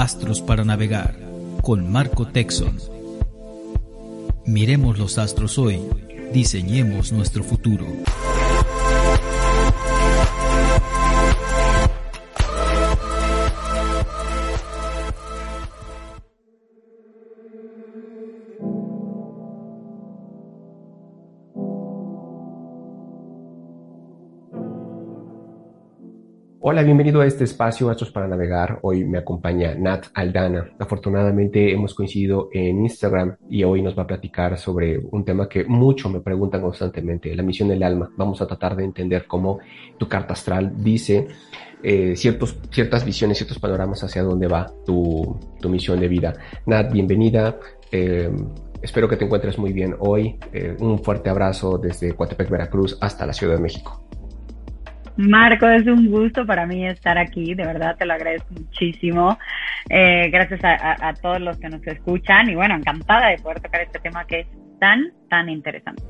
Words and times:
Astros 0.00 0.40
para 0.40 0.64
navegar 0.64 1.14
con 1.60 1.92
Marco 1.92 2.26
Texon. 2.26 2.78
Miremos 4.46 4.98
los 4.98 5.18
astros 5.18 5.58
hoy, 5.58 5.78
diseñemos 6.32 7.12
nuestro 7.12 7.44
futuro. 7.44 7.84
Hola, 26.72 26.84
bienvenido 26.84 27.20
a 27.20 27.26
este 27.26 27.42
espacio 27.42 27.90
Astros 27.90 28.12
para 28.12 28.28
Navegar. 28.28 28.78
Hoy 28.82 29.04
me 29.04 29.18
acompaña 29.18 29.74
Nat 29.74 30.06
Aldana. 30.14 30.70
Afortunadamente 30.78 31.72
hemos 31.72 31.94
coincidido 31.94 32.48
en 32.52 32.82
Instagram 32.82 33.34
y 33.48 33.64
hoy 33.64 33.82
nos 33.82 33.98
va 33.98 34.04
a 34.04 34.06
platicar 34.06 34.56
sobre 34.56 35.00
un 35.10 35.24
tema 35.24 35.48
que 35.48 35.64
mucho 35.64 36.08
me 36.08 36.20
preguntan 36.20 36.60
constantemente, 36.60 37.34
la 37.34 37.42
misión 37.42 37.70
del 37.70 37.82
alma. 37.82 38.12
Vamos 38.16 38.40
a 38.40 38.46
tratar 38.46 38.76
de 38.76 38.84
entender 38.84 39.26
cómo 39.26 39.58
tu 39.98 40.06
carta 40.06 40.34
astral 40.34 40.72
dice 40.76 41.26
eh, 41.82 42.14
ciertos, 42.14 42.56
ciertas 42.70 43.04
visiones, 43.04 43.38
ciertos 43.38 43.58
panoramas 43.58 44.04
hacia 44.04 44.22
dónde 44.22 44.46
va 44.46 44.72
tu, 44.86 45.40
tu 45.60 45.68
misión 45.68 45.98
de 45.98 46.06
vida. 46.06 46.34
Nat, 46.66 46.92
bienvenida. 46.92 47.58
Eh, 47.90 48.30
espero 48.80 49.08
que 49.08 49.16
te 49.16 49.24
encuentres 49.24 49.58
muy 49.58 49.72
bien 49.72 49.96
hoy. 49.98 50.38
Eh, 50.52 50.76
un 50.78 51.02
fuerte 51.02 51.30
abrazo 51.30 51.78
desde 51.78 52.12
Coatepec, 52.14 52.48
Veracruz, 52.48 52.96
hasta 53.00 53.26
la 53.26 53.32
Ciudad 53.32 53.56
de 53.56 53.60
México. 53.60 54.04
Marco, 55.28 55.68
es 55.68 55.86
un 55.86 56.10
gusto 56.10 56.46
para 56.46 56.66
mí 56.66 56.86
estar 56.86 57.18
aquí, 57.18 57.54
de 57.54 57.66
verdad 57.66 57.96
te 57.96 58.06
lo 58.06 58.14
agradezco 58.14 58.54
muchísimo. 58.54 59.38
Eh, 59.88 60.30
gracias 60.30 60.60
a, 60.62 61.12
todos 61.20 61.40
los 61.40 61.58
que 61.58 61.68
nos 61.68 61.86
escuchan 61.86 62.48
y 62.48 62.54
bueno, 62.54 62.74
encantada 62.74 63.28
de 63.28 63.38
poder 63.38 63.60
tocar 63.60 63.82
este 63.82 63.98
tema 63.98 64.24
que 64.24 64.40
es 64.40 64.46
tan, 64.80 65.12
tan 65.28 65.48
interesante. 65.48 66.02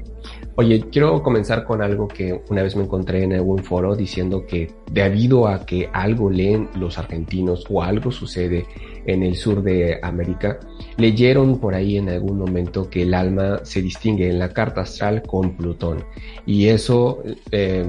Oye, 0.56 0.80
quiero 0.90 1.22
comenzar 1.22 1.64
con 1.64 1.82
algo 1.82 2.08
que 2.08 2.42
una 2.50 2.62
vez 2.62 2.76
me 2.76 2.84
encontré 2.84 3.22
en 3.24 3.32
algún 3.32 3.58
foro 3.58 3.94
diciendo 3.96 4.46
que 4.46 4.72
debido 4.90 5.46
a 5.46 5.64
que 5.64 5.88
algo 5.92 6.30
leen 6.30 6.68
los 6.74 6.98
argentinos 6.98 7.64
o 7.70 7.82
algo 7.82 8.10
sucede 8.10 8.66
en 9.06 9.22
el 9.22 9.36
sur 9.36 9.62
de 9.62 9.98
América, 10.02 10.58
leyeron 10.96 11.58
por 11.58 11.74
ahí 11.74 11.96
en 11.96 12.10
algún 12.10 12.38
momento 12.38 12.90
que 12.90 13.02
el 13.02 13.14
alma 13.14 13.60
se 13.62 13.80
distingue 13.80 14.28
en 14.28 14.38
la 14.38 14.50
carta 14.50 14.82
astral 14.82 15.22
con 15.22 15.56
Plutón. 15.56 16.04
Y 16.46 16.66
eso, 16.66 17.22
eh, 17.50 17.86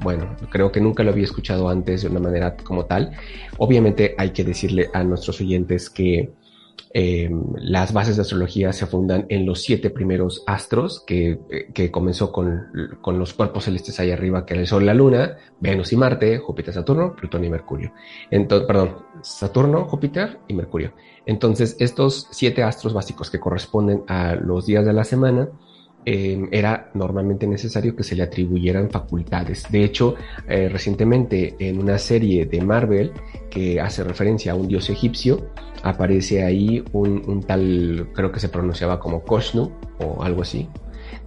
bueno, 0.00 0.36
creo 0.50 0.70
que 0.70 0.80
nunca 0.80 1.02
lo 1.02 1.10
había 1.10 1.24
escuchado 1.24 1.68
antes 1.68 2.02
de 2.02 2.08
una 2.08 2.20
manera 2.20 2.56
como 2.56 2.84
tal. 2.84 3.12
Obviamente 3.58 4.14
hay 4.16 4.30
que 4.30 4.44
decirle 4.44 4.88
a 4.92 5.02
nuestros 5.02 5.40
oyentes 5.40 5.90
que 5.90 6.30
eh, 6.94 7.30
las 7.56 7.92
bases 7.92 8.16
de 8.16 8.22
astrología 8.22 8.72
se 8.72 8.86
fundan 8.86 9.24
en 9.30 9.46
los 9.46 9.62
siete 9.62 9.88
primeros 9.88 10.42
astros 10.46 11.02
que, 11.06 11.40
que 11.72 11.90
comenzó 11.90 12.32
con, 12.32 12.98
con, 13.00 13.18
los 13.18 13.32
cuerpos 13.32 13.64
celestes 13.64 13.98
ahí 13.98 14.10
arriba, 14.10 14.44
que 14.44 14.54
era 14.54 14.60
el 14.60 14.66
Sol, 14.66 14.84
la 14.84 14.92
Luna, 14.92 15.38
Venus 15.58 15.92
y 15.92 15.96
Marte, 15.96 16.38
Júpiter, 16.38 16.74
Saturno, 16.74 17.16
Plutón 17.16 17.44
y 17.44 17.50
Mercurio. 17.50 17.92
Entonces, 18.30 18.66
perdón, 18.66 18.96
Saturno, 19.22 19.86
Júpiter 19.86 20.38
y 20.48 20.54
Mercurio. 20.54 20.92
Entonces, 21.24 21.76
estos 21.78 22.28
siete 22.30 22.62
astros 22.62 22.92
básicos 22.92 23.30
que 23.30 23.40
corresponden 23.40 24.04
a 24.08 24.34
los 24.34 24.66
días 24.66 24.84
de 24.84 24.92
la 24.92 25.04
semana, 25.04 25.48
eh, 26.04 26.48
era 26.50 26.90
normalmente 26.94 27.46
necesario 27.46 27.94
que 27.94 28.02
se 28.02 28.16
le 28.16 28.24
atribuyeran 28.24 28.90
facultades. 28.90 29.70
De 29.70 29.84
hecho, 29.84 30.16
eh, 30.48 30.68
recientemente 30.68 31.54
en 31.60 31.78
una 31.78 31.96
serie 31.98 32.46
de 32.46 32.60
Marvel 32.60 33.12
que 33.48 33.80
hace 33.80 34.02
referencia 34.02 34.52
a 34.52 34.54
un 34.56 34.66
dios 34.66 34.90
egipcio, 34.90 35.50
aparece 35.84 36.42
ahí 36.42 36.82
un, 36.92 37.44
tal, 37.46 38.08
creo 38.14 38.32
que 38.32 38.40
se 38.40 38.48
pronunciaba 38.48 38.98
como 38.98 39.22
Koshnu 39.22 39.70
o 40.00 40.22
algo 40.24 40.42
así, 40.42 40.68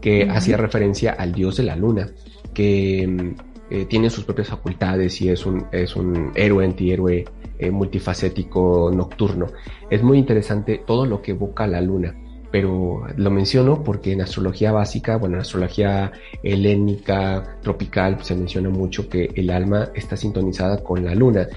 que 0.01 0.27
hacía 0.29 0.57
referencia 0.57 1.13
al 1.13 1.31
dios 1.31 1.55
de 1.57 1.63
la 1.63 1.77
luna, 1.77 2.09
que 2.53 3.07
mm, 3.07 3.73
eh, 3.73 3.85
tiene 3.85 4.09
sus 4.09 4.25
propias 4.25 4.49
facultades 4.49 5.21
y 5.21 5.29
es 5.29 5.45
un, 5.45 5.67
es 5.71 5.95
un 5.95 6.31
héroe, 6.35 6.65
antihéroe 6.65 7.25
multifacético 7.71 8.91
nocturno. 8.93 9.47
Es 9.89 10.03
muy 10.03 10.17
interesante 10.17 10.83
todo 10.85 11.05
lo 11.05 11.21
que 11.21 11.31
evoca 11.31 11.65
la 11.65 11.79
luna 11.79 12.13
pero 12.55 13.05
lo 13.17 13.31
menciono 13.31 13.83
porque 13.83 14.13
en 14.13 14.21
astrología 14.21 14.71
básica, 14.71 15.17
bueno, 15.17 15.35
en 15.35 15.41
astrología 15.41 16.13
helénica, 16.41 17.57
tropical, 17.61 18.17
se 18.21 18.33
menciona 18.33 18.69
mucho 18.69 19.09
que 19.09 19.29
el 19.35 19.49
alma 19.49 19.89
está 19.93 20.15
sintonizada 20.15 20.81
con 20.81 21.03
la 21.03 21.13
luna. 21.15 21.49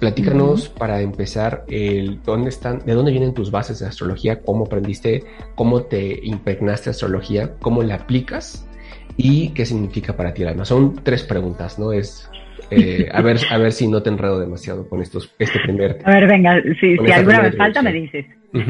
Platícanos 0.00 0.68
para 0.68 1.02
empezar 1.02 1.62
el 1.68 2.20
dónde 2.24 2.48
están, 2.48 2.84
de 2.84 2.94
dónde 2.94 3.12
vienen 3.12 3.32
tus 3.32 3.52
bases 3.52 3.78
de 3.78 3.86
astrología, 3.86 4.40
cómo 4.40 4.64
aprendiste, 4.64 5.22
cómo 5.54 5.82
te 5.82 6.18
impregnaste 6.26 6.90
astrología, 6.90 7.54
cómo 7.60 7.84
la 7.84 7.94
aplicas 7.94 8.68
y 9.16 9.50
qué 9.50 9.64
significa 9.64 10.16
para 10.16 10.34
ti 10.34 10.42
el 10.42 10.48
alma. 10.48 10.64
Son 10.64 10.96
tres 11.04 11.22
preguntas, 11.22 11.78
¿no? 11.78 11.92
Es 11.92 12.28
eh, 12.72 13.08
a 13.12 13.22
ver, 13.22 13.36
a 13.52 13.56
ver 13.56 13.70
si 13.70 13.86
no 13.86 14.02
te 14.02 14.10
enredo 14.10 14.40
demasiado 14.40 14.88
con 14.88 15.00
estos, 15.00 15.32
este 15.38 15.60
primer. 15.60 15.98
A 16.04 16.10
ver, 16.10 16.26
venga, 16.26 16.60
si, 16.80 16.96
si 16.96 17.12
alguna 17.12 17.42
me 17.42 17.52
falta 17.52 17.82
me 17.82 17.92
dices. 17.92 18.26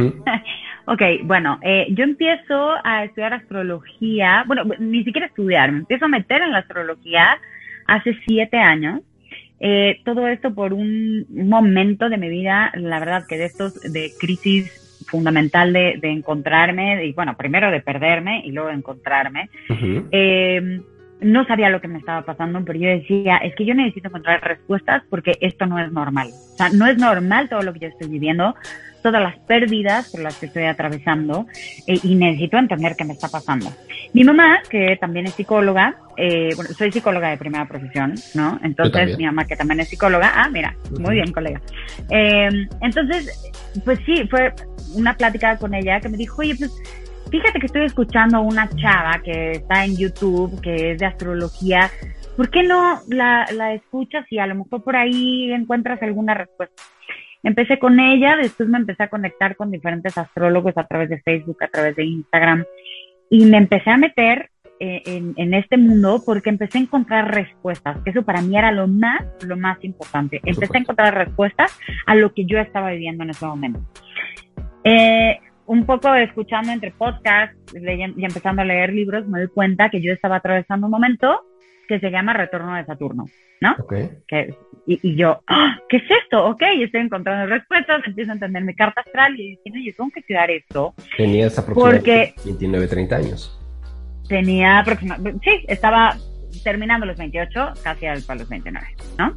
Ok, 0.93 1.03
bueno, 1.23 1.61
eh, 1.63 1.87
yo 1.91 2.03
empiezo 2.03 2.75
a 2.83 3.05
estudiar 3.05 3.33
astrología, 3.33 4.43
bueno, 4.45 4.65
ni 4.81 5.05
siquiera 5.05 5.29
estudiar, 5.29 5.71
me 5.71 5.79
empiezo 5.79 6.07
a 6.07 6.09
meter 6.09 6.43
en 6.43 6.51
la 6.51 6.59
astrología 6.59 7.39
hace 7.87 8.19
siete 8.27 8.59
años. 8.59 9.01
Eh, 9.61 10.01
todo 10.05 10.27
esto 10.27 10.53
por 10.53 10.73
un 10.73 11.27
momento 11.31 12.09
de 12.09 12.17
mi 12.17 12.29
vida, 12.29 12.73
la 12.75 12.99
verdad 12.99 13.25
que 13.29 13.39
de 13.39 13.45
estos, 13.45 13.81
de 13.81 14.11
crisis 14.19 15.07
fundamental 15.07 15.73
de, 15.73 15.99
de 16.03 16.11
encontrarme, 16.11 17.05
y 17.05 17.13
bueno, 17.13 17.37
primero 17.37 17.71
de 17.71 17.81
perderme 17.81 18.43
y 18.45 18.51
luego 18.51 18.71
de 18.71 18.75
encontrarme. 18.75 19.49
eh, 20.11 20.81
no 21.21 21.45
sabía 21.45 21.71
lo 21.71 21.81
que 21.81 21.89
me 21.89 21.99
estaba 21.99 22.23
pasando, 22.23 22.65
pero 22.65 22.79
yo 22.79 22.89
decía, 22.89 23.37
es 23.37 23.55
que 23.55 23.65
yo 23.65 23.75
necesito 23.75 24.09
encontrar 24.09 24.43
respuestas 24.43 25.03
porque 25.09 25.37
esto 25.41 25.67
no 25.67 25.79
es 25.79 25.93
normal. 25.93 26.29
O 26.29 26.57
sea, 26.57 26.71
no 26.71 26.87
es 26.87 26.97
normal 26.97 27.49
todo 27.49 27.63
lo 27.63 27.73
que 27.73 27.81
yo 27.81 27.89
estoy 27.89 28.09
viviendo, 28.09 28.55
todas 29.03 29.23
las 29.23 29.39
pérdidas 29.41 30.11
por 30.11 30.21
las 30.21 30.37
que 30.39 30.47
estoy 30.47 30.65
atravesando 30.65 31.47
eh, 31.87 31.99
y 32.03 32.15
necesito 32.15 32.59
entender 32.59 32.95
qué 32.97 33.05
me 33.05 33.13
está 33.13 33.29
pasando. 33.29 33.73
Mi 34.13 34.25
mamá, 34.25 34.61
que 34.69 34.97
también 35.01 35.27
es 35.27 35.35
psicóloga, 35.35 35.97
eh, 36.17 36.51
bueno, 36.57 36.71
soy 36.75 36.93
psicóloga 36.93 37.31
de 37.31 37.37
primera 37.37 37.67
profesión, 37.67 38.15
¿no? 38.35 38.59
Entonces, 38.63 39.17
mi 39.17 39.25
mamá, 39.25 39.45
que 39.45 39.57
también 39.57 39.81
es 39.81 39.89
psicóloga, 39.89 40.33
ah, 40.35 40.49
mira, 40.51 40.75
muy 40.99 41.15
bien, 41.15 41.33
colega. 41.33 41.61
Eh, 42.11 42.49
entonces, 42.81 43.53
pues 43.85 43.99
sí, 44.05 44.27
fue 44.29 44.53
una 44.95 45.15
plática 45.15 45.57
con 45.57 45.75
ella 45.75 46.01
que 46.01 46.09
me 46.09 46.17
dijo, 46.17 46.43
oye, 46.43 46.57
pues 46.57 46.71
fíjate 47.31 47.61
que 47.61 47.67
estoy 47.67 47.85
escuchando 47.85 48.39
a 48.39 48.41
una 48.41 48.69
chava 48.77 49.21
que 49.25 49.53
está 49.53 49.85
en 49.85 49.97
YouTube, 49.97 50.61
que 50.61 50.93
es 50.93 50.99
de 50.99 51.07
astrología. 51.07 51.91
¿Por 52.37 52.51
qué 52.51 52.63
no 52.63 53.01
la, 53.09 53.47
la 53.53 53.75
escuchas 53.75 54.25
y 54.31 54.39
a 54.39 54.47
lo 54.47 54.57
mejor 54.57 54.83
por 54.83 54.97
ahí 54.97 55.53
encuentras 55.53 56.03
alguna 56.03 56.35
respuesta? 56.35 56.83
Empecé 57.43 57.79
con 57.79 57.99
ella, 58.01 58.37
después 58.37 58.69
me 58.69 58.79
empecé 58.79 59.05
a 59.05 59.09
conectar 59.09 59.57
con 59.57 59.71
diferentes 59.71 60.17
astrólogos 60.19 60.77
a 60.77 60.87
través 60.87 61.09
de 61.09 61.21
Facebook, 61.21 61.63
a 61.63 61.69
través 61.69 61.97
de 61.97 62.05
Instagram, 62.05 62.65
y 63.31 63.45
me 63.47 63.57
empecé 63.57 63.91
a 63.91 63.97
meter 63.97 64.51
eh, 64.79 65.03
en, 65.07 65.35
en, 65.37 65.55
este 65.55 65.77
mundo 65.77 66.23
porque 66.25 66.51
empecé 66.51 66.79
a 66.79 66.83
encontrar 66.83 67.35
respuestas, 67.35 67.99
que 68.03 68.11
eso 68.11 68.23
para 68.23 68.41
mí 68.41 68.57
era 68.57 68.73
lo 68.73 68.89
más, 68.89 69.23
lo 69.47 69.57
más 69.57 69.83
importante. 69.85 70.41
Empecé 70.45 70.79
a 70.79 70.81
encontrar 70.81 71.15
respuestas 71.15 71.79
a 72.07 72.15
lo 72.15 72.33
que 72.33 72.47
yo 72.47 72.59
estaba 72.59 72.91
viviendo 72.91 73.25
en 73.25 73.31
ese 73.31 73.47
momento. 73.47 73.81
Eh, 74.85 75.39
un 75.67 75.87
poco 75.87 76.13
escuchando 76.15 76.73
entre 76.73 76.91
podcasts 76.91 77.57
y 77.75 78.25
empezando 78.25 78.63
a 78.63 78.65
leer 78.65 78.93
libros, 78.93 79.29
me 79.29 79.39
doy 79.39 79.49
cuenta 79.49 79.89
que 79.89 80.03
yo 80.03 80.13
estaba 80.13 80.37
atravesando 80.37 80.87
un 80.87 80.91
momento 80.91 81.43
que 81.91 81.99
se 81.99 82.11
llama 82.13 82.33
Retorno 82.33 82.77
de 82.77 82.85
Saturno, 82.85 83.27
¿no? 83.61 83.75
Okay. 83.81 84.11
Que, 84.29 84.55
y, 84.87 85.17
yo, 85.17 85.43
¡Ah! 85.49 85.77
¿qué 85.89 85.97
es 85.97 86.05
esto? 86.23 86.47
Ok, 86.47 86.63
estoy 86.79 87.01
encontrando 87.01 87.53
respuestas, 87.53 88.01
empiezo 88.07 88.31
a 88.31 88.35
entender 88.35 88.63
mi 88.63 88.77
carta 88.77 89.01
astral 89.01 89.35
y 89.35 89.57
diciendo, 89.57 89.81
yo 89.85 89.93
tengo 89.97 90.11
que 90.13 90.21
estudiar 90.21 90.53
esto. 90.53 90.95
Tenías 91.17 91.59
aproximadamente 91.59 92.35
29, 92.45 92.87
30 92.87 93.17
años. 93.17 93.61
Tenía 94.29 94.79
aproximadamente, 94.79 95.51
sí, 95.51 95.65
estaba 95.67 96.17
terminando 96.63 97.07
los 97.07 97.19
28, 97.19 97.73
casi 97.83 98.07
para 98.25 98.39
los 98.39 98.49
29, 98.49 98.87
¿no? 99.19 99.37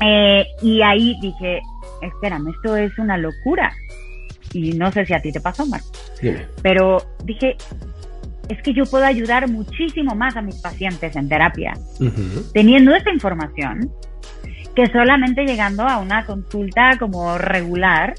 Eh, 0.00 0.46
y 0.62 0.80
ahí 0.82 1.16
dije, 1.20 1.60
espérame, 2.02 2.50
esto 2.50 2.76
es 2.76 2.96
una 3.00 3.18
locura. 3.18 3.72
Y 4.52 4.74
no 4.74 4.92
sé 4.92 5.06
si 5.06 5.12
a 5.12 5.20
ti 5.20 5.32
te 5.32 5.40
pasó, 5.40 5.66
Marco. 5.66 5.88
Pero 6.62 6.98
dije, 7.24 7.56
es 8.52 8.62
que 8.62 8.72
yo 8.72 8.84
puedo 8.84 9.04
ayudar 9.04 9.48
muchísimo 9.48 10.14
más 10.14 10.36
a 10.36 10.42
mis 10.42 10.56
pacientes 10.56 11.16
en 11.16 11.28
terapia 11.28 11.74
teniendo 12.52 12.94
esta 12.94 13.12
información 13.12 13.90
que 14.74 14.86
solamente 14.86 15.44
llegando 15.44 15.82
a 15.86 15.98
una 15.98 16.24
consulta 16.24 16.96
como 16.98 17.36
regular 17.38 18.14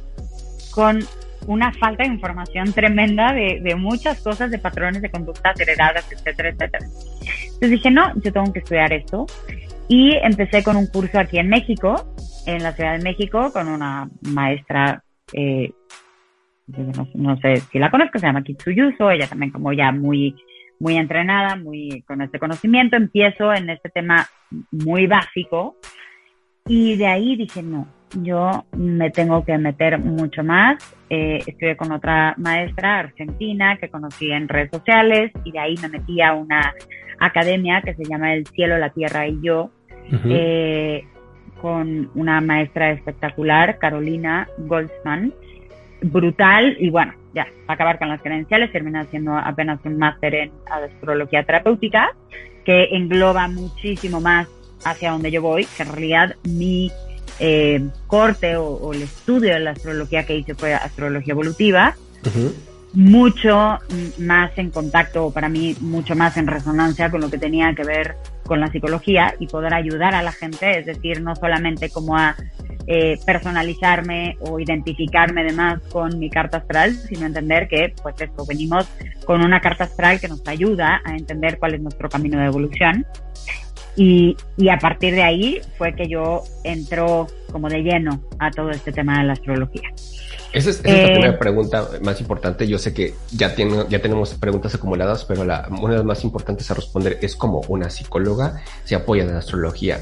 con 0.71 0.99
una 1.47 1.73
falta 1.73 2.03
de 2.03 2.09
información 2.09 2.71
tremenda 2.73 3.33
de, 3.33 3.59
de, 3.61 3.75
muchas 3.75 4.21
cosas, 4.21 4.49
de 4.49 4.59
patrones 4.59 5.01
de 5.01 5.09
conductas 5.09 5.59
heredadas, 5.59 6.09
etcétera, 6.11 6.49
etcétera. 6.49 6.85
Entonces 6.85 7.69
dije, 7.69 7.91
no, 7.91 8.13
yo 8.21 8.31
tengo 8.31 8.53
que 8.53 8.59
estudiar 8.59 8.93
esto. 8.93 9.25
Y 9.87 10.15
empecé 10.15 10.63
con 10.63 10.77
un 10.77 10.87
curso 10.87 11.19
aquí 11.19 11.39
en 11.39 11.49
México, 11.49 12.15
en 12.45 12.63
la 12.63 12.71
Ciudad 12.73 12.97
de 12.97 13.03
México, 13.03 13.51
con 13.51 13.67
una 13.67 14.09
maestra, 14.21 15.03
eh, 15.33 15.71
no, 17.13 17.37
sé 17.37 17.57
si 17.57 17.79
la 17.79 17.91
conozco, 17.91 18.19
se 18.19 18.27
llama 18.27 18.43
Kitsuyuso, 18.43 19.11
ella 19.11 19.27
también 19.27 19.51
como 19.51 19.73
ya 19.73 19.91
muy, 19.91 20.35
muy 20.79 20.97
entrenada, 20.97 21.55
muy 21.55 22.03
con 22.07 22.21
este 22.21 22.39
conocimiento. 22.39 22.95
Empiezo 22.95 23.53
en 23.53 23.69
este 23.69 23.89
tema 23.89 24.27
muy 24.71 25.07
básico 25.07 25.77
y 26.67 26.95
de 26.95 27.07
ahí 27.07 27.35
dije, 27.35 27.61
no, 27.61 27.87
yo 28.21 28.65
me 28.75 29.09
tengo 29.09 29.43
que 29.43 29.57
meter 29.57 29.99
mucho 29.99 30.43
más. 30.43 30.77
Eh, 31.09 31.39
estuve 31.45 31.75
con 31.75 31.91
otra 31.91 32.33
maestra 32.37 32.99
argentina 32.99 33.77
que 33.77 33.89
conocí 33.89 34.31
en 34.31 34.47
redes 34.47 34.71
sociales 34.71 35.31
y 35.43 35.51
de 35.51 35.59
ahí 35.59 35.75
me 35.81 35.89
metí 35.89 36.21
a 36.21 36.33
una 36.33 36.73
academia 37.19 37.81
que 37.81 37.93
se 37.95 38.05
llama 38.05 38.33
El 38.33 38.45
Cielo, 38.47 38.77
la 38.77 38.89
Tierra 38.89 39.27
y 39.27 39.39
yo, 39.41 39.71
eh, 40.25 41.05
con 41.61 42.11
una 42.15 42.41
maestra 42.41 42.91
espectacular, 42.91 43.77
Carolina 43.77 44.47
Goldsman, 44.57 45.33
brutal 46.03 46.75
y 46.79 46.89
bueno, 46.89 47.13
ya, 47.33 47.47
acabar 47.67 47.97
con 47.97 48.09
las 48.09 48.21
credenciales, 48.21 48.71
terminé 48.71 48.99
haciendo 48.99 49.35
apenas 49.35 49.79
un 49.85 49.97
máster 49.97 50.35
en 50.35 50.51
astrología 50.65 51.43
terapéutica 51.43 52.15
que 52.65 52.89
engloba 52.91 53.47
muchísimo 53.47 54.21
más 54.21 54.47
hacia 54.85 55.11
donde 55.11 55.31
yo 55.31 55.41
voy, 55.41 55.65
que 55.77 55.83
en 55.83 55.89
realidad 55.91 56.35
mi 56.43 56.91
eh, 57.39 57.81
corte 58.07 58.57
o, 58.57 58.93
el 58.93 59.01
estudio 59.03 59.53
de 59.53 59.59
la 59.59 59.71
astrología 59.71 60.25
que 60.25 60.37
hice 60.37 60.55
fue 60.55 60.73
astrología 60.73 61.31
evolutiva, 61.31 61.95
mucho 62.93 63.79
más 64.19 64.57
en 64.57 64.69
contacto, 64.69 65.31
para 65.31 65.49
mí, 65.49 65.75
mucho 65.81 66.15
más 66.15 66.37
en 66.37 66.47
resonancia 66.47 67.09
con 67.09 67.21
lo 67.21 67.29
que 67.29 67.37
tenía 67.37 67.73
que 67.73 67.83
ver 67.83 68.15
con 68.45 68.59
la 68.59 68.67
psicología 68.67 69.33
y 69.39 69.47
poder 69.47 69.73
ayudar 69.73 70.13
a 70.15 70.21
la 70.21 70.31
gente, 70.31 70.79
es 70.79 70.85
decir, 70.85 71.21
no 71.21 71.35
solamente 71.35 71.89
como 71.89 72.17
a 72.17 72.35
eh, 72.85 73.17
personalizarme 73.25 74.37
o 74.41 74.59
identificarme 74.59 75.41
además 75.41 75.81
con 75.91 76.19
mi 76.19 76.29
carta 76.29 76.57
astral, 76.57 76.93
sino 76.93 77.25
entender 77.25 77.67
que, 77.67 77.93
pues 78.03 78.15
esto, 78.19 78.45
venimos 78.45 78.87
con 79.25 79.43
una 79.43 79.61
carta 79.61 79.85
astral 79.85 80.19
que 80.19 80.27
nos 80.27 80.45
ayuda 80.47 81.01
a 81.05 81.15
entender 81.15 81.57
cuál 81.57 81.75
es 81.75 81.81
nuestro 81.81 82.09
camino 82.09 82.37
de 82.39 82.45
evolución 82.45 83.05
y, 83.95 84.35
y, 84.57 84.69
a 84.69 84.77
partir 84.77 85.13
de 85.13 85.23
ahí 85.23 85.61
fue 85.77 85.95
que 85.95 86.07
yo 86.07 86.41
entró 86.63 87.27
como 87.51 87.69
de 87.69 87.83
lleno 87.83 88.21
a 88.39 88.49
todo 88.49 88.71
este 88.71 88.91
tema 88.91 89.19
de 89.19 89.25
la 89.25 89.33
astrología. 89.33 89.89
Esa 90.53 90.69
es, 90.69 90.77
la 90.77 90.83
primera 90.83 91.29
eh, 91.29 91.33
pregunta 91.33 91.89
más 92.03 92.21
importante. 92.21 92.67
Yo 92.67 92.77
sé 92.77 92.93
que 92.93 93.15
ya, 93.31 93.55
tiene, 93.55 93.85
ya 93.89 93.99
tenemos 93.99 94.35
preguntas 94.35 94.75
acumuladas, 94.75 95.25
pero 95.25 95.43
la, 95.43 95.67
una 95.81 95.93
de 95.93 95.97
las 95.97 96.05
más 96.05 96.23
importantes 96.23 96.69
a 96.69 96.75
responder 96.75 97.17
es 97.21 97.35
cómo 97.35 97.61
una 97.67 97.89
psicóloga 97.89 98.61
se 98.83 98.95
apoya 98.95 99.23
en 99.23 99.31
la 99.33 99.39
astrología 99.39 99.99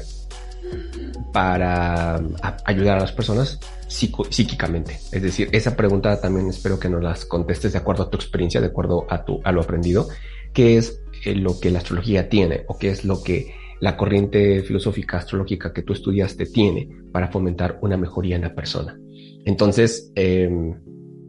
para 1.32 2.20
ayudar 2.64 2.98
a 2.98 3.00
las 3.00 3.12
personas 3.12 3.58
psíquicamente. 3.88 4.98
Es 5.10 5.22
decir, 5.22 5.48
esa 5.52 5.76
pregunta 5.76 6.20
también 6.20 6.48
espero 6.48 6.78
que 6.78 6.88
nos 6.88 7.02
las 7.02 7.24
contestes 7.24 7.72
de 7.72 7.78
acuerdo 7.78 8.04
a 8.04 8.10
tu 8.10 8.16
experiencia, 8.16 8.60
de 8.60 8.68
acuerdo 8.68 9.06
a, 9.08 9.24
tu, 9.24 9.40
a 9.44 9.52
lo 9.52 9.62
aprendido, 9.62 10.08
qué 10.52 10.76
es 10.76 11.00
eh, 11.24 11.34
lo 11.34 11.60
que 11.60 11.70
la 11.70 11.78
astrología 11.78 12.28
tiene 12.28 12.64
o 12.68 12.78
qué 12.78 12.90
es 12.90 13.04
lo 13.04 13.22
que 13.22 13.54
la 13.80 13.96
corriente 13.96 14.62
filosófica 14.62 15.18
astrológica 15.18 15.72
que 15.72 15.82
tú 15.82 15.92
estudiaste 15.92 16.46
tiene 16.46 16.88
para 17.10 17.28
fomentar 17.28 17.78
una 17.82 17.96
mejoría 17.96 18.36
en 18.36 18.42
la 18.42 18.54
persona. 18.54 18.96
Entonces, 19.44 20.12
em, 20.16 20.74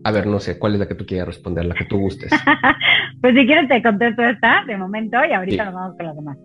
a 0.04 0.12
ver, 0.12 0.28
no 0.28 0.40
sé, 0.40 0.60
¿cuál 0.60 0.74
es 0.74 0.80
la 0.80 0.88
que 0.88 0.96
tú 0.96 1.06
quieras 1.06 1.28
responder, 1.28 1.66
la 1.66 1.76
que 1.76 1.86
tú 1.86 1.98
gustes? 1.98 2.32
pues 3.22 3.36
si 3.36 3.46
quieres 3.46 3.68
te 3.68 3.82
contesto 3.82 4.24
esta 4.24 4.64
de 4.68 4.78
momento 4.78 5.18
y 5.28 5.34
ahorita 5.34 5.66
nos 5.66 5.74
vamos 5.74 5.98
con 5.98 6.06
las 6.06 6.16
demás. 6.16 6.38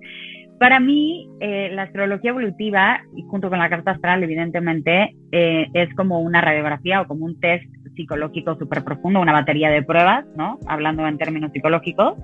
Para 0.59 0.81
mí, 0.81 1.29
eh, 1.39 1.71
la 1.73 1.83
astrología 1.83 2.31
evolutiva, 2.31 3.01
y 3.17 3.23
junto 3.23 3.49
con 3.49 3.61
la 3.61 3.69
carta 3.69 3.93
astral, 3.93 4.25
evidentemente, 4.25 5.15
eh, 5.31 5.69
es 5.73 5.95
como 5.95 6.21
una 6.21 6.41
radiografía 6.41 7.01
o 7.01 7.07
como 7.07 7.27
un 7.27 7.39
test 7.39 7.65
psicológico 7.95 8.57
súper 8.59 8.83
profundo, 8.83 9.21
una 9.21 9.33
batería 9.33 9.71
de 9.71 9.83
pruebas, 9.83 10.25
¿no? 10.37 10.59
Hablando 10.67 11.07
en 11.07 11.17
términos 11.17 11.53
psicológicos, 11.53 12.15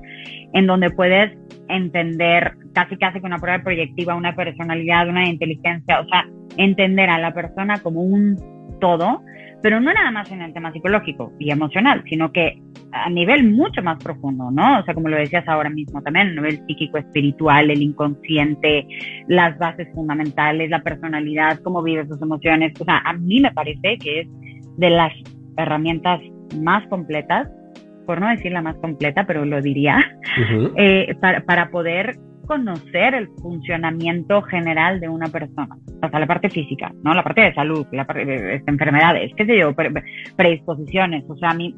en 0.52 0.66
donde 0.66 0.90
puedes 0.90 1.36
entender 1.68 2.54
casi 2.72 2.96
casi 2.96 3.20
con 3.20 3.32
una 3.32 3.40
prueba 3.40 3.62
proyectiva, 3.62 4.16
una 4.16 4.34
personalidad, 4.34 5.08
una 5.08 5.28
inteligencia, 5.28 6.00
o 6.00 6.06
sea, 6.06 6.26
entender 6.56 7.10
a 7.10 7.18
la 7.18 7.32
persona 7.34 7.78
como 7.82 8.02
un 8.02 8.36
todo, 8.80 9.22
pero 9.64 9.80
no 9.80 9.94
nada 9.94 10.10
más 10.10 10.30
en 10.30 10.42
el 10.42 10.52
tema 10.52 10.70
psicológico 10.72 11.32
y 11.38 11.50
emocional, 11.50 12.04
sino 12.06 12.30
que 12.30 12.60
a 12.92 13.08
nivel 13.08 13.50
mucho 13.50 13.82
más 13.82 13.96
profundo, 13.96 14.50
¿no? 14.50 14.80
O 14.80 14.84
sea, 14.84 14.92
como 14.92 15.08
lo 15.08 15.16
decías 15.16 15.48
ahora 15.48 15.70
mismo 15.70 16.02
también, 16.02 16.26
a 16.28 16.32
nivel 16.32 16.58
psíquico, 16.66 16.98
espiritual, 16.98 17.70
el 17.70 17.80
inconsciente, 17.80 18.86
las 19.26 19.56
bases 19.56 19.88
fundamentales, 19.94 20.68
la 20.68 20.82
personalidad, 20.82 21.60
cómo 21.60 21.82
vives 21.82 22.10
tus 22.10 22.20
emociones. 22.20 22.78
O 22.78 22.84
sea, 22.84 22.98
a 23.06 23.14
mí 23.14 23.40
me 23.40 23.52
parece 23.52 23.96
que 23.96 24.20
es 24.20 24.28
de 24.76 24.90
las 24.90 25.14
herramientas 25.56 26.20
más 26.60 26.86
completas, 26.88 27.48
por 28.04 28.20
no 28.20 28.28
decir 28.28 28.52
la 28.52 28.60
más 28.60 28.76
completa, 28.82 29.24
pero 29.24 29.46
lo 29.46 29.62
diría, 29.62 29.96
eh, 30.76 31.16
para, 31.22 31.40
para 31.40 31.70
poder 31.70 32.18
conocer 32.46 33.14
el 33.14 33.28
funcionamiento 33.42 34.42
general 34.42 35.00
de 35.00 35.08
una 35.08 35.28
persona, 35.28 35.76
o 36.02 36.08
sea, 36.08 36.20
la 36.20 36.26
parte 36.26 36.50
física, 36.50 36.92
¿no? 37.02 37.14
La 37.14 37.22
parte 37.22 37.42
de 37.42 37.54
salud, 37.54 37.86
la 37.92 38.06
parte 38.06 38.24
de 38.24 38.62
enfermedades, 38.66 39.32
qué 39.36 39.46
sé 39.46 39.58
yo, 39.58 39.74
predisposiciones, 40.36 41.24
o 41.28 41.36
sea, 41.36 41.50
a 41.50 41.54
mí 41.54 41.74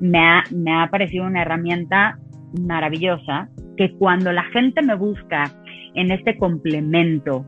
me 0.00 0.18
ha, 0.18 0.44
me 0.50 0.72
ha 0.74 0.88
parecido 0.88 1.26
una 1.26 1.42
herramienta 1.42 2.18
maravillosa 2.60 3.48
que 3.76 3.92
cuando 3.96 4.32
la 4.32 4.44
gente 4.44 4.82
me 4.82 4.94
busca 4.94 5.50
en 5.94 6.10
este 6.10 6.36
complemento 6.36 7.44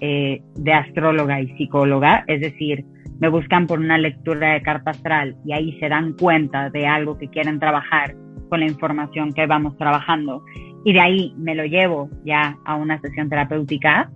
eh, 0.00 0.42
de 0.56 0.72
astróloga 0.72 1.40
y 1.40 1.48
psicóloga, 1.56 2.24
es 2.26 2.40
decir, 2.40 2.84
me 3.20 3.28
buscan 3.28 3.66
por 3.66 3.78
una 3.78 3.98
lectura 3.98 4.54
de 4.54 4.62
carta 4.62 4.90
astral 4.90 5.36
y 5.44 5.52
ahí 5.52 5.78
se 5.78 5.88
dan 5.88 6.14
cuenta 6.14 6.70
de 6.70 6.86
algo 6.86 7.18
que 7.18 7.28
quieren 7.28 7.60
trabajar 7.60 8.16
con 8.48 8.60
la 8.60 8.66
información 8.66 9.32
que 9.32 9.46
vamos 9.46 9.76
trabajando 9.78 10.44
y 10.84 10.92
de 10.92 11.00
ahí 11.00 11.34
me 11.36 11.54
lo 11.54 11.64
llevo 11.64 12.10
ya 12.24 12.56
a 12.64 12.76
una 12.76 13.00
sesión 13.00 13.28
terapéutica, 13.28 14.10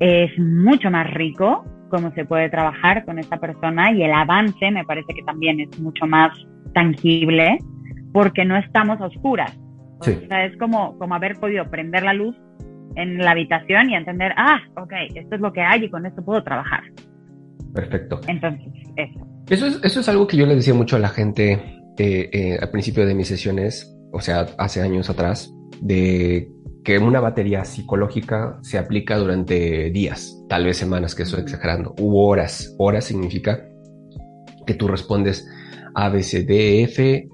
es 0.00 0.38
mucho 0.38 0.90
más 0.90 1.12
rico 1.12 1.64
cómo 1.88 2.12
se 2.12 2.24
puede 2.24 2.50
trabajar 2.50 3.04
con 3.04 3.18
esta 3.18 3.38
persona 3.38 3.92
y 3.92 4.02
el 4.02 4.12
avance 4.12 4.70
me 4.70 4.84
parece 4.84 5.14
que 5.14 5.22
también 5.22 5.60
es 5.60 5.78
mucho 5.78 6.06
más 6.06 6.36
tangible 6.74 7.58
porque 8.12 8.44
no 8.44 8.56
estamos 8.56 9.00
a 9.00 9.06
oscuras. 9.06 9.56
O 9.98 10.04
sea, 10.04 10.44
es 10.44 10.56
como, 10.58 10.98
como 10.98 11.14
haber 11.14 11.36
podido 11.36 11.70
prender 11.70 12.02
la 12.02 12.12
luz 12.12 12.36
en 12.96 13.18
la 13.18 13.30
habitación 13.30 13.90
y 13.90 13.94
entender, 13.94 14.32
ah, 14.36 14.60
ok, 14.76 14.92
esto 15.14 15.34
es 15.34 15.40
lo 15.40 15.52
que 15.52 15.62
hay 15.62 15.84
y 15.84 15.90
con 15.90 16.04
esto 16.06 16.24
puedo 16.24 16.42
trabajar. 16.42 16.82
Perfecto. 17.74 18.20
Entonces, 18.26 18.72
eso. 18.96 19.26
Eso 19.48 19.66
es, 19.66 19.80
eso 19.82 20.00
es 20.00 20.08
algo 20.08 20.26
que 20.26 20.36
yo 20.36 20.46
le 20.46 20.54
decía 20.54 20.74
mucho 20.74 20.96
a 20.96 20.98
la 20.98 21.08
gente 21.08 21.52
eh, 21.98 22.30
eh, 22.32 22.58
al 22.60 22.70
principio 22.70 23.06
de 23.06 23.14
mis 23.14 23.28
sesiones 23.28 23.95
o 24.12 24.20
sea, 24.20 24.46
hace 24.58 24.82
años 24.82 25.10
atrás, 25.10 25.52
de 25.80 26.50
que 26.84 26.98
una 26.98 27.20
batería 27.20 27.64
psicológica 27.64 28.58
se 28.62 28.78
aplica 28.78 29.18
durante 29.18 29.90
días, 29.90 30.40
tal 30.48 30.64
vez 30.64 30.76
semanas, 30.76 31.14
que 31.14 31.24
estoy 31.24 31.40
exagerando, 31.40 31.94
u 32.00 32.16
horas. 32.18 32.74
Horas 32.78 33.04
significa 33.04 33.68
que 34.66 34.74
tú 34.74 34.86
respondes 34.86 35.48
A, 35.94 36.08
B, 36.08 36.22
C, 36.22 36.44
D, 36.44 36.84
F, 36.84 37.28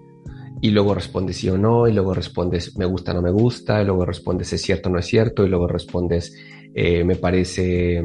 y 0.63 0.71
luego 0.71 0.95
respondes 0.95 1.37
sí 1.37 1.51
o 1.51 1.59
no, 1.59 1.89
y 1.89 1.93
luego 1.93 2.15
respondes 2.15 2.77
me 2.79 2.87
gusta, 2.87 3.13
no 3.13 3.21
me 3.21 3.31
gusta, 3.31 3.83
y 3.83 3.85
luego 3.85 4.07
respondes 4.07 4.53
es 4.53 4.63
cierto, 4.63 4.89
no 4.89 4.99
es 4.99 5.07
cierto, 5.07 5.45
y 5.45 5.49
luego 5.49 5.67
respondes 5.67 6.35
eh, 6.75 7.05
me 7.05 7.17
parece 7.17 8.03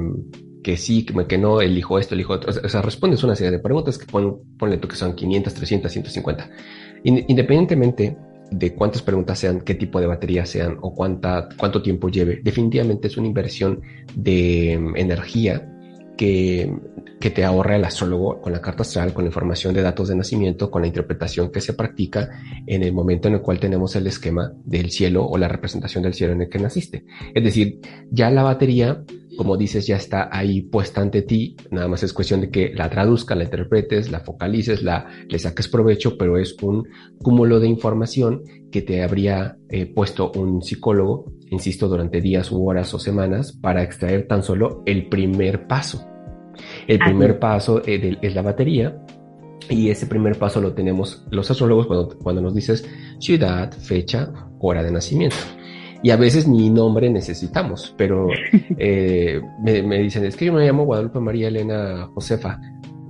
que 0.64 0.76
sí, 0.76 1.06
que, 1.06 1.38
no, 1.38 1.62
elijo 1.62 1.98
esto, 1.98 2.14
elijo 2.14 2.34
otro. 2.34 2.52
O 2.52 2.68
sea, 2.68 2.82
respondes 2.82 3.24
una 3.24 3.36
serie 3.36 3.52
de 3.52 3.60
preguntas 3.60 3.98
que 3.98 4.06
ponle 4.06 4.78
tú 4.78 4.88
que 4.88 4.98
son 4.98 5.16
500, 5.16 5.54
300, 5.54 5.92
150. 5.92 6.50
Independientemente 7.04 8.18
de 8.52 8.74
cuántas 8.74 9.02
preguntas 9.02 9.40
sean, 9.40 9.62
qué 9.62 9.76
tipo 9.76 10.00
de 10.00 10.08
batería 10.08 10.46
sean 10.46 10.78
o 10.82 10.94
cuánta, 10.94 11.50
cuánto 11.58 11.82
tiempo 11.82 12.10
lleve. 12.10 12.40
Definitivamente 12.44 13.08
es 13.08 13.18
una 13.18 13.28
inversión 13.28 13.82
de 14.16 14.78
mm, 14.80 14.96
energía 14.98 15.74
que, 16.18 16.74
que, 17.20 17.30
te 17.30 17.46
ahorra 17.46 17.76
el 17.76 17.86
astrólogo 17.86 18.42
con 18.42 18.52
la 18.52 18.62
carta 18.62 18.82
astral, 18.82 19.14
con 19.14 19.24
la 19.24 19.30
información 19.30 19.74
de 19.76 19.84
datos 19.84 20.08
de 20.08 20.16
nacimiento, 20.16 20.72
con 20.72 20.82
la 20.82 20.88
interpretación 20.88 21.52
que 21.52 21.62
se 21.62 21.74
practica 21.74 22.30
en 22.66 22.82
el 22.82 22.92
momento 22.92 23.28
en 23.28 23.36
el 23.36 23.42
cual 23.42 23.60
tenemos 23.60 23.96
el 23.96 24.08
esquema 24.08 24.52
del 24.66 24.90
cielo 24.90 25.26
o 25.26 25.38
la 25.38 25.48
representación 25.48 26.04
del 26.04 26.16
cielo 26.16 26.34
en 26.34 26.42
el 26.42 26.50
que 26.50 26.58
naciste. 26.58 27.06
Es 27.36 27.44
decir, 27.44 27.80
ya 28.10 28.32
la 28.32 28.42
batería 28.42 29.04
como 29.38 29.56
dices, 29.56 29.88
ya 29.88 29.96
está 29.96 30.30
ahí 30.32 30.62
puesta 30.64 31.02
ante 31.02 31.22
ti, 31.22 31.56
nada 31.72 31.88
más 31.88 32.04
es 32.04 32.12
cuestión 32.12 32.42
de 32.42 32.50
que 32.50 32.74
la 32.74 32.90
traduzcas, 32.90 33.38
la 33.38 33.46
interpretes, 33.46 34.12
la 34.12 34.20
focalices, 34.20 34.84
la, 34.84 35.08
le 35.28 35.40
saques 35.40 35.68
provecho, 35.68 36.18
pero 36.18 36.38
es 36.38 36.56
un 36.62 36.88
cúmulo 37.20 37.60
de 37.60 37.68
información 37.68 38.44
que 38.72 38.82
te 38.82 39.04
habría 39.04 39.58
eh, 39.70 39.86
puesto 39.86 40.32
un 40.34 40.62
psicólogo, 40.62 41.32
insisto, 41.50 41.88
durante 41.88 42.20
días 42.20 42.52
u 42.52 42.68
horas 42.68 42.94
o 42.94 43.00
semanas 43.00 43.54
para 43.54 43.84
extraer 43.84 44.28
tan 44.28 44.44
solo 44.44 44.84
el 44.86 45.08
primer 45.08 45.68
paso. 45.68 46.06
El 46.88 47.00
primer 47.00 47.40
paso 47.40 47.82
eh, 47.86 48.18
es 48.22 48.36
la 48.36 48.42
batería, 48.42 49.02
y 49.70 49.90
ese 49.90 50.08
primer 50.08 50.38
paso 50.38 50.62
lo 50.62 50.74
tenemos 50.74 51.26
los 51.30 51.50
astrólogos 51.52 51.88
cuando, 51.88 52.18
cuando 52.18 52.42
nos 52.42 52.56
dices 52.56 52.88
ciudad, 53.20 53.72
fecha, 53.74 54.32
hora 54.60 54.84
de 54.84 54.92
nacimiento. 54.92 55.38
Y 56.08 56.12
a 56.12 56.16
veces 56.16 56.48
ni 56.48 56.70
nombre 56.70 57.10
necesitamos, 57.10 57.94
pero 57.98 58.30
eh, 58.78 59.42
me, 59.62 60.00
dicen, 60.00 60.24
es 60.24 60.38
que 60.38 60.46
yo 60.46 60.54
me 60.54 60.66
llamo 60.66 60.86
Guadalupe 60.86 61.20
María 61.20 61.50
Elena 61.50 62.10
Josefa. 62.14 62.62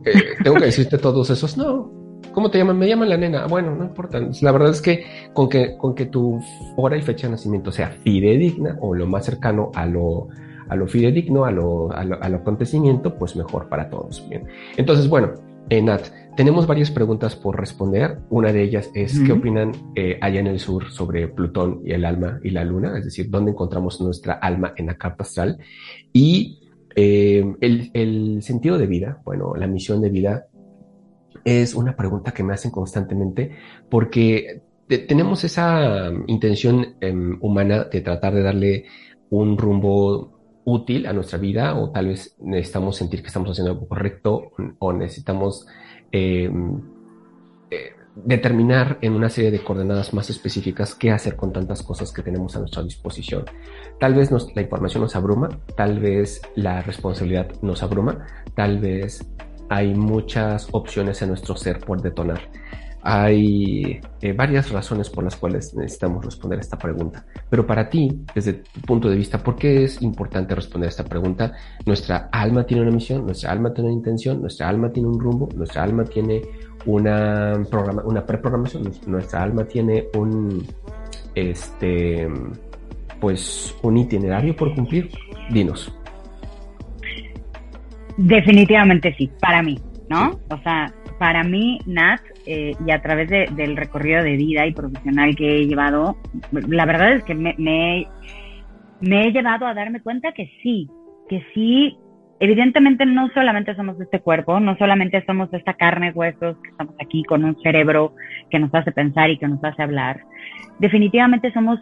Eh, 0.04 0.14
¿Tengo 0.44 0.58
que 0.58 0.66
decirte 0.66 0.98
todos 0.98 1.30
esos? 1.30 1.56
No. 1.58 1.92
¿Cómo 2.34 2.50
te 2.50 2.58
llaman? 2.58 2.80
Me 2.80 2.88
llaman 2.88 3.10
la 3.10 3.18
nena. 3.18 3.46
Bueno, 3.46 3.76
no 3.76 3.84
importa. 3.84 4.20
La 4.42 4.52
verdad 4.52 4.72
es 4.72 4.82
que 4.82 5.06
con 5.34 5.48
que, 5.48 5.78
con 5.78 5.94
que 5.94 6.08
tu 6.08 6.40
hora 6.76 6.98
y 6.98 7.04
fecha 7.04 7.28
de 7.28 7.34
nacimiento 7.34 7.72
sea 7.72 7.90
fidedigna 7.90 8.80
o 8.82 8.96
lo 8.96 9.06
más 9.06 9.26
cercano 9.26 9.70
a 9.76 9.86
lo, 9.86 10.30
a 10.68 10.76
lo 10.76 10.88
fidedigno, 10.88 11.46
a 11.46 11.52
lo, 11.52 11.92
a 11.92 12.04
lo, 12.04 12.20
al 12.20 12.34
acontecimiento, 12.34 13.16
pues 13.16 13.36
mejor 13.36 13.70
para 13.70 13.92
todos. 13.92 14.28
Bien. 14.28 14.48
Entonces, 14.76 15.08
bueno, 15.08 15.34
Nat, 15.70 16.08
tenemos 16.38 16.68
varias 16.68 16.92
preguntas 16.92 17.36
por 17.36 17.60
responder. 17.60 18.20
Una 18.30 18.54
de 18.54 18.62
ellas 18.62 18.92
es, 18.94 19.20
¿qué 19.20 19.32
opinan 19.32 19.72
eh, 19.96 20.20
allá 20.22 20.40
en 20.40 20.48
el 20.48 20.60
sur 20.60 20.92
sobre 20.92 21.28
Plutón 21.28 21.82
y 21.84 21.92
el 21.92 22.06
alma 22.06 22.40
y 22.44 22.52
la 22.52 22.64
luna? 22.64 22.96
Es 22.98 23.06
decir, 23.06 23.30
¿dónde 23.30 23.52
encontramos 23.52 24.00
nuestra 24.00 24.34
alma 24.34 24.74
en 24.78 24.86
la 24.86 24.98
carta 24.98 25.24
astral? 25.24 25.58
Y 26.14 26.60
eh, 26.96 27.44
el, 27.60 28.42
sentido 28.44 28.78
de 28.78 28.86
vida, 28.86 29.20
bueno, 29.26 29.56
la 29.56 29.66
misión 29.66 30.00
de 30.00 30.10
vida, 30.10 30.46
es 31.44 31.74
una 31.74 31.96
pregunta 31.96 32.32
que 32.32 32.44
me 32.44 32.54
hacen 32.54 32.72
constantemente 32.72 33.52
porque 33.90 34.62
tenemos 34.88 35.44
esa 35.44 36.12
intención 36.28 36.98
em, 37.02 37.38
humana 37.42 37.86
de 37.86 38.02
tratar 38.02 38.36
de 38.36 38.44
darle 38.44 38.86
un 39.30 39.58
rumbo 39.58 40.62
útil 40.66 41.08
a 41.08 41.14
nuestra 41.14 41.40
vida 41.40 41.76
o 41.76 41.92
tal 41.92 42.08
vez 42.08 42.36
necesitamos 42.40 42.98
sentir 42.98 43.22
que 43.22 43.28
estamos 43.28 43.50
haciendo 43.50 43.72
algo 43.72 43.88
correcto 43.88 44.52
o 44.80 44.94
necesitamos 44.94 45.66
eh, 46.12 46.50
eh, 47.72 47.94
determinar 48.16 48.98
en 49.02 49.14
una 49.14 49.30
serie 49.30 49.52
de 49.52 49.64
coordenadas 49.64 50.14
más 50.14 50.30
específicas 50.30 50.96
qué 50.96 51.12
hacer 51.12 51.36
con 51.36 51.54
tantas 51.54 51.84
cosas 51.84 52.12
que 52.12 52.24
tenemos 52.24 52.56
a 52.56 52.60
nuestra 52.60 52.84
disposición. 52.84 53.46
Tal 54.00 54.16
vez 54.16 54.32
la 54.56 54.62
información 54.62 55.04
nos 55.04 55.16
abruma, 55.16 55.50
tal 55.76 56.00
vez 56.00 56.42
la 56.56 56.82
responsabilidad 56.82 57.52
nos 57.62 57.84
abruma, 57.84 58.26
tal 58.56 58.80
vez 58.80 59.28
hay 59.70 59.94
muchas 59.94 60.68
opciones 60.72 61.22
en 61.22 61.30
nuestro 61.30 61.56
ser 61.56 61.80
por 61.80 62.02
detonar. 62.02 62.42
Hay 63.10 64.02
eh, 64.20 64.34
varias 64.34 64.70
razones 64.70 65.10
por 65.10 65.24
las 65.24 65.38
cuales 65.38 65.74
necesitamos 65.74 66.26
responder 66.26 66.60
esta 66.60 66.78
pregunta. 66.78 67.26
Pero 67.50 67.66
para 67.66 67.90
ti, 67.90 68.26
desde 68.36 68.56
tu 68.56 68.82
punto 68.82 69.10
de 69.10 69.16
vista, 69.16 69.42
¿por 69.42 69.56
qué 69.56 69.86
es 69.86 70.02
importante 70.02 70.54
responder 70.54 70.90
esta 70.90 71.06
pregunta? 71.06 71.54
Nuestra 71.86 72.28
alma 72.30 72.66
tiene 72.66 72.84
una 72.84 72.92
misión, 72.92 73.26
nuestra 73.26 73.54
alma 73.54 73.74
tiene 73.74 73.92
una 73.92 73.98
intención, 73.98 74.42
nuestra 74.42 74.68
alma 74.68 74.92
tiene 74.92 75.08
un 75.08 75.22
rumbo, 75.22 75.48
nuestra 75.56 75.84
alma 75.84 76.04
tiene 76.04 76.42
una, 76.86 77.54
programa, 77.72 78.04
una 78.04 78.26
preprogramación, 78.26 78.92
nuestra 79.06 79.42
alma 79.42 79.64
tiene 79.64 80.08
un, 80.18 80.68
este, 81.34 82.28
pues, 83.22 83.74
un 83.84 84.00
itinerario 84.00 84.54
por 84.54 84.76
cumplir. 84.76 85.10
Dinos. 85.50 85.96
Definitivamente 88.18 89.16
sí, 89.18 89.32
para 89.40 89.64
mí, 89.64 89.80
¿no? 90.10 90.38
O 90.50 90.58
sea, 90.62 90.94
para 91.20 91.46
mí, 91.46 91.80
Nat, 91.86 92.20
eh, 92.48 92.76
y 92.86 92.92
a 92.92 93.02
través 93.02 93.30
del 93.30 93.76
recorrido 93.76 94.24
de 94.24 94.38
vida 94.38 94.66
y 94.66 94.74
profesional 94.74 95.36
que 95.36 95.58
he 95.58 95.68
llevado, 95.68 96.16
la 96.52 96.86
verdad 96.86 97.14
es 97.14 97.24
que 97.24 97.36
me, 97.36 97.54
me, 97.58 98.08
he 99.02 99.32
llevado 99.32 99.66
a 99.66 99.74
darme 99.74 100.02
cuenta 100.02 100.32
que 100.32 100.50
sí, 100.64 100.90
que 101.28 101.44
sí, 101.54 101.98
evidentemente 102.40 103.06
no 103.06 103.30
solamente 103.34 103.76
somos 103.76 104.00
este 104.00 104.22
cuerpo, 104.22 104.60
no 104.60 104.78
solamente 104.78 105.24
somos 105.26 105.54
esta 105.54 105.74
carne, 105.74 106.12
huesos, 106.12 106.58
que 106.62 106.70
estamos 106.70 106.96
aquí 107.02 107.24
con 107.24 107.44
un 107.44 107.60
cerebro 107.62 108.14
que 108.50 108.60
nos 108.60 108.74
hace 108.74 108.92
pensar 108.92 109.30
y 109.30 109.38
que 109.38 109.48
nos 109.48 109.64
hace 109.64 109.84
hablar, 109.84 110.22
definitivamente 110.80 111.52
somos 111.52 111.80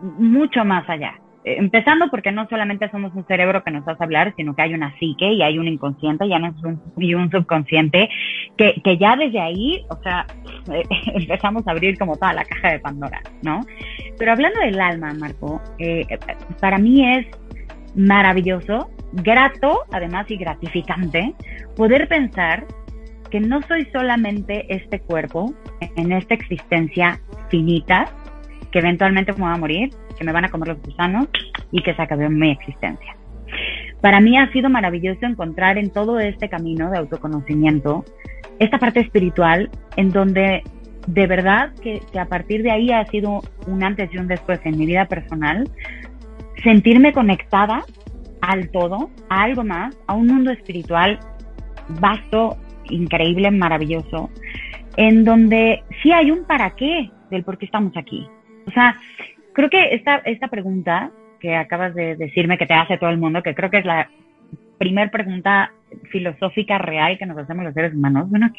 mucho 0.00 0.64
más 0.64 0.88
allá 0.88 1.14
empezando 1.46 2.10
porque 2.10 2.32
no 2.32 2.48
solamente 2.48 2.90
somos 2.90 3.14
un 3.14 3.24
cerebro 3.24 3.62
que 3.62 3.70
nos 3.70 3.86
hace 3.86 4.02
hablar, 4.02 4.34
sino 4.36 4.56
que 4.56 4.62
hay 4.62 4.74
una 4.74 4.92
psique 4.98 5.32
y 5.32 5.42
hay 5.42 5.60
un 5.60 5.68
inconsciente 5.68 6.26
y, 6.26 6.32
un, 6.32 6.82
y 6.98 7.14
un 7.14 7.30
subconsciente 7.30 8.08
que, 8.56 8.74
que, 8.82 8.98
ya 8.98 9.14
desde 9.14 9.38
ahí, 9.38 9.84
o 9.88 9.96
sea, 10.02 10.26
empezamos 11.14 11.66
a 11.68 11.70
abrir 11.70 11.96
como 11.98 12.16
toda 12.16 12.32
la 12.32 12.44
caja 12.44 12.72
de 12.72 12.80
Pandora, 12.80 13.22
¿no? 13.42 13.60
Pero 14.18 14.32
hablando 14.32 14.58
del 14.58 14.80
alma, 14.80 15.14
Marco, 15.14 15.62
eh, 15.78 16.04
para 16.60 16.78
mí 16.78 17.06
es 17.16 17.26
maravilloso, 17.94 18.90
grato, 19.12 19.84
además 19.92 20.28
y 20.28 20.36
gratificante, 20.36 21.32
poder 21.76 22.08
pensar 22.08 22.66
que 23.30 23.38
no 23.38 23.62
soy 23.62 23.84
solamente 23.92 24.66
este 24.68 24.98
cuerpo 24.98 25.54
en 25.96 26.10
esta 26.10 26.34
existencia 26.34 27.20
finita, 27.50 28.06
que 28.72 28.80
eventualmente 28.80 29.32
me 29.34 29.42
va 29.42 29.54
a 29.54 29.58
morir, 29.58 29.90
que 30.16 30.24
me 30.24 30.32
van 30.32 30.44
a 30.44 30.48
comer 30.48 30.68
los 30.68 30.82
gusanos 30.82 31.28
y 31.70 31.82
que 31.82 31.94
se 31.94 32.02
acabe 32.02 32.28
mi 32.28 32.50
existencia. 32.50 33.16
Para 34.00 34.20
mí 34.20 34.38
ha 34.38 34.50
sido 34.52 34.68
maravilloso 34.68 35.24
encontrar 35.26 35.78
en 35.78 35.90
todo 35.90 36.20
este 36.20 36.48
camino 36.48 36.90
de 36.90 36.98
autoconocimiento 36.98 38.04
esta 38.58 38.78
parte 38.78 39.00
espiritual 39.00 39.70
en 39.96 40.12
donde 40.12 40.62
de 41.06 41.26
verdad 41.26 41.72
que, 41.82 42.00
que, 42.12 42.18
a 42.18 42.26
partir 42.26 42.62
de 42.62 42.70
ahí 42.70 42.90
ha 42.90 43.04
sido 43.06 43.40
un 43.66 43.84
antes 43.84 44.12
y 44.12 44.18
un 44.18 44.26
después 44.26 44.60
en 44.64 44.76
mi 44.76 44.86
vida 44.86 45.06
personal, 45.06 45.68
sentirme 46.62 47.12
conectada 47.12 47.84
al 48.40 48.70
todo, 48.70 49.10
a 49.28 49.42
algo 49.42 49.64
más, 49.64 49.96
a 50.06 50.14
un 50.14 50.26
mundo 50.26 50.50
espiritual 50.50 51.18
vasto, 52.00 52.56
increíble, 52.90 53.50
maravilloso, 53.50 54.30
en 54.96 55.24
donde 55.24 55.82
sí 56.02 56.12
hay 56.12 56.30
un 56.30 56.44
para 56.44 56.70
qué 56.70 57.10
del 57.30 57.44
por 57.44 57.58
qué 57.58 57.66
estamos 57.66 57.96
aquí. 57.96 58.26
O 58.66 58.70
sea, 58.70 58.96
creo 59.56 59.70
que 59.70 59.94
esta, 59.94 60.16
esta 60.18 60.48
pregunta 60.48 61.10
que 61.40 61.56
acabas 61.56 61.94
de 61.94 62.14
decirme 62.14 62.58
que 62.58 62.66
te 62.66 62.74
hace 62.74 62.98
todo 62.98 63.08
el 63.08 63.16
mundo, 63.16 63.42
que 63.42 63.54
creo 63.54 63.70
que 63.70 63.78
es 63.78 63.86
la 63.86 64.10
primer 64.76 65.10
pregunta 65.10 65.72
filosófica 66.10 66.76
real 66.76 67.16
que 67.16 67.24
nos 67.24 67.38
hacemos 67.38 67.64
los 67.64 67.72
seres 67.72 67.94
humanos, 67.94 68.28
bueno, 68.28 68.52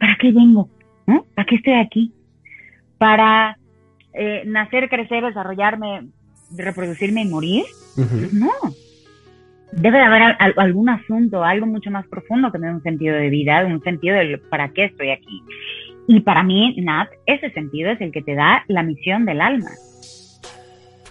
¿para 0.00 0.16
qué 0.16 0.32
vengo? 0.32 0.68
¿No? 1.06 1.24
¿Para 1.36 1.46
qué 1.46 1.54
estoy 1.54 1.74
aquí? 1.74 2.12
¿Para 2.98 3.56
eh, 4.12 4.42
nacer, 4.44 4.88
crecer, 4.88 5.24
desarrollarme, 5.24 6.08
reproducirme 6.56 7.22
y 7.22 7.28
morir? 7.28 7.64
No. 8.32 8.50
Debe 9.70 9.98
de 9.98 10.04
haber 10.04 10.36
algún 10.56 10.88
asunto, 10.88 11.44
algo 11.44 11.66
mucho 11.66 11.92
más 11.92 12.08
profundo 12.08 12.50
que 12.50 12.58
me 12.58 12.66
dé 12.66 12.72
un 12.74 12.82
sentido 12.82 13.14
de 13.14 13.28
vida, 13.28 13.64
un 13.64 13.82
sentido 13.82 14.16
de 14.16 14.38
para 14.50 14.70
qué 14.70 14.86
estoy 14.86 15.10
aquí. 15.10 15.44
Y 16.08 16.20
para 16.20 16.42
mí, 16.42 16.74
Nat, 16.80 17.08
ese 17.24 17.50
sentido 17.50 17.92
es 17.92 18.00
el 18.00 18.10
que 18.10 18.22
te 18.22 18.34
da 18.34 18.64
la 18.66 18.82
misión 18.82 19.24
del 19.26 19.40
alma 19.40 19.70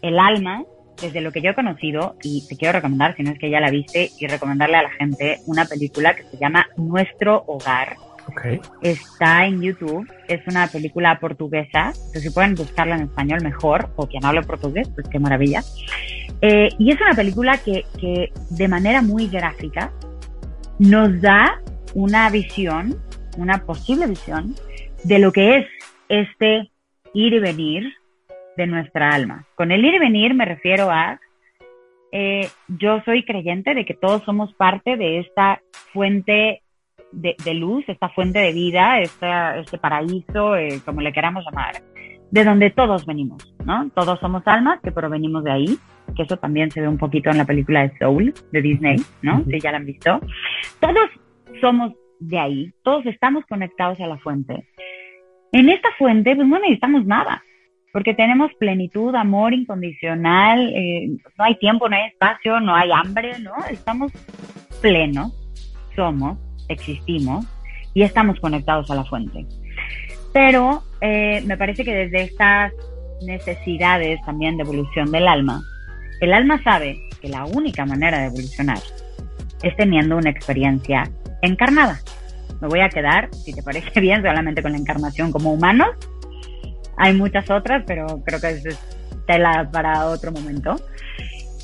el 0.03 0.19
alma, 0.19 0.63
desde 1.01 1.21
lo 1.21 1.31
que 1.31 1.41
yo 1.41 1.51
he 1.51 1.55
conocido, 1.55 2.15
y 2.21 2.45
te 2.47 2.55
quiero 2.55 2.73
recomendar, 2.73 3.15
si 3.15 3.23
no 3.23 3.31
es 3.31 3.39
que 3.39 3.49
ya 3.49 3.59
la 3.59 3.71
viste, 3.71 4.11
y 4.19 4.27
recomendarle 4.27 4.77
a 4.77 4.83
la 4.83 4.91
gente 4.91 5.39
una 5.47 5.65
película 5.65 6.15
que 6.15 6.23
se 6.23 6.37
llama 6.37 6.67
Nuestro 6.77 7.43
Hogar. 7.47 7.95
Está 8.81 9.45
en 9.45 9.61
YouTube, 9.61 10.07
es 10.27 10.45
una 10.47 10.67
película 10.67 11.19
portuguesa, 11.19 11.93
si 11.93 12.29
pueden 12.29 12.55
buscarla 12.55 12.95
en 12.95 13.03
español 13.03 13.41
mejor, 13.41 13.89
o 13.95 14.07
quien 14.07 14.23
hable 14.25 14.43
portugués, 14.43 14.89
pues 14.93 15.07
qué 15.09 15.19
maravilla. 15.19 15.63
Eh, 16.41 16.69
y 16.77 16.91
es 16.91 17.01
una 17.01 17.15
película 17.15 17.57
que, 17.57 17.85
que 17.99 18.31
de 18.49 18.67
manera 18.67 19.01
muy 19.01 19.27
gráfica 19.27 19.91
nos 20.79 21.21
da 21.21 21.61
una 21.93 22.29
visión, 22.29 22.97
una 23.37 23.65
posible 23.65 24.07
visión, 24.07 24.55
de 25.05 25.19
lo 25.19 25.31
que 25.31 25.57
es 25.57 25.67
este 26.09 26.69
ir 27.13 27.33
y 27.33 27.39
venir 27.39 27.93
de 28.57 28.67
nuestra 28.67 29.09
alma. 29.09 29.45
Con 29.55 29.71
el 29.71 29.83
ir 29.83 29.95
y 29.95 29.99
venir 29.99 30.33
me 30.33 30.45
refiero 30.45 30.89
a, 30.91 31.19
eh, 32.11 32.47
yo 32.67 33.01
soy 33.05 33.25
creyente 33.25 33.73
de 33.73 33.85
que 33.85 33.93
todos 33.93 34.23
somos 34.23 34.53
parte 34.53 34.97
de 34.97 35.19
esta 35.19 35.61
fuente 35.91 36.61
de, 37.11 37.53
luz, 37.53 37.83
esta 37.87 38.09
fuente 38.09 38.39
de 38.39 38.53
vida, 38.53 38.99
este 38.99 39.77
paraíso, 39.77 40.55
eh, 40.55 40.79
como 40.83 41.01
le 41.01 41.13
queramos 41.13 41.45
llamar, 41.45 41.75
de 42.31 42.43
donde 42.43 42.71
todos 42.71 43.05
venimos, 43.05 43.53
¿no? 43.65 43.89
Todos 43.91 44.19
somos 44.19 44.41
almas 44.47 44.79
que 44.81 44.91
provenimos 44.91 45.43
de 45.43 45.51
ahí, 45.51 45.77
que 46.15 46.23
eso 46.23 46.37
también 46.37 46.71
se 46.71 46.81
ve 46.81 46.87
un 46.87 46.97
poquito 46.97 47.29
en 47.29 47.37
la 47.37 47.45
película 47.45 47.81
de 47.81 47.97
Soul 47.99 48.33
de 48.51 48.61
Disney, 48.61 48.97
¿no? 49.21 49.43
Si 49.45 49.59
ya 49.59 49.71
la 49.71 49.77
han 49.77 49.85
visto. 49.85 50.19
Todos 50.79 51.09
somos 51.61 51.93
de 52.19 52.39
ahí, 52.39 52.73
todos 52.83 53.05
estamos 53.05 53.45
conectados 53.45 53.99
a 53.99 54.07
la 54.07 54.17
fuente. 54.17 54.67
En 55.51 55.69
esta 55.69 55.89
fuente, 55.97 56.35
pues 56.35 56.47
no 56.47 56.57
necesitamos 56.59 57.05
nada 57.05 57.43
porque 57.93 58.15
tenemos 58.15 58.51
plenitud, 58.55 59.13
amor 59.13 59.53
incondicional, 59.53 60.73
eh, 60.75 61.09
no 61.37 61.45
hay 61.45 61.55
tiempo, 61.59 61.87
no 61.87 61.95
hay 61.95 62.07
espacio, 62.07 62.59
no 62.59 62.75
hay 62.75 62.89
hambre, 62.91 63.37
¿no? 63.39 63.53
Estamos 63.69 64.11
plenos, 64.81 65.31
somos, 65.95 66.39
existimos 66.69 67.45
y 67.93 68.01
estamos 68.01 68.39
conectados 68.39 68.89
a 68.89 68.95
la 68.95 69.05
fuente. 69.05 69.45
Pero 70.33 70.81
eh, 71.01 71.43
me 71.45 71.55
parece 71.55 71.85
que 71.85 71.93
desde 71.93 72.23
estas 72.23 72.73
necesidades 73.27 74.19
también 74.25 74.57
de 74.57 74.63
evolución 74.63 75.11
del 75.11 75.27
alma, 75.27 75.61
el 76.19 76.33
alma 76.33 76.59
sabe 76.63 76.97
que 77.21 77.29
la 77.29 77.45
única 77.45 77.85
manera 77.85 78.17
de 78.17 78.25
evolucionar 78.25 78.79
es 79.61 79.75
teniendo 79.75 80.17
una 80.17 80.31
experiencia 80.31 81.03
encarnada. 81.43 81.99
Me 82.59 82.67
voy 82.67 82.79
a 82.79 82.89
quedar, 82.89 83.29
si 83.35 83.53
te 83.53 83.61
parece 83.61 83.99
bien, 84.01 84.23
solamente 84.23 84.63
con 84.63 84.71
la 84.71 84.79
encarnación 84.79 85.31
como 85.31 85.53
humanos 85.53 85.89
hay 86.97 87.13
muchas 87.13 87.49
otras, 87.49 87.83
pero 87.85 88.21
creo 88.25 88.39
que 88.39 88.49
es 88.49 88.79
tela 89.25 89.69
para 89.71 90.07
otro 90.07 90.31
momento. 90.31 90.75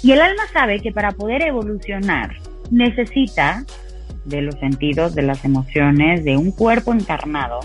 Y 0.01 0.11
el 0.11 0.21
alma 0.21 0.43
sabe 0.53 0.79
que 0.79 0.91
para 0.91 1.11
poder 1.11 1.41
evolucionar 1.41 2.35
necesita 2.71 3.65
de 4.25 4.41
los 4.41 4.55
sentidos, 4.55 5.15
de 5.15 5.23
las 5.23 5.43
emociones, 5.43 6.23
de 6.23 6.37
un 6.37 6.51
cuerpo 6.51 6.93
encarnado, 6.93 7.59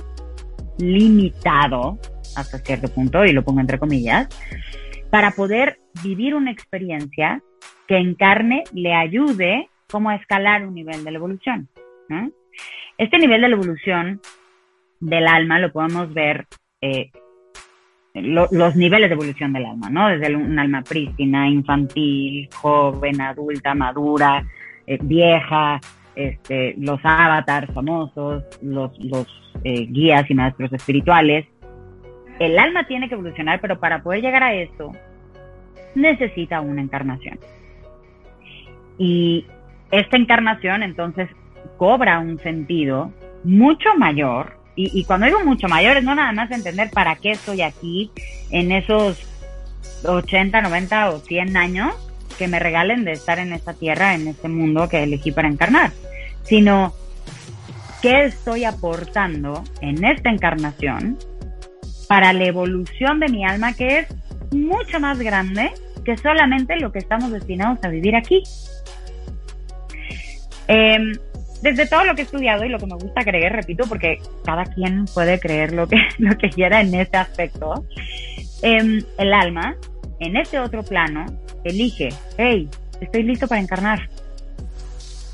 limitado 0.79 1.99
hasta 2.37 2.59
cierto 2.59 2.89
punto, 2.89 3.25
y 3.25 3.33
lo 3.33 3.45
pongo 3.45 3.61
entre 3.61 3.79
comillas, 3.79 4.29
para 5.11 5.31
poder 5.31 5.79
vivir 6.03 6.35
una 6.35 6.51
experiencia 6.51 7.43
que 7.87 7.99
encarne 7.99 8.65
le 8.73 8.95
ayude 8.95 9.69
como 9.91 10.11
a 10.11 10.17
escalar 10.17 10.67
un 10.67 10.75
nivel 10.75 11.05
de 11.05 11.11
la 11.13 11.19
evolución. 11.19 11.69
Este 12.99 13.19
nivel 13.19 13.43
de 13.43 13.49
la 13.49 13.55
evolución 13.55 14.21
del 15.01 15.27
alma 15.29 15.59
lo 15.59 15.73
podemos 15.73 16.13
ver 16.13 16.47
eh, 16.81 17.11
los 18.15 18.77
niveles 18.77 19.11
de 19.11 19.15
evolución 19.15 19.53
del 19.53 19.67
alma, 19.67 19.91
¿no? 19.91 20.09
Desde 20.09 20.35
un 20.37 20.57
alma 20.57 20.83
prístina, 20.83 21.49
infantil, 21.49 22.49
joven, 22.55 23.21
adulta, 23.21 23.75
madura, 23.75 24.47
eh, 24.87 24.99
vieja, 25.03 25.81
este, 26.15 26.77
los 26.79 27.01
avatars 27.03 27.73
famosos, 27.75 28.45
los, 28.63 28.97
los 29.05 29.27
eh, 29.65 29.87
guías 29.87 30.31
y 30.31 30.35
maestros 30.35 30.73
espirituales. 30.73 31.47
El 32.39 32.57
alma 32.59 32.87
tiene 32.87 33.09
que 33.09 33.15
evolucionar, 33.15 33.61
pero 33.61 33.81
para 33.81 34.03
poder 34.03 34.23
llegar 34.23 34.45
a 34.45 34.55
eso 34.55 34.93
necesita 35.97 36.61
una 36.61 36.83
encarnación. 36.83 37.39
Y 38.97 39.45
esta 39.91 40.17
encarnación 40.17 40.85
entonces 40.85 41.29
cobra 41.79 42.21
un 42.21 42.39
sentido 42.39 43.13
mucho 43.43 43.89
mayor 43.99 44.64
y, 44.77 45.05
cuando 45.05 45.27
digo 45.27 45.45
mucho 45.45 45.69
mayores, 45.69 46.03
no 46.03 46.15
nada 46.15 46.33
más 46.33 46.51
entender 46.51 46.91
para 46.91 47.15
qué 47.17 47.33
estoy 47.33 47.63
aquí 47.63 48.11
en 48.51 48.73
esos 48.73 49.19
80, 50.05 50.61
90 50.63 51.11
o 51.11 51.21
100 51.21 51.57
años 51.57 51.95
que 52.37 52.49
me 52.49 52.59
regalen 52.59 53.05
de 53.05 53.13
estar 53.13 53.39
en 53.39 53.53
esta 53.53 53.75
tierra, 53.75 54.15
en 54.15 54.27
este 54.27 54.49
mundo 54.49 54.89
que 54.89 55.05
elegí 55.05 55.31
para 55.31 55.49
encarnar, 55.49 55.93
sino 56.43 56.93
qué 58.03 58.25
estoy 58.25 58.65
aportando 58.65 59.63
en 59.81 60.05
esta 60.05 60.31
encarnación 60.31 61.19
para 62.09 62.33
la 62.33 62.45
evolución 62.45 63.21
de 63.21 63.29
mi 63.29 63.45
alma 63.45 63.75
que 63.75 64.01
es 64.01 64.09
mucho 64.51 64.99
más 64.99 65.19
grande 65.21 65.73
que 66.05 66.17
solamente 66.17 66.77
lo 66.77 66.93
que 66.93 66.99
estamos 66.99 67.31
destinados 67.31 67.79
a 67.83 67.89
vivir 67.89 68.17
aquí. 68.17 68.43
Eh, 70.69 70.99
desde 71.65 71.87
todo 71.87 72.05
lo 72.05 72.15
que 72.15 72.21
he 72.21 72.25
estudiado 72.27 72.63
y 72.67 72.69
lo 72.69 72.79
que 72.79 72.85
me 72.85 72.95
gusta 72.95 73.25
creer, 73.25 73.55
repito, 73.55 73.87
porque 73.89 74.21
cada 74.45 74.67
quien 74.67 75.07
puede 75.07 75.41
creer 75.41 75.73
lo 75.73 75.89
que, 75.89 75.97
lo 76.19 76.37
que 76.37 76.51
quiera 76.51 76.83
en 76.83 76.95
este 76.95 77.17
aspecto, 77.17 77.87
em, 78.61 79.03
el 79.17 79.33
alma, 79.33 79.75
en 80.21 80.37
este 80.37 80.61
otro 80.61 80.83
plano, 80.83 81.25
elige, 81.65 82.11
hey, 82.37 82.69
estoy 83.01 83.23
listo 83.23 83.49
para 83.49 83.63
encarnar. 83.63 84.11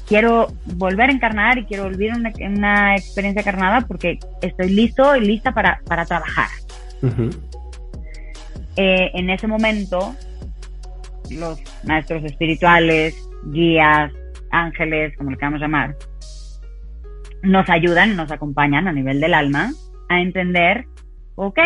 Quiero 0.06 0.52
volver 0.66 1.10
a 1.10 1.12
encarnar 1.12 1.58
y 1.58 1.64
quiero 1.64 1.84
volver 1.84 2.12
una, 2.14 2.32
una 2.46 2.94
experiencia 2.94 3.40
encarnada 3.40 3.80
porque 3.80 4.20
estoy 4.40 4.70
listo 4.70 5.16
y 5.16 5.22
lista 5.22 5.52
para, 5.52 5.80
para 5.84 6.04
trabajar. 6.04 6.48
Eh, 8.76 9.10
en 9.14 9.30
ese 9.30 9.48
momento, 9.48 10.14
los 11.28 11.60
maestros 11.82 12.22
espirituales, 12.24 13.16
guías, 13.46 14.12
ángeles, 14.52 15.16
como 15.16 15.30
le 15.30 15.36
queramos 15.36 15.60
llamar, 15.60 15.96
nos 17.42 17.68
ayudan, 17.68 18.16
nos 18.16 18.30
acompañan 18.30 18.88
a 18.88 18.92
nivel 18.92 19.20
del 19.20 19.34
alma 19.34 19.70
a 20.08 20.20
entender, 20.20 20.84
ok, 21.36 21.58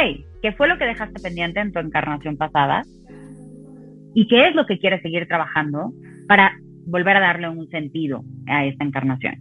¿qué 0.43 0.53
fue 0.53 0.69
lo 0.69 0.79
que 0.79 0.85
dejaste 0.85 1.21
pendiente 1.21 1.61
en 1.61 1.73
tu 1.73 1.81
encarnación 1.81 2.37
pasada? 2.37 2.83
¿Y 4.15 4.29
qué 4.29 4.49
es 4.49 4.55
lo 4.55 4.67
que 4.67 4.79
quieres 4.79 5.03
seguir 5.03 5.27
trabajando 5.27 5.93
para 6.29 6.53
volver 6.87 7.17
a 7.17 7.21
darle 7.21 7.49
un 7.49 7.69
sentido 7.71 8.23
a 8.47 8.65
esta 8.65 8.85
encarnación? 8.85 9.35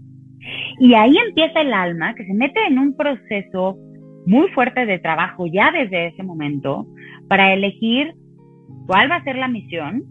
Y 0.79 0.93
ahí 0.95 1.15
empieza 1.17 1.61
el 1.61 1.73
alma 1.73 2.15
que 2.15 2.25
se 2.25 2.33
mete 2.33 2.59
en 2.67 2.79
un 2.79 2.95
proceso 2.95 3.77
muy 4.25 4.49
fuerte 4.49 4.85
de 4.85 4.99
trabajo 4.99 5.45
ya 5.45 5.71
desde 5.71 6.07
ese 6.07 6.23
momento 6.23 6.87
para 7.27 7.53
elegir 7.53 8.13
cuál 8.87 9.11
va 9.11 9.17
a 9.17 9.23
ser 9.23 9.35
la 9.35 9.47
misión 9.47 10.03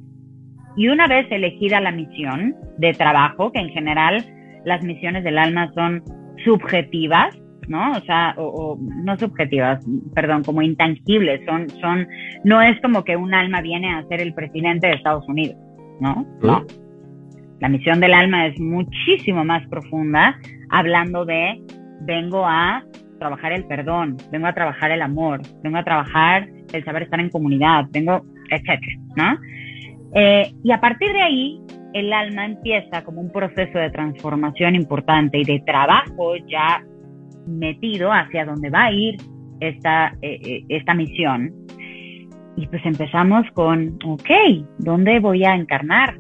y 0.77 0.89
una 0.89 1.07
vez 1.07 1.27
elegida 1.31 1.81
la 1.81 1.93
misión 1.93 2.55
de 2.79 2.93
trabajo, 2.93 3.53
que 3.53 3.61
en 3.61 3.69
general 3.71 4.25
las 4.65 4.83
misiones 4.83 5.25
del 5.25 5.39
alma 5.39 5.71
son 5.75 6.03
subjetivas, 6.45 7.37
¿no? 7.69 7.93
O 7.93 8.01
sea, 8.01 8.35
o, 8.37 8.79
no 8.79 9.17
subjetivas, 9.17 9.85
perdón, 10.15 10.43
como 10.43 10.63
intangibles, 10.63 11.45
son, 11.47 11.69
son, 11.81 12.07
no 12.45 12.61
es 12.61 12.81
como 12.81 13.05
que 13.05 13.17
un 13.17 13.35
alma 13.35 13.61
viene 13.61 13.95
a 13.95 14.05
ser 14.09 14.21
el 14.21 14.35
presidente 14.35 14.89
de 14.89 14.95
Estados 14.95 15.29
Unidos, 15.29 15.57
¿no? 16.01 16.27
No. 16.43 16.65
La 17.61 17.69
misión 17.69 18.01
del 18.01 18.13
alma 18.13 18.47
es 18.47 18.59
muchísimo 18.59 19.45
más 19.45 19.67
profunda, 19.69 20.37
hablando 20.71 21.25
de 21.25 21.63
vengo 22.01 22.45
a 22.45 22.83
trabajar 23.21 23.53
el 23.53 23.65
perdón, 23.67 24.17
vengo 24.33 24.49
a 24.49 24.53
trabajar 24.53 24.91
el 24.91 25.01
amor, 25.01 25.41
vengo 25.63 25.79
a 25.79 25.85
trabajar 25.85 26.49
el 26.73 26.85
saber 26.85 27.05
estar 27.05 27.21
en 27.21 27.31
comunidad, 27.31 27.85
vengo, 27.93 28.25
etcétera, 28.51 28.97
¿no? 29.17 29.39
Eh, 30.15 30.53
y 30.65 30.73
a 30.73 30.81
partir 30.81 31.13
de 31.13 31.23
ahí, 31.23 31.61
el 31.93 32.13
alma 32.13 32.47
empieza 32.47 33.03
como 33.05 33.21
un 33.21 33.31
proceso 33.31 33.79
de 33.79 33.91
transformación 33.91 34.75
importante 34.75 35.39
y 35.39 35.45
de 35.45 35.63
trabajo 35.67 36.37
ya 36.49 36.83
metido 37.47 38.13
hacia 38.13 38.45
donde 38.45 38.71
va 38.71 38.85
a 38.85 38.93
ir 38.93 39.17
esta, 39.61 40.15
eh, 40.23 40.41
eh, 40.45 40.65
esta 40.69 40.95
misión. 40.95 41.53
Y 42.57 42.67
pues 42.67 42.85
empezamos 42.85 43.47
con, 43.55 43.99
ok, 44.05 44.31
¿dónde 44.79 45.21
voy 45.21 45.45
a 45.45 45.55
encarnar? 45.55 46.19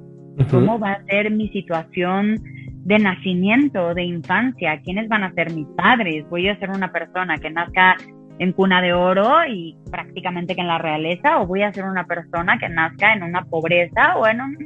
¿Cómo 0.50 0.78
va 0.78 0.92
a 0.92 1.04
ser 1.04 1.30
mi 1.30 1.48
situación 1.50 2.36
de 2.84 2.98
nacimiento, 2.98 3.92
de 3.94 4.04
infancia? 4.04 4.80
¿Quiénes 4.82 5.08
van 5.08 5.24
a 5.24 5.32
ser 5.34 5.52
mis 5.52 5.66
padres? 5.76 6.24
¿Voy 6.30 6.48
a 6.48 6.58
ser 6.58 6.70
una 6.70 6.90
persona 6.90 7.36
que 7.36 7.50
nazca 7.50 7.96
en 8.38 8.52
cuna 8.52 8.80
de 8.82 8.92
oro 8.92 9.44
y 9.48 9.76
prácticamente 9.90 10.54
que 10.54 10.60
en 10.60 10.68
la 10.68 10.78
realeza 10.78 11.40
o 11.40 11.46
voy 11.46 11.62
a 11.62 11.72
ser 11.72 11.84
una 11.84 12.06
persona 12.06 12.58
que 12.58 12.68
nazca 12.68 13.12
en 13.12 13.22
una 13.22 13.44
pobreza 13.44 14.16
o 14.16 14.26
en 14.26 14.40
un 14.40 14.56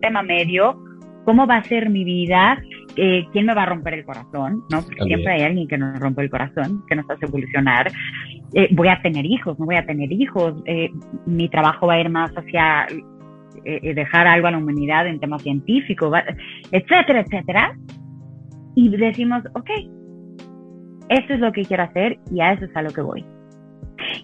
tema 0.00 0.22
medio, 0.22 0.78
cómo 1.24 1.46
va 1.46 1.56
a 1.56 1.64
ser 1.64 1.88
mi 1.88 2.04
vida, 2.04 2.58
eh, 2.96 3.24
quién 3.32 3.46
me 3.46 3.54
va 3.54 3.62
a 3.62 3.66
romper 3.66 3.94
el 3.94 4.04
corazón, 4.04 4.62
¿no? 4.70 4.82
Porque 4.82 5.04
siempre 5.04 5.32
hay 5.32 5.42
alguien 5.42 5.68
que 5.68 5.78
nos 5.78 5.98
rompe 5.98 6.22
el 6.22 6.30
corazón, 6.30 6.84
que 6.88 6.96
nos 6.96 7.08
hace 7.08 7.26
evolucionar. 7.26 7.90
Eh, 8.54 8.68
voy 8.72 8.88
a 8.88 9.00
tener 9.00 9.24
hijos, 9.24 9.58
no 9.58 9.66
voy 9.66 9.76
a 9.76 9.86
tener 9.86 10.12
hijos, 10.12 10.62
eh, 10.66 10.90
mi 11.26 11.48
trabajo 11.48 11.86
va 11.86 11.94
a 11.94 12.00
ir 12.00 12.10
más 12.10 12.30
hacia 12.32 12.86
dejar 13.64 14.26
algo 14.26 14.48
a 14.48 14.50
la 14.50 14.58
humanidad 14.58 15.06
en 15.06 15.20
temas 15.20 15.40
científicos, 15.42 16.12
etcétera, 16.72 17.20
etcétera. 17.20 17.78
Y 18.74 18.88
decimos, 18.88 19.44
ok, 19.54 19.70
esto 21.08 21.34
es 21.34 21.40
lo 21.40 21.52
que 21.52 21.64
quiero 21.64 21.82
hacer 21.82 22.18
y 22.30 22.40
a 22.40 22.52
eso 22.52 22.64
es 22.64 22.76
a 22.76 22.82
lo 22.82 22.90
que 22.90 23.00
voy. 23.00 23.24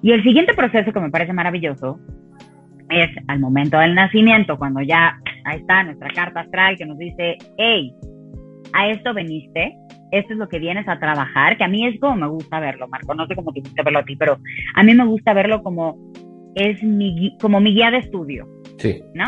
Y 0.03 0.13
el 0.13 0.23
siguiente 0.23 0.55
proceso 0.55 0.93
que 0.93 1.01
me 1.01 1.11
parece 1.11 1.33
maravilloso 1.33 1.99
es 2.91 3.11
al 3.27 3.41
momento 3.41 3.79
del 3.79 3.95
nacimiento, 3.95 4.57
cuando 4.57 4.81
ya 4.81 5.19
ahí 5.45 5.59
está 5.59 5.83
nuestra 5.83 6.09
carta 6.11 6.41
astral 6.41 6.77
que 6.77 6.87
nos 6.87 6.99
dice, 6.99 7.37
hey, 7.59 7.93
a 8.73 8.89
esto 8.89 9.13
veniste, 9.13 9.75
esto 10.11 10.33
es 10.33 10.39
lo 10.39 10.49
que 10.49 10.59
vienes 10.59 10.89
a 10.89 10.99
trabajar, 10.99 11.57
que 11.57 11.65
a 11.65 11.69
mí 11.69 11.87
es 11.87 12.01
como 12.01 12.17
me 12.17 12.29
gusta 12.29 12.61
verlo, 12.61 12.89
Marco, 12.89 13.15
no 13.15 13.27
sé 13.27 13.35
cómo 13.35 13.53
te 13.53 13.61
gusta 13.61 13.83
verlo 13.83 14.01
a 14.01 14.05
ti, 14.05 14.17
pero 14.17 14.39
a 14.75 14.83
mí 14.83 14.95
me 14.95 15.05
gusta 15.05 15.35
verlo 15.35 15.63
como 15.63 15.97
es 16.55 16.83
mi, 16.83 17.37
como 17.41 17.61
mi 17.61 17.75
guía 17.75 17.91
de 17.91 17.99
estudio. 17.99 18.47
Sí. 18.79 19.03
¿No? 19.15 19.27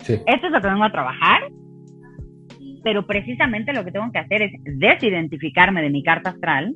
Sí. 0.00 0.14
Esto 0.26 0.46
es 0.46 0.52
lo 0.52 0.60
que 0.60 0.68
vengo 0.68 0.84
a 0.84 0.92
trabajar 0.92 1.42
pero 2.82 3.06
precisamente 3.06 3.72
lo 3.72 3.84
que 3.84 3.92
tengo 3.92 4.10
que 4.12 4.18
hacer 4.18 4.42
es 4.42 4.52
desidentificarme 4.64 5.82
de 5.82 5.90
mi 5.90 6.02
carta 6.02 6.30
astral 6.30 6.74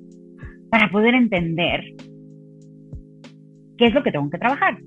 para 0.70 0.88
poder 0.90 1.14
entender 1.14 1.82
qué 3.78 3.86
es 3.86 3.94
lo 3.94 4.02
que 4.02 4.12
tengo 4.12 4.30
que 4.30 4.38
trabajar, 4.38 4.78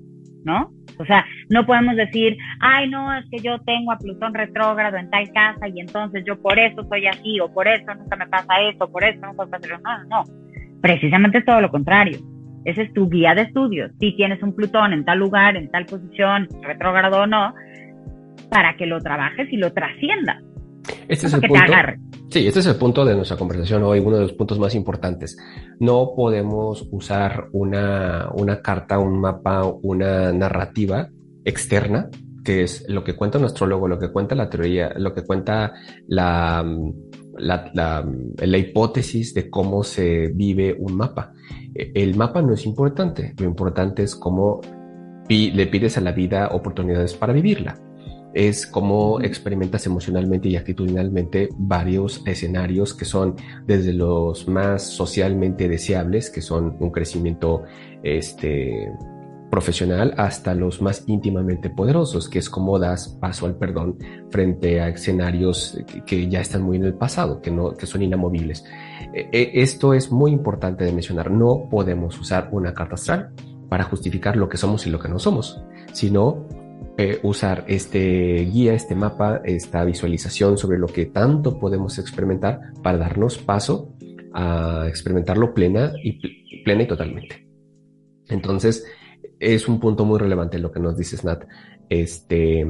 ¿no? 0.44 0.70
O 0.98 1.04
sea, 1.04 1.24
no 1.50 1.66
podemos 1.66 1.96
decir, 1.96 2.36
ay, 2.60 2.88
no, 2.88 3.14
es 3.14 3.26
que 3.30 3.38
yo 3.38 3.58
tengo 3.60 3.92
a 3.92 3.98
Plutón 3.98 4.34
retrógrado 4.34 4.96
en 4.96 5.10
tal 5.10 5.30
casa 5.32 5.68
y 5.68 5.80
entonces 5.80 6.24
yo 6.26 6.40
por 6.40 6.58
eso 6.58 6.82
soy 6.88 7.06
así, 7.06 7.38
o 7.40 7.52
por 7.52 7.68
eso 7.68 7.94
nunca 7.94 8.16
me 8.16 8.26
pasa 8.26 8.60
eso, 8.62 8.90
por 8.90 9.04
eso 9.04 9.20
no 9.20 9.34
puedo 9.34 9.50
pasar 9.50 9.80
No, 9.82 9.98
no, 9.98 10.04
no. 10.04 10.22
Precisamente 10.80 11.38
es 11.38 11.44
todo 11.44 11.60
lo 11.60 11.70
contrario. 11.70 12.18
ese 12.64 12.82
es 12.82 12.92
tu 12.94 13.08
guía 13.08 13.34
de 13.34 13.42
estudio. 13.42 13.90
Si 14.00 14.16
tienes 14.16 14.42
un 14.42 14.54
Plutón 14.54 14.92
en 14.92 15.04
tal 15.04 15.18
lugar, 15.18 15.56
en 15.56 15.70
tal 15.70 15.84
posición, 15.86 16.48
retrógrado 16.62 17.22
o 17.22 17.26
no, 17.26 17.54
para 18.50 18.76
que 18.76 18.86
lo 18.86 19.00
trabajes 19.00 19.52
y 19.52 19.56
lo 19.56 19.72
trasciendas. 19.72 20.42
Este 21.08 21.26
es 21.26 21.34
el 21.34 21.40
punto. 21.40 21.72
Sí, 22.28 22.46
este 22.46 22.60
es 22.60 22.66
el 22.66 22.76
punto 22.76 23.04
de 23.04 23.14
nuestra 23.14 23.36
conversación 23.36 23.82
hoy, 23.84 24.00
uno 24.00 24.16
de 24.16 24.22
los 24.22 24.32
puntos 24.32 24.58
más 24.58 24.74
importantes. 24.74 25.36
No 25.78 26.12
podemos 26.16 26.88
usar 26.90 27.48
una, 27.52 28.28
una 28.34 28.60
carta, 28.60 28.98
un 28.98 29.20
mapa, 29.20 29.64
una 29.64 30.32
narrativa 30.32 31.08
externa, 31.44 32.10
que 32.44 32.62
es 32.62 32.84
lo 32.88 33.04
que 33.04 33.14
cuenta 33.14 33.38
un 33.38 33.44
astrólogo, 33.44 33.88
lo 33.88 33.98
que 33.98 34.10
cuenta 34.10 34.34
la 34.34 34.50
teoría, 34.50 34.92
lo 34.96 35.14
que 35.14 35.22
cuenta 35.22 35.74
la, 36.08 36.64
la, 37.38 37.70
la, 37.72 38.58
hipótesis 38.58 39.34
de 39.34 39.48
cómo 39.48 39.84
se 39.84 40.28
vive 40.28 40.76
un 40.78 40.96
mapa. 40.96 41.32
El 41.74 42.16
mapa 42.16 42.42
no 42.42 42.54
es 42.54 42.66
importante, 42.66 43.34
lo 43.38 43.46
importante 43.46 44.02
es 44.02 44.16
cómo 44.16 44.60
le 45.28 45.66
pides 45.66 45.98
a 45.98 46.00
la 46.00 46.12
vida 46.12 46.48
oportunidades 46.52 47.14
para 47.14 47.32
vivirla 47.32 47.85
es 48.36 48.66
cómo 48.66 49.18
experimentas 49.22 49.86
emocionalmente 49.86 50.50
y 50.50 50.56
actitudinalmente 50.56 51.48
varios 51.56 52.22
escenarios 52.26 52.92
que 52.92 53.06
son 53.06 53.34
desde 53.66 53.94
los 53.94 54.46
más 54.46 54.82
socialmente 54.82 55.70
deseables, 55.70 56.28
que 56.28 56.42
son 56.42 56.76
un 56.78 56.90
crecimiento 56.90 57.62
este, 58.02 58.92
profesional, 59.50 60.12
hasta 60.18 60.54
los 60.54 60.82
más 60.82 61.04
íntimamente 61.06 61.70
poderosos, 61.70 62.28
que 62.28 62.38
es 62.38 62.50
cómo 62.50 62.78
das 62.78 63.08
paso 63.08 63.46
al 63.46 63.56
perdón 63.56 63.96
frente 64.28 64.82
a 64.82 64.88
escenarios 64.88 65.78
que, 66.04 66.28
ya 66.28 66.42
están 66.42 66.60
muy 66.60 66.76
en 66.76 66.84
el 66.84 66.94
pasado, 66.94 67.40
que, 67.40 67.50
no, 67.50 67.72
que 67.72 67.86
son 67.86 68.02
inamovibles. 68.02 68.66
E, 69.14 69.30
e, 69.32 69.62
esto 69.62 69.94
es 69.94 70.12
muy 70.12 70.30
importante 70.30 70.84
de 70.84 70.92
mencionar. 70.92 71.30
No 71.30 71.70
podemos 71.70 72.20
usar 72.20 72.50
una 72.52 72.74
carta 72.74 72.96
astral 72.96 73.30
para 73.70 73.84
justificar 73.84 74.36
lo 74.36 74.50
que 74.50 74.58
somos 74.58 74.86
y 74.86 74.90
lo 74.90 74.98
que 74.98 75.08
no 75.08 75.18
somos, 75.18 75.58
sino 75.94 76.65
eh, 76.98 77.20
usar 77.22 77.64
este 77.68 78.48
guía, 78.50 78.72
este 78.72 78.94
mapa, 78.94 79.42
esta 79.44 79.84
visualización 79.84 80.56
sobre 80.56 80.78
lo 80.78 80.86
que 80.86 81.06
tanto 81.06 81.58
podemos 81.58 81.98
experimentar 81.98 82.72
para 82.82 82.96
darnos 82.96 83.36
paso 83.36 83.92
a 84.32 84.86
experimentarlo 84.88 85.52
plena 85.52 85.92
y, 86.02 86.62
plena 86.62 86.84
y 86.84 86.86
totalmente. 86.86 87.46
Entonces, 88.28 88.84
es 89.38 89.68
un 89.68 89.78
punto 89.78 90.04
muy 90.06 90.18
relevante 90.18 90.58
lo 90.58 90.72
que 90.72 90.80
nos 90.80 90.96
dices, 90.96 91.22
Nat. 91.22 91.44
Este, 91.88 92.66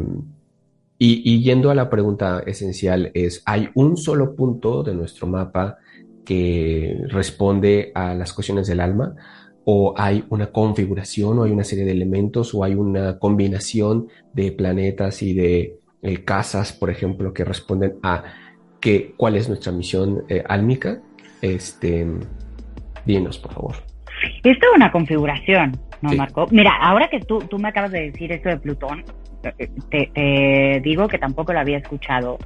y, 0.98 1.42
yendo 1.42 1.70
a 1.70 1.74
la 1.74 1.88
pregunta 1.88 2.42
esencial 2.46 3.10
es, 3.14 3.42
¿hay 3.46 3.68
un 3.74 3.96
solo 3.96 4.34
punto 4.34 4.82
de 4.82 4.94
nuestro 4.94 5.26
mapa 5.26 5.78
que 6.24 6.98
responde 7.08 7.92
a 7.94 8.14
las 8.14 8.32
cuestiones 8.32 8.66
del 8.66 8.80
alma? 8.80 9.14
O 9.68 9.94
hay 9.96 10.24
una 10.30 10.52
configuración 10.52 11.40
o 11.40 11.42
hay 11.42 11.50
una 11.50 11.64
serie 11.64 11.84
de 11.84 11.90
elementos 11.90 12.54
o 12.54 12.62
hay 12.62 12.74
una 12.74 13.18
combinación 13.18 14.06
de 14.32 14.52
planetas 14.52 15.22
y 15.22 15.34
de 15.34 15.74
eh, 16.02 16.24
casas, 16.24 16.72
por 16.72 16.88
ejemplo, 16.88 17.34
que 17.34 17.44
responden 17.44 17.94
a 18.04 18.22
que, 18.80 19.12
cuál 19.16 19.34
es 19.34 19.48
nuestra 19.48 19.72
misión 19.72 20.22
eh, 20.28 20.44
álmica. 20.48 21.00
Este, 21.42 22.06
dinos, 23.04 23.38
por 23.38 23.54
favor. 23.54 23.76
Esto 24.44 24.66
es 24.70 24.76
una 24.76 24.92
configuración, 24.92 25.76
¿no, 26.00 26.12
Marco? 26.12 26.46
Mira, 26.52 26.76
ahora 26.80 27.08
que 27.08 27.18
tú, 27.18 27.40
tú 27.40 27.58
me 27.58 27.68
acabas 27.68 27.90
de 27.90 28.12
decir 28.12 28.30
esto 28.30 28.48
de 28.48 28.58
Plutón, 28.58 29.04
eh, 29.58 29.68
te, 29.90 30.10
te 30.14 30.80
digo 30.84 31.08
que 31.08 31.18
tampoco 31.18 31.52
lo 31.52 31.58
había 31.58 31.78
escuchado. 31.78 32.38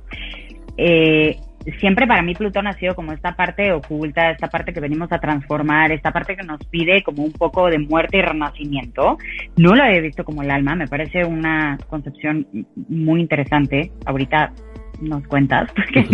Eh, 0.79 1.39
siempre 1.79 2.07
para 2.07 2.23
mí 2.23 2.35
Plutón 2.35 2.66
ha 2.66 2.73
sido 2.75 2.94
como 2.94 3.12
esta 3.12 3.35
parte 3.37 3.73
oculta, 3.73 4.31
esta 4.31 4.49
parte 4.49 4.73
que 4.73 4.81
venimos 4.81 5.12
a 5.12 5.18
transformar, 5.18 5.92
esta 5.92 6.11
parte 6.11 6.37
que 6.37 6.42
nos 6.42 6.64
pide 6.66 7.03
como 7.03 7.23
un 7.23 7.33
poco 7.33 7.68
de 7.68 7.79
muerte 7.79 8.18
y 8.18 8.23
renacimiento. 8.23 9.18
No 9.57 9.75
lo 9.75 9.83
había 9.83 10.01
visto 10.01 10.25
como 10.25 10.42
el 10.42 10.51
alma, 10.51 10.75
me 10.75 10.88
parece 10.88 11.25
una 11.25 11.79
concepción 11.88 12.46
muy 12.88 13.20
interesante. 13.20 13.92
Ahorita 14.07 14.53
nos 15.01 15.27
cuentas, 15.27 15.71
porque 15.77 16.05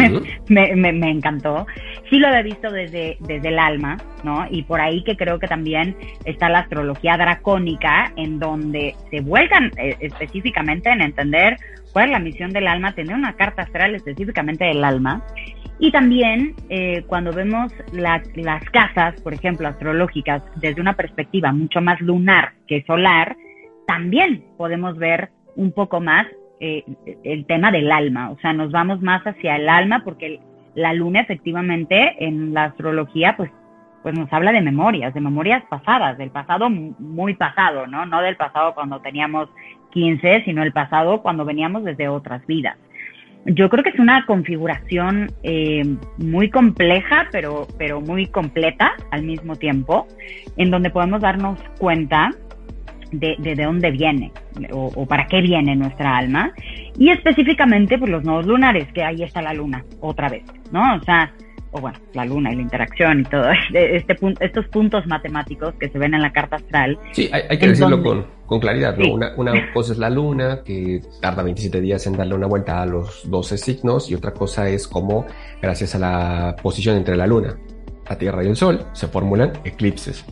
me, 0.49 0.75
me, 0.75 0.93
me, 0.93 1.11
encantó. 1.11 1.67
Sí 2.11 2.19
lo 2.19 2.29
he 2.29 2.43
visto 2.43 2.71
desde, 2.71 3.17
desde 3.21 3.49
el 3.49 3.59
alma, 3.59 3.97
¿no? 4.25 4.47
Y 4.51 4.63
por 4.63 4.81
ahí 4.81 5.03
que 5.05 5.17
creo 5.17 5.39
que 5.39 5.49
también 5.49 5.97
está 6.25 6.49
la 6.49 6.61
astrología 6.61 7.17
dracónica, 7.17 8.13
en 8.17 8.39
donde 8.39 8.95
se 9.11 9.21
vuelcan 9.21 9.71
eh, 9.77 9.97
específicamente 10.01 10.91
en 10.91 11.03
entender 11.03 11.57
cuál 11.93 12.07
es 12.07 12.13
la 12.13 12.19
misión 12.19 12.53
del 12.53 12.69
alma, 12.69 12.95
tener 12.95 13.15
una 13.15 13.35
carta 13.35 13.63
astral 13.63 13.95
específicamente 13.95 14.65
del 14.65 14.85
alma. 14.85 15.23
Y 15.79 15.91
también 15.93 16.55
eh, 16.71 17.05
cuando 17.07 17.33
vemos 17.33 17.73
las 17.93 18.65
casas, 18.71 19.21
por 19.21 19.35
ejemplo, 19.35 19.69
astrológicas, 19.69 20.43
desde 20.57 20.81
una 20.81 20.95
perspectiva 20.95 21.53
mucho 21.53 21.83
más 21.83 22.01
lunar 22.01 22.53
que 22.67 22.83
solar, 22.87 23.37
también 23.87 24.45
podemos 24.57 24.97
ver 24.97 25.31
un 25.55 25.73
poco 25.73 26.01
más 26.01 26.27
eh, 26.61 26.85
el 27.25 27.47
tema 27.47 27.71
del 27.71 27.91
alma, 27.93 28.31
o 28.31 28.39
sea, 28.39 28.53
nos 28.53 28.73
vamos 28.73 29.03
más 29.03 29.23
hacia 29.27 29.57
el 29.57 29.69
alma 29.69 30.03
porque 30.05 30.41
la 30.75 30.93
luna 30.93 31.21
efectivamente 31.21 32.25
en 32.25 32.55
la 32.55 32.65
astrología 32.65 33.37
pues, 33.37 33.51
pues 34.03 34.17
nos 34.17 34.33
habla 34.33 34.53
de 34.53 34.61
memorias, 34.61 35.13
de 35.15 35.21
memorias 35.21 35.65
pasadas, 35.69 36.17
del 36.19 36.31
pasado 36.31 36.71
muy 36.71 37.35
pasado, 37.35 37.87
¿no? 37.87 38.07
No 38.07 38.23
del 38.23 38.37
pasado 38.37 38.75
cuando 38.75 39.01
teníamos 39.01 39.49
15, 39.91 40.43
sino 40.45 40.63
el 40.63 40.73
pasado 40.73 41.23
cuando 41.23 41.45
veníamos 41.45 41.83
desde 41.83 42.09
otras 42.09 42.47
vidas. 42.47 42.77
Yo 43.47 43.69
creo 43.71 43.85
que 43.85 43.91
es 43.91 43.99
una 43.99 44.27
configuración 44.27 45.31
eh, 45.43 45.85
muy 46.19 46.51
compleja, 46.51 47.29
pero, 47.31 47.67
pero 47.79 48.01
muy 48.01 48.27
completa 48.27 48.93
al 49.13 49.23
mismo 49.23 49.57
tiempo, 49.57 50.07
en 50.57 50.71
donde 50.71 50.91
podemos 50.91 51.21
darnos 51.21 51.59
cuenta 51.79 52.31
de, 53.13 53.37
de, 53.39 53.55
dónde 53.55 53.91
viene 53.91 54.33
o, 54.73 55.07
para 55.07 55.27
qué 55.27 55.41
viene 55.41 55.77
nuestra 55.77 56.17
alma 56.17 56.53
y 56.99 57.11
específicamente 57.11 57.99
por 57.99 58.09
pues, 58.09 58.13
los 58.13 58.25
nodos 58.25 58.47
lunares, 58.47 58.93
que 58.93 59.03
ahí 59.03 59.23
está 59.23 59.43
la 59.43 59.53
luna 59.53 59.85
otra 60.01 60.29
vez, 60.29 60.45
¿no? 60.73 60.97
O 60.97 61.03
sea, 61.03 61.33
o 61.73 61.81
bueno, 61.81 61.99
la 62.15 62.25
luna 62.25 62.53
y 62.53 62.57
la 62.57 62.63
interacción 62.63 63.21
y 63.21 63.25
todo, 63.25 63.45
este, 63.75 64.17
estos 64.41 64.67
puntos 64.69 65.07
matemáticos 65.07 65.75
que 65.75 65.89
se 65.89 65.99
ven 65.99 66.15
en 66.15 66.23
la 66.23 66.33
carta 66.33 66.57
astral. 66.57 66.99
Sí, 67.13 67.29
hay, 67.33 67.59
que 67.59 67.69
decirlo 67.69 68.03
con, 68.03 68.27
con, 68.47 68.61
claridad, 68.61 68.97
¿no? 68.97 69.13
Una, 69.13 69.33
una 69.37 69.53
cosa 69.75 69.93
es 69.93 69.99
la 69.99 70.11
luna, 70.11 70.63
que 70.65 71.01
tarda 71.21 71.43
27 71.43 71.81
días 71.81 72.07
en 72.07 72.17
darle 72.17 72.35
una 72.35 72.47
vuelta 72.47 72.83
a 72.83 72.87
los 72.87 73.29
12 73.31 73.59
signos, 73.59 74.11
y 74.11 74.15
otra 74.15 74.33
cosa 74.33 74.69
es 74.69 74.89
cómo, 74.89 75.27
gracias 75.61 75.95
a 75.95 75.99
la 75.99 76.57
posición 76.63 76.97
entre 76.97 77.17
la 77.17 77.27
luna, 77.27 77.57
la 78.09 78.17
Tierra 78.17 78.43
y 78.43 78.49
el 78.49 78.57
Sol, 78.57 78.87
se 78.93 79.09
formulan 79.09 79.53
eclipses. 79.65 80.25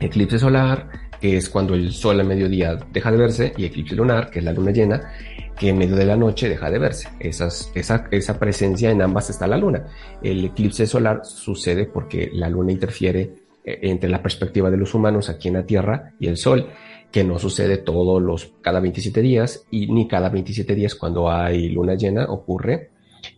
Eclipse 0.00 0.38
solar, 0.38 1.07
que 1.20 1.36
es 1.36 1.48
cuando 1.48 1.74
el 1.74 1.92
sol 1.92 2.20
a 2.20 2.24
mediodía 2.24 2.78
deja 2.92 3.10
de 3.10 3.16
verse, 3.16 3.52
y 3.56 3.64
eclipse 3.64 3.94
lunar, 3.94 4.30
que 4.30 4.38
es 4.38 4.44
la 4.44 4.52
luna 4.52 4.70
llena, 4.70 5.12
que 5.58 5.70
en 5.70 5.78
medio 5.78 5.96
de 5.96 6.06
la 6.06 6.16
noche 6.16 6.48
deja 6.48 6.70
de 6.70 6.78
verse. 6.78 7.08
Esas, 7.18 7.72
esa, 7.74 8.06
esa 8.10 8.38
presencia 8.38 8.90
en 8.90 9.02
ambas 9.02 9.30
está 9.30 9.46
la 9.46 9.56
luna. 9.56 9.86
El 10.22 10.44
eclipse 10.44 10.86
solar 10.86 11.22
sucede 11.24 11.86
porque 11.86 12.30
la 12.32 12.48
luna 12.48 12.72
interfiere 12.72 13.32
eh, 13.64 13.78
entre 13.82 14.08
la 14.08 14.22
perspectiva 14.22 14.70
de 14.70 14.76
los 14.76 14.94
humanos 14.94 15.28
aquí 15.28 15.48
en 15.48 15.54
la 15.54 15.66
Tierra 15.66 16.14
y 16.20 16.28
el 16.28 16.36
Sol, 16.36 16.68
que 17.10 17.24
no 17.24 17.38
sucede 17.38 17.78
todos 17.78 18.22
los 18.22 18.52
cada 18.60 18.80
27 18.80 19.20
días 19.20 19.64
y 19.70 19.86
ni 19.88 20.06
cada 20.06 20.28
27 20.28 20.74
días 20.74 20.94
cuando 20.94 21.30
hay 21.30 21.70
luna 21.70 21.94
llena 21.94 22.26
ocurre 22.26 22.90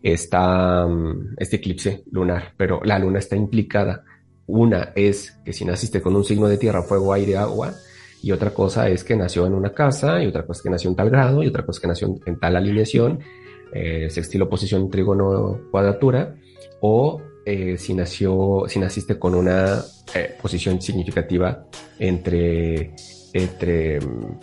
esta, 0.03 0.87
mm, 0.87 1.37
este 1.38 1.57
eclipse 1.57 2.05
lunar, 2.11 2.53
pero 2.57 2.81
la 2.85 2.99
luna 2.99 3.19
está 3.19 3.37
implicada 3.37 4.05
una 4.50 4.92
es 4.94 5.38
que 5.44 5.52
si 5.52 5.64
naciste 5.64 6.00
con 6.00 6.16
un 6.16 6.24
signo 6.24 6.48
de 6.48 6.58
tierra, 6.58 6.82
fuego, 6.82 7.12
aire, 7.12 7.36
agua, 7.36 7.74
y 8.22 8.32
otra 8.32 8.52
cosa 8.52 8.88
es 8.88 9.04
que 9.04 9.16
nació 9.16 9.46
en 9.46 9.54
una 9.54 9.72
casa, 9.72 10.22
y 10.22 10.26
otra 10.26 10.44
cosa 10.44 10.58
es 10.58 10.62
que 10.62 10.70
nació 10.70 10.90
en 10.90 10.96
tal 10.96 11.10
grado, 11.10 11.42
y 11.42 11.46
otra 11.46 11.64
cosa 11.64 11.78
es 11.78 11.80
que 11.80 11.88
nació 11.88 12.14
en, 12.26 12.38
tal 12.38 12.56
alineación, 12.56 13.20
eh, 13.72 14.08
sextil 14.10 14.42
oposición, 14.42 14.90
trígono, 14.90 15.60
cuadratura, 15.70 16.36
o 16.80 17.22
eh, 17.46 17.78
si 17.78 17.94
nació, 17.94 18.64
si 18.66 18.78
naciste 18.78 19.18
con 19.18 19.34
una 19.34 19.82
eh, 20.14 20.34
posición 20.40 20.80
significativa 20.82 21.66
entre, 21.98 22.94
entre 23.32 24.00
mm, 24.00 24.38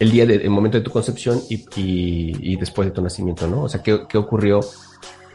el 0.00 0.10
día 0.10 0.26
del 0.26 0.50
momento 0.50 0.78
de 0.78 0.84
tu 0.84 0.90
concepción 0.90 1.40
y, 1.48 1.64
y, 1.76 2.56
después 2.56 2.88
de 2.88 2.92
tu 2.92 3.02
nacimiento, 3.02 3.46
¿no? 3.46 3.64
O 3.64 3.68
sea, 3.68 3.82
¿qué, 3.82 4.00
qué 4.08 4.18
ocurrió 4.18 4.60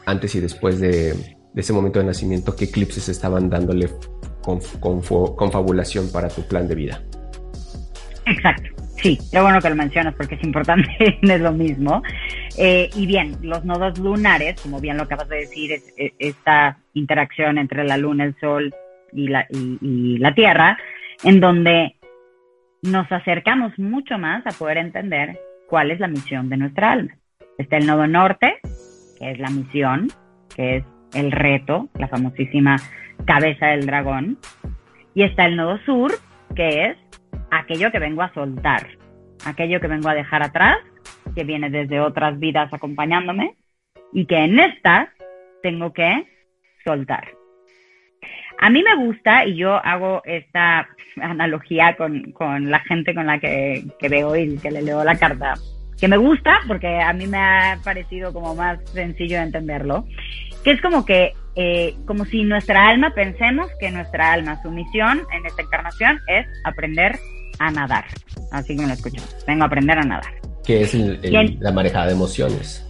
antes 0.05 0.35
y 0.35 0.41
después 0.41 0.81
de, 0.81 1.36
ese 1.59 1.73
momento 1.73 1.99
de 1.99 2.05
nacimiento, 2.05 2.55
qué 2.55 2.65
eclipses 2.65 3.09
estaban 3.09 3.49
dándole 3.49 3.89
con, 4.41 4.59
confabulación 5.35 6.11
para 6.11 6.29
tu 6.29 6.47
plan 6.47 6.67
de 6.67 6.75
vida. 6.75 7.01
Exacto. 8.25 8.69
Sí, 8.97 9.17
qué 9.31 9.39
bueno 9.39 9.61
que 9.61 9.69
lo 9.69 9.75
mencionas 9.75 10.15
porque 10.15 10.35
es 10.35 10.43
importante, 10.43 10.89
es 11.21 11.41
lo 11.41 11.51
mismo. 11.51 12.01
Eh, 12.57 12.89
y 12.95 13.05
bien, 13.05 13.37
los 13.41 13.63
nodos 13.63 13.99
lunares, 13.99 14.59
como 14.61 14.79
bien 14.79 14.97
lo 14.97 15.03
acabas 15.03 15.29
de 15.29 15.37
decir, 15.37 15.71
es, 15.71 15.93
esta 16.17 16.79
interacción 16.93 17.57
entre 17.57 17.83
la 17.83 17.97
luna, 17.97 18.23
el 18.23 18.35
sol 18.39 18.73
y 19.13 19.27
la, 19.27 19.45
y 19.51 20.17
la 20.17 20.33
Tierra, 20.33 20.77
en 21.23 21.39
donde 21.39 21.95
nos 22.81 23.11
acercamos 23.11 23.77
mucho 23.77 24.17
más 24.17 24.45
a 24.47 24.51
poder 24.51 24.77
entender 24.77 25.39
cuál 25.67 25.91
es 25.91 25.99
la 25.99 26.07
misión 26.07 26.49
de 26.49 26.57
nuestra 26.57 26.91
alma. 26.91 27.15
Está 27.57 27.77
el 27.77 27.85
nodo 27.85 28.07
norte, 28.07 28.59
que 29.19 29.31
es 29.31 29.39
la 29.39 29.49
misión, 29.49 30.07
que 30.55 30.77
es 30.77 30.83
el 31.17 31.31
reto, 31.31 31.89
la 31.97 32.07
famosísima 32.07 32.77
cabeza 33.25 33.67
del 33.67 33.85
dragón. 33.85 34.37
Y 35.13 35.23
está 35.23 35.45
el 35.45 35.55
nodo 35.55 35.79
sur, 35.79 36.11
que 36.55 36.85
es 36.85 36.97
aquello 37.51 37.91
que 37.91 37.99
vengo 37.99 38.21
a 38.21 38.33
soltar, 38.33 38.87
aquello 39.45 39.79
que 39.79 39.87
vengo 39.87 40.09
a 40.09 40.13
dejar 40.13 40.43
atrás, 40.43 40.77
que 41.35 41.43
viene 41.43 41.69
desde 41.69 41.99
otras 41.99 42.39
vidas 42.39 42.71
acompañándome, 42.73 43.55
y 44.13 44.25
que 44.25 44.37
en 44.37 44.59
esta 44.59 45.09
tengo 45.63 45.91
que 45.91 46.27
soltar. 46.85 47.27
A 48.59 48.69
mí 48.69 48.83
me 48.83 48.95
gusta, 48.95 49.45
y 49.45 49.55
yo 49.55 49.75
hago 49.75 50.21
esta 50.25 50.87
analogía 51.21 51.95
con, 51.95 52.69
la 52.69 52.79
gente 52.79 53.13
con 53.13 53.27
la 53.27 53.39
que, 53.39 53.83
que 53.99 54.09
veo 54.09 54.35
y 54.35 54.57
que 54.57 54.71
le 54.71 54.81
leo 54.81 55.03
la 55.03 55.17
carta, 55.17 55.55
que 55.99 56.07
me 56.07 56.17
gusta 56.17 56.59
porque 56.67 56.99
a 57.01 57.11
mí 57.13 57.27
me 57.27 57.37
ha 57.37 57.79
parecido 57.83 58.33
como 58.33 58.55
más 58.55 58.79
sencillo 58.91 59.37
de 59.37 59.43
entenderlo, 59.43 60.05
que 60.63 60.71
es 60.71 60.81
como 60.81 61.05
que, 61.05 61.33
eh, 61.55 61.95
como 62.05 62.25
si 62.25 62.43
nuestra 62.43 62.87
alma, 62.87 63.11
pensemos 63.15 63.67
que 63.79 63.91
nuestra 63.91 64.33
alma, 64.33 64.61
su 64.61 64.69
misión 64.71 65.21
en 65.33 65.45
esta 65.45 65.61
encarnación 65.61 66.19
es 66.27 66.45
aprender 66.63 67.17
a 67.59 67.71
nadar. 67.71 68.05
Así 68.51 68.75
que 68.75 68.81
me 68.81 68.87
lo 68.87 68.93
escucho, 68.93 69.21
vengo 69.47 69.63
a 69.63 69.67
aprender 69.67 69.97
a 69.97 70.03
nadar. 70.03 70.33
Que 70.63 70.81
es 70.81 70.93
la 70.93 71.71
manejada 71.71 72.07
de 72.07 72.13
emociones. 72.13 72.83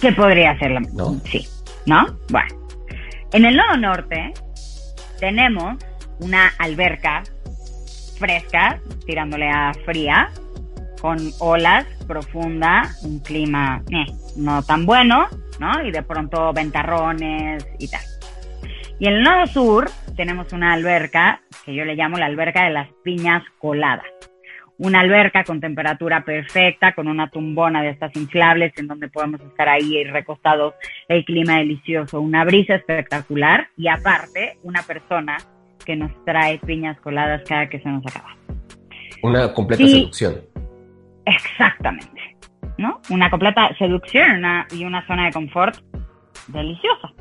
¿Qué 0.00 0.12
podría 0.12 0.58
ser 0.58 0.70
la... 0.70 0.80
¿No? 0.80 1.20
Sí, 1.24 1.46
¿no? 1.86 2.16
Bueno, 2.30 2.48
en 3.32 3.44
el 3.44 3.56
nodo 3.56 3.76
norte 3.76 4.32
tenemos 5.18 5.76
una 6.20 6.52
alberca 6.58 7.22
fresca, 8.18 8.78
tirándole 9.04 9.48
a 9.48 9.72
fría, 9.84 10.30
con 11.02 11.18
olas 11.40 11.84
profunda, 12.06 12.82
un 13.02 13.18
clima 13.18 13.82
eh, 13.90 14.06
no 14.36 14.62
tan 14.62 14.86
bueno, 14.86 15.26
¿no? 15.58 15.84
Y 15.84 15.90
de 15.90 16.04
pronto 16.04 16.52
ventarrones 16.52 17.66
y 17.80 17.88
tal. 17.88 18.00
Y 19.00 19.08
en 19.08 19.14
el 19.14 19.22
nodo 19.24 19.46
sur 19.48 19.90
tenemos 20.16 20.52
una 20.52 20.72
alberca 20.72 21.42
que 21.64 21.74
yo 21.74 21.84
le 21.84 21.96
llamo 21.96 22.18
la 22.18 22.26
alberca 22.26 22.64
de 22.64 22.70
las 22.70 22.88
piñas 23.02 23.42
coladas. 23.58 24.06
Una 24.78 25.00
alberca 25.00 25.42
con 25.42 25.60
temperatura 25.60 26.24
perfecta, 26.24 26.94
con 26.94 27.08
una 27.08 27.28
tumbona 27.28 27.82
de 27.82 27.90
estas 27.90 28.14
inflables 28.14 28.72
en 28.76 28.86
donde 28.86 29.08
podemos 29.08 29.40
estar 29.40 29.68
ahí 29.68 30.04
recostados, 30.04 30.74
el 31.08 31.24
clima 31.24 31.58
delicioso, 31.58 32.20
una 32.20 32.44
brisa 32.44 32.76
espectacular 32.76 33.70
y 33.76 33.88
aparte 33.88 34.56
una 34.62 34.82
persona 34.84 35.36
que 35.84 35.96
nos 35.96 36.12
trae 36.24 36.58
piñas 36.58 36.96
coladas 37.00 37.42
cada 37.48 37.68
que 37.68 37.80
se 37.80 37.88
nos 37.88 38.06
acaba. 38.06 38.36
Una 39.20 39.52
completa 39.52 39.84
seducción. 39.84 40.51
Exactamente, 41.24 42.36
¿no? 42.78 43.00
Una 43.10 43.30
completa 43.30 43.74
seducción 43.78 44.42
y 44.72 44.84
una 44.84 45.06
zona 45.06 45.26
de 45.26 45.32
confort 45.32 45.76
deliciosa. 46.48 47.12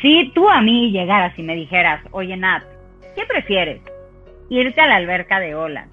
Si 0.00 0.30
tú 0.34 0.48
a 0.48 0.60
mí 0.60 0.90
llegaras 0.90 1.38
y 1.38 1.42
me 1.42 1.54
dijeras, 1.54 2.02
oye 2.10 2.36
Nat, 2.36 2.64
¿qué 3.14 3.24
prefieres? 3.24 3.80
Irte 4.50 4.80
a 4.80 4.86
la 4.86 4.96
alberca 4.96 5.38
de 5.38 5.54
olas, 5.54 5.88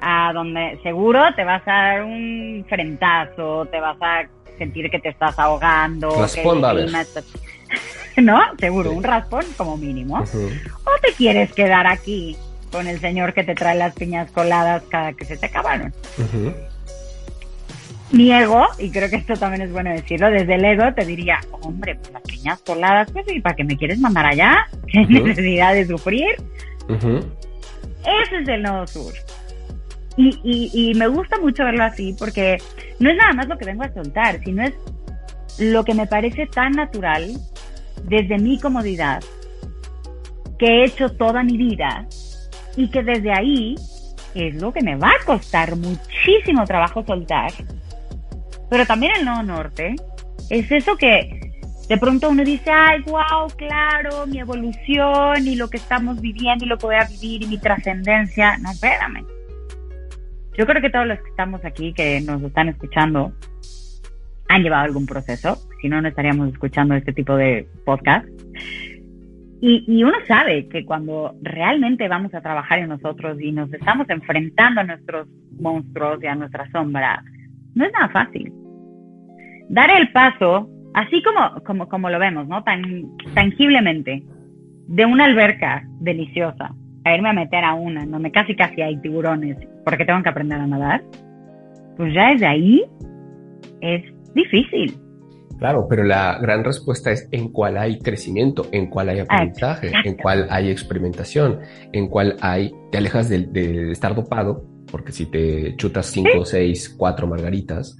a 0.00 0.32
donde 0.32 0.78
seguro 0.82 1.34
te 1.34 1.44
vas 1.44 1.62
a 1.66 1.72
dar 1.72 2.04
un 2.04 2.64
frentazo, 2.68 3.66
te 3.66 3.80
vas 3.80 3.96
a 4.00 4.28
sentir 4.56 4.90
que 4.90 4.98
te 5.00 5.10
estás 5.10 5.38
ahogando. 5.38 6.10
Raspón, 6.10 6.62
¿No? 8.16 8.40
Seguro, 8.58 8.92
un 8.92 9.04
raspón 9.04 9.44
como 9.56 9.76
mínimo. 9.76 10.18
¿O 10.18 11.00
te 11.02 11.12
quieres 11.16 11.52
quedar 11.52 11.86
aquí 11.86 12.36
con 12.70 12.86
el 12.86 13.00
señor 13.00 13.34
que 13.34 13.44
te 13.44 13.54
trae 13.54 13.76
las 13.76 13.94
piñas 13.94 14.30
coladas 14.30 14.82
cada 14.88 15.12
que 15.12 15.24
se 15.24 15.36
te 15.36 15.46
acabaron? 15.46 15.92
Mi 18.10 18.32
ego, 18.32 18.66
y 18.78 18.90
creo 18.90 19.10
que 19.10 19.16
esto 19.16 19.34
también 19.34 19.62
es 19.62 19.72
bueno 19.72 19.90
decirlo, 19.90 20.30
desde 20.30 20.54
el 20.54 20.64
ego 20.64 20.84
te 20.94 21.04
diría, 21.04 21.40
hombre, 21.60 21.94
pues 21.96 22.10
las 22.10 22.22
piñas 22.22 22.60
coladas, 22.60 23.10
pues, 23.12 23.26
¿y 23.30 23.40
para 23.40 23.54
qué 23.54 23.64
me 23.64 23.76
quieres 23.76 23.98
mandar 23.98 24.26
allá? 24.26 24.66
¿Qué 24.86 25.00
necesidad 25.06 25.74
de 25.74 25.86
sufrir? 25.86 26.26
Ese 26.88 28.38
es 28.42 28.48
el 28.48 28.62
nodo 28.62 28.86
sur. 28.86 29.12
Y, 30.16 30.70
y, 30.72 30.94
me 30.94 31.06
gusta 31.06 31.38
mucho 31.38 31.62
verlo 31.62 31.84
así 31.84 32.16
porque 32.18 32.58
no 32.98 33.08
es 33.08 33.16
nada 33.16 33.34
más 33.34 33.46
lo 33.46 33.56
que 33.56 33.66
vengo 33.66 33.84
a 33.84 33.92
soltar, 33.92 34.40
sino 34.42 34.64
es 34.64 34.74
lo 35.60 35.84
que 35.84 35.94
me 35.94 36.08
parece 36.08 36.46
tan 36.46 36.72
natural 36.72 37.34
desde 38.02 38.36
mi 38.38 38.58
comodidad 38.58 39.22
que 40.58 40.66
he 40.66 40.84
hecho 40.86 41.08
toda 41.10 41.44
mi 41.44 41.56
vida 41.56 42.08
y 42.78 42.88
que 42.88 43.02
desde 43.02 43.30
ahí 43.30 43.74
es 44.34 44.54
lo 44.54 44.72
que 44.72 44.80
me 44.80 44.96
va 44.96 45.10
a 45.10 45.24
costar 45.26 45.76
muchísimo 45.76 46.64
trabajo 46.64 47.04
soltar. 47.04 47.50
Pero 48.70 48.86
también 48.86 49.12
el 49.18 49.24
no 49.26 49.42
norte 49.42 49.94
es 50.48 50.72
eso 50.72 50.96
que 50.96 51.52
de 51.88 51.98
pronto 51.98 52.30
uno 52.30 52.42
dice, 52.42 52.70
ay, 52.70 53.02
wow, 53.02 53.48
claro, 53.56 54.26
mi 54.26 54.38
evolución 54.38 55.46
y 55.46 55.56
lo 55.56 55.68
que 55.68 55.76
estamos 55.78 56.20
viviendo 56.20 56.64
y 56.64 56.68
lo 56.68 56.78
que 56.78 56.86
voy 56.86 56.96
a 56.96 57.06
vivir 57.06 57.42
y 57.42 57.46
mi 57.48 57.58
trascendencia. 57.58 58.56
No, 58.58 58.70
espérame 58.70 59.26
yo 60.58 60.66
creo 60.66 60.82
que 60.82 60.90
todos 60.90 61.06
los 61.06 61.20
que 61.20 61.30
estamos 61.30 61.64
aquí, 61.64 61.94
que 61.94 62.20
nos 62.20 62.42
están 62.42 62.68
escuchando, 62.68 63.32
han 64.48 64.62
llevado 64.62 64.84
algún 64.84 65.06
proceso, 65.06 65.56
si 65.80 65.88
no, 65.88 66.02
no 66.02 66.08
estaríamos 66.08 66.52
escuchando 66.52 66.96
este 66.96 67.12
tipo 67.12 67.36
de 67.36 67.68
podcast. 67.84 68.26
Y, 69.60 70.04
uno 70.04 70.16
sabe 70.28 70.68
que 70.68 70.84
cuando 70.84 71.34
realmente 71.42 72.06
vamos 72.06 72.32
a 72.32 72.40
trabajar 72.40 72.78
en 72.78 72.90
nosotros 72.90 73.40
y 73.40 73.50
nos 73.50 73.72
estamos 73.72 74.08
enfrentando 74.08 74.80
a 74.80 74.84
nuestros 74.84 75.26
monstruos 75.60 76.22
y 76.22 76.26
a 76.26 76.36
nuestra 76.36 76.70
sombra, 76.70 77.22
no 77.74 77.84
es 77.84 77.92
nada 77.92 78.08
fácil. 78.10 78.52
Dar 79.68 79.90
el 79.90 80.12
paso, 80.12 80.70
así 80.94 81.22
como, 81.22 81.60
como, 81.64 81.88
como 81.88 82.08
lo 82.08 82.20
vemos, 82.20 82.46
¿no? 82.46 82.62
Tan 82.62 82.82
tangiblemente, 83.34 84.22
de 84.86 85.04
una 85.04 85.24
alberca 85.24 85.82
deliciosa 86.00 86.72
a 87.04 87.14
irme 87.14 87.30
a 87.30 87.34
meter 87.34 87.64
a 87.64 87.74
una, 87.74 88.06
donde 88.06 88.30
casi 88.30 88.54
casi 88.54 88.80
hay 88.80 88.96
tiburones, 89.00 89.56
porque 89.84 90.04
tengo 90.04 90.22
que 90.22 90.28
aprender 90.28 90.60
a 90.60 90.66
nadar, 90.66 91.02
pues 91.96 92.14
ya 92.14 92.30
desde 92.30 92.46
ahí 92.46 92.84
es 93.80 94.04
difícil. 94.34 94.94
Claro, 95.58 95.86
pero 95.88 96.04
la 96.04 96.38
gran 96.38 96.64
respuesta 96.64 97.10
es 97.10 97.28
en 97.32 97.50
cuál 97.50 97.76
hay 97.76 97.98
crecimiento, 97.98 98.66
en 98.72 98.88
cuál 98.88 99.08
hay 99.08 99.20
aprendizaje, 99.20 99.92
en 100.04 100.14
cuál 100.16 100.46
hay 100.50 100.70
experimentación, 100.70 101.60
en 101.92 102.08
cuál 102.08 102.36
hay, 102.40 102.72
te 102.92 102.98
alejas 102.98 103.28
de, 103.28 103.90
estar 103.90 104.14
dopado, 104.14 104.64
porque 104.90 105.12
si 105.12 105.26
te 105.26 105.74
chutas 105.76 106.06
cinco, 106.06 106.44
seis, 106.44 106.94
cuatro 106.96 107.26
margaritas, 107.26 107.98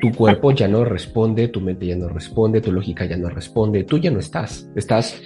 tu 0.00 0.12
cuerpo 0.12 0.52
ya 0.52 0.68
no 0.68 0.84
responde, 0.84 1.48
tu 1.48 1.60
mente 1.60 1.86
ya 1.86 1.96
no 1.96 2.08
responde, 2.08 2.60
tu 2.60 2.72
lógica 2.72 3.06
ya 3.06 3.16
no 3.16 3.28
responde, 3.28 3.84
tú 3.84 3.98
ya 3.98 4.10
no 4.10 4.18
estás, 4.18 4.70
estás 4.76 5.20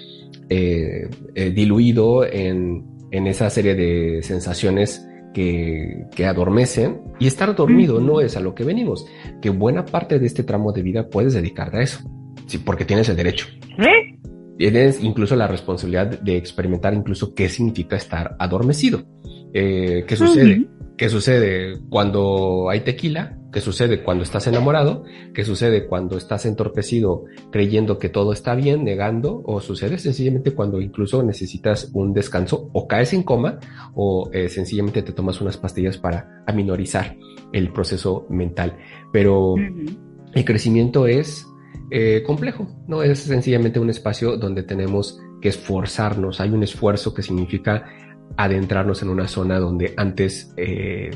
eh, 0.49 1.11
eh, 1.35 1.51
diluido 1.51 2.25
en 2.25 2.93
en 3.13 3.27
esa 3.27 3.49
serie 3.51 3.75
de 3.75 4.23
sensaciones 4.23 5.07
que, 5.33 6.07
adormecen 6.27 7.01
y 7.19 7.27
estar 7.27 7.55
dormido 7.55 8.01
no 8.01 8.21
es 8.21 8.37
a 8.37 8.41
lo 8.41 8.55
que 8.55 8.65
venimos, 8.65 9.07
que 9.41 9.51
buena 9.51 9.85
parte 9.85 10.19
de 10.19 10.27
este 10.27 10.43
tramo 10.45 10.73
de 10.73 10.83
vida 10.83 11.09
puedes 11.09 11.35
dedicarte 11.35 11.79
a 11.79 11.83
eso, 11.83 12.01
sí, 12.47 12.59
porque 12.59 12.85
tienes 12.85 13.09
el 13.09 13.17
derecho. 13.17 13.47
Tienes 14.59 15.03
incluso 15.03 15.35
la 15.35 15.49
responsabilidad 15.49 16.21
de 16.21 16.37
experimentar 16.37 16.95
incluso 16.95 17.35
qué 17.35 17.49
significa 17.49 17.97
estar 17.97 18.37
adormecido. 18.39 19.03
Eh, 19.53 20.05
¿Qué 20.07 20.17
sucede? 20.17 20.67
¿Qué 21.03 21.09
sucede 21.09 21.81
cuando 21.91 22.71
hay 22.71 22.83
tequila? 22.83 23.37
¿Qué 23.53 23.61
sucede 23.61 24.05
cuando 24.05 24.23
estás 24.23 24.47
enamorado? 24.47 25.03
¿Qué 25.35 25.43
sucede 25.43 25.89
cuando 25.89 26.17
estás 26.17 26.47
entorpecido 26.47 27.25
creyendo 27.51 27.99
que 27.99 28.09
todo 28.09 28.33
está 28.33 28.55
bien, 28.55 28.85
negando? 28.85 29.43
¿O 29.45 29.61
sucede 29.61 29.99
sencillamente 29.99 30.53
cuando 30.53 30.81
incluso 30.81 31.21
necesitas 31.25 31.91
un 31.93 32.13
descanso 32.13 32.71
o 32.73 32.87
caes 32.87 33.15
en 33.15 33.25
coma 33.25 33.59
o 33.97 34.31
eh, 34.33 34.49
sencillamente 34.49 35.03
te 35.03 35.11
tomas 35.11 35.41
unas 35.41 35.57
pastillas 35.57 35.99
para 35.99 36.45
aminorizar 36.47 37.17
el 37.53 37.73
proceso 37.73 38.25
mental? 38.31 38.77
Pero 39.13 39.57
el 39.57 40.45
crecimiento 40.45 41.09
es 41.09 41.45
eh, 41.91 42.23
complejo, 42.25 42.69
no 42.87 43.03
es 43.03 43.19
sencillamente 43.19 43.81
un 43.81 43.91
espacio 43.91 44.37
donde 44.37 44.63
tenemos 44.63 45.19
que 45.41 45.49
esforzarnos. 45.49 46.41
Hay 46.41 46.51
un 46.51 46.63
esfuerzo 46.63 47.13
que 47.13 47.23
significa 47.23 47.87
adentrarnos 48.37 49.03
en 49.03 49.09
una 49.11 49.29
zona 49.29 49.59
donde 49.59 49.95
antes, 49.97 50.53
eh, 50.57 51.11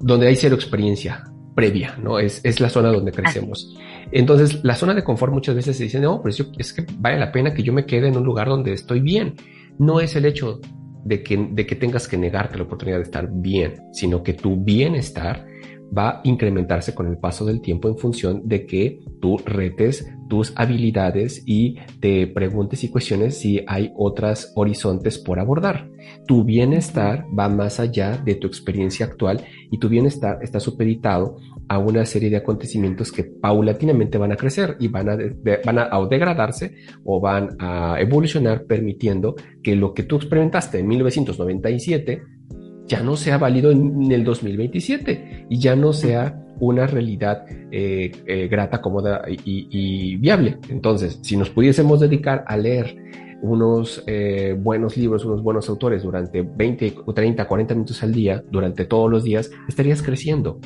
donde 0.00 0.28
hay 0.28 0.36
cero 0.36 0.54
experiencia 0.54 1.24
previa, 1.54 1.96
¿no? 2.02 2.18
Es, 2.18 2.40
es 2.44 2.60
la 2.60 2.68
zona 2.68 2.90
donde 2.90 3.12
crecemos. 3.12 3.76
Entonces, 4.12 4.60
la 4.62 4.74
zona 4.74 4.94
de 4.94 5.04
confort 5.04 5.32
muchas 5.32 5.54
veces 5.54 5.76
se 5.76 5.84
dice, 5.84 6.00
no, 6.00 6.22
pues 6.22 6.40
es 6.56 6.72
que 6.72 6.86
vale 6.98 7.18
la 7.18 7.32
pena 7.32 7.52
que 7.52 7.62
yo 7.62 7.72
me 7.72 7.84
quede 7.84 8.08
en 8.08 8.16
un 8.16 8.24
lugar 8.24 8.48
donde 8.48 8.72
estoy 8.72 9.00
bien. 9.00 9.34
No 9.78 10.00
es 10.00 10.14
el 10.16 10.24
hecho 10.24 10.60
de 11.04 11.22
que, 11.22 11.48
de 11.50 11.66
que 11.66 11.74
tengas 11.74 12.06
que 12.06 12.16
negarte 12.16 12.58
la 12.58 12.64
oportunidad 12.64 12.98
de 12.98 13.02
estar 13.02 13.28
bien, 13.30 13.74
sino 13.92 14.22
que 14.22 14.34
tu 14.34 14.56
bienestar 14.56 15.46
va 15.96 16.10
a 16.10 16.20
incrementarse 16.24 16.94
con 16.94 17.06
el 17.06 17.18
paso 17.18 17.44
del 17.44 17.60
tiempo 17.60 17.88
en 17.88 17.96
función 17.96 18.42
de 18.44 18.66
que 18.66 19.00
tú 19.20 19.38
retes 19.44 20.06
tus 20.28 20.52
habilidades 20.56 21.42
y 21.46 21.76
te 22.00 22.26
preguntes 22.26 22.84
y 22.84 22.90
cuestiones 22.90 23.38
si 23.38 23.64
hay 23.66 23.92
otros 23.96 24.52
horizontes 24.54 25.18
por 25.18 25.40
abordar. 25.40 25.88
Tu 26.26 26.44
bienestar 26.44 27.24
va 27.36 27.48
más 27.48 27.80
allá 27.80 28.18
de 28.18 28.34
tu 28.34 28.46
experiencia 28.46 29.06
actual 29.06 29.44
y 29.70 29.78
tu 29.78 29.88
bienestar 29.88 30.38
está 30.42 30.60
supeditado 30.60 31.38
a 31.68 31.78
una 31.78 32.04
serie 32.04 32.30
de 32.30 32.36
acontecimientos 32.36 33.12
que 33.12 33.24
paulatinamente 33.24 34.18
van 34.18 34.32
a 34.32 34.36
crecer 34.36 34.76
y 34.78 34.88
van 34.88 35.08
a, 35.08 35.18
van 35.64 35.78
a 35.78 35.88
degradarse 36.08 36.74
o 37.04 37.20
van 37.20 37.56
a 37.58 37.96
evolucionar 37.98 38.64
permitiendo 38.64 39.34
que 39.62 39.76
lo 39.76 39.94
que 39.94 40.02
tú 40.02 40.16
experimentaste 40.16 40.78
en 40.78 40.88
1997 40.88 42.22
ya 42.88 43.02
no 43.02 43.16
sea 43.16 43.38
válido 43.38 43.70
en 43.70 44.10
el 44.10 44.24
2027 44.24 45.46
y 45.48 45.58
ya 45.58 45.76
no 45.76 45.92
sea 45.92 46.42
una 46.60 46.86
realidad 46.86 47.44
eh, 47.70 48.10
eh, 48.26 48.48
grata, 48.48 48.80
cómoda 48.80 49.22
y, 49.28 50.16
viable. 50.16 50.58
Entonces, 50.68 51.20
si 51.22 51.36
nos 51.36 51.50
pudiésemos 51.50 52.00
dedicar 52.00 52.44
a 52.46 52.56
leer 52.56 52.96
unos 53.40 54.02
eh, 54.06 54.56
buenos 54.58 54.96
libros, 54.96 55.24
unos 55.24 55.42
buenos 55.42 55.68
autores 55.68 56.02
durante 56.02 56.42
20, 56.42 56.94
30, 57.14 57.46
40 57.46 57.74
minutos 57.74 58.02
al 58.02 58.12
día, 58.12 58.42
durante 58.50 58.84
todos 58.84 59.10
los 59.10 59.22
días, 59.22 59.50
estarías 59.68 60.02
creciendo. 60.02 60.58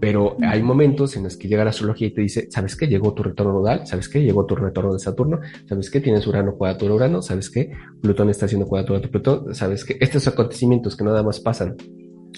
Pero 0.00 0.36
hay 0.42 0.62
momentos 0.62 1.16
en 1.16 1.24
los 1.24 1.36
que 1.36 1.48
llega 1.48 1.64
la 1.64 1.70
astrología 1.70 2.08
y 2.08 2.14
te 2.14 2.20
dice, 2.20 2.48
¿sabes 2.50 2.76
qué? 2.76 2.86
Llegó 2.86 3.14
tu 3.14 3.22
retorno 3.22 3.52
nodal, 3.52 3.86
¿sabes 3.86 4.08
qué? 4.08 4.22
Llegó 4.22 4.44
tu 4.44 4.56
retorno 4.56 4.92
de 4.92 4.98
Saturno, 4.98 5.40
¿sabes 5.66 5.90
qué? 5.90 6.00
Tienes 6.00 6.26
Urano 6.26 6.56
cuadratura 6.56 6.94
Urano, 6.94 7.22
¿sabes 7.22 7.50
qué? 7.50 7.70
Plutón 8.02 8.30
está 8.30 8.46
haciendo 8.46 8.66
cuadratura 8.66 9.00
de 9.00 9.08
Plutón, 9.08 9.54
¿sabes 9.54 9.84
qué? 9.84 9.96
Estos 10.00 10.26
acontecimientos 10.26 10.96
que 10.96 11.04
nada 11.04 11.22
más 11.22 11.40
pasan 11.40 11.76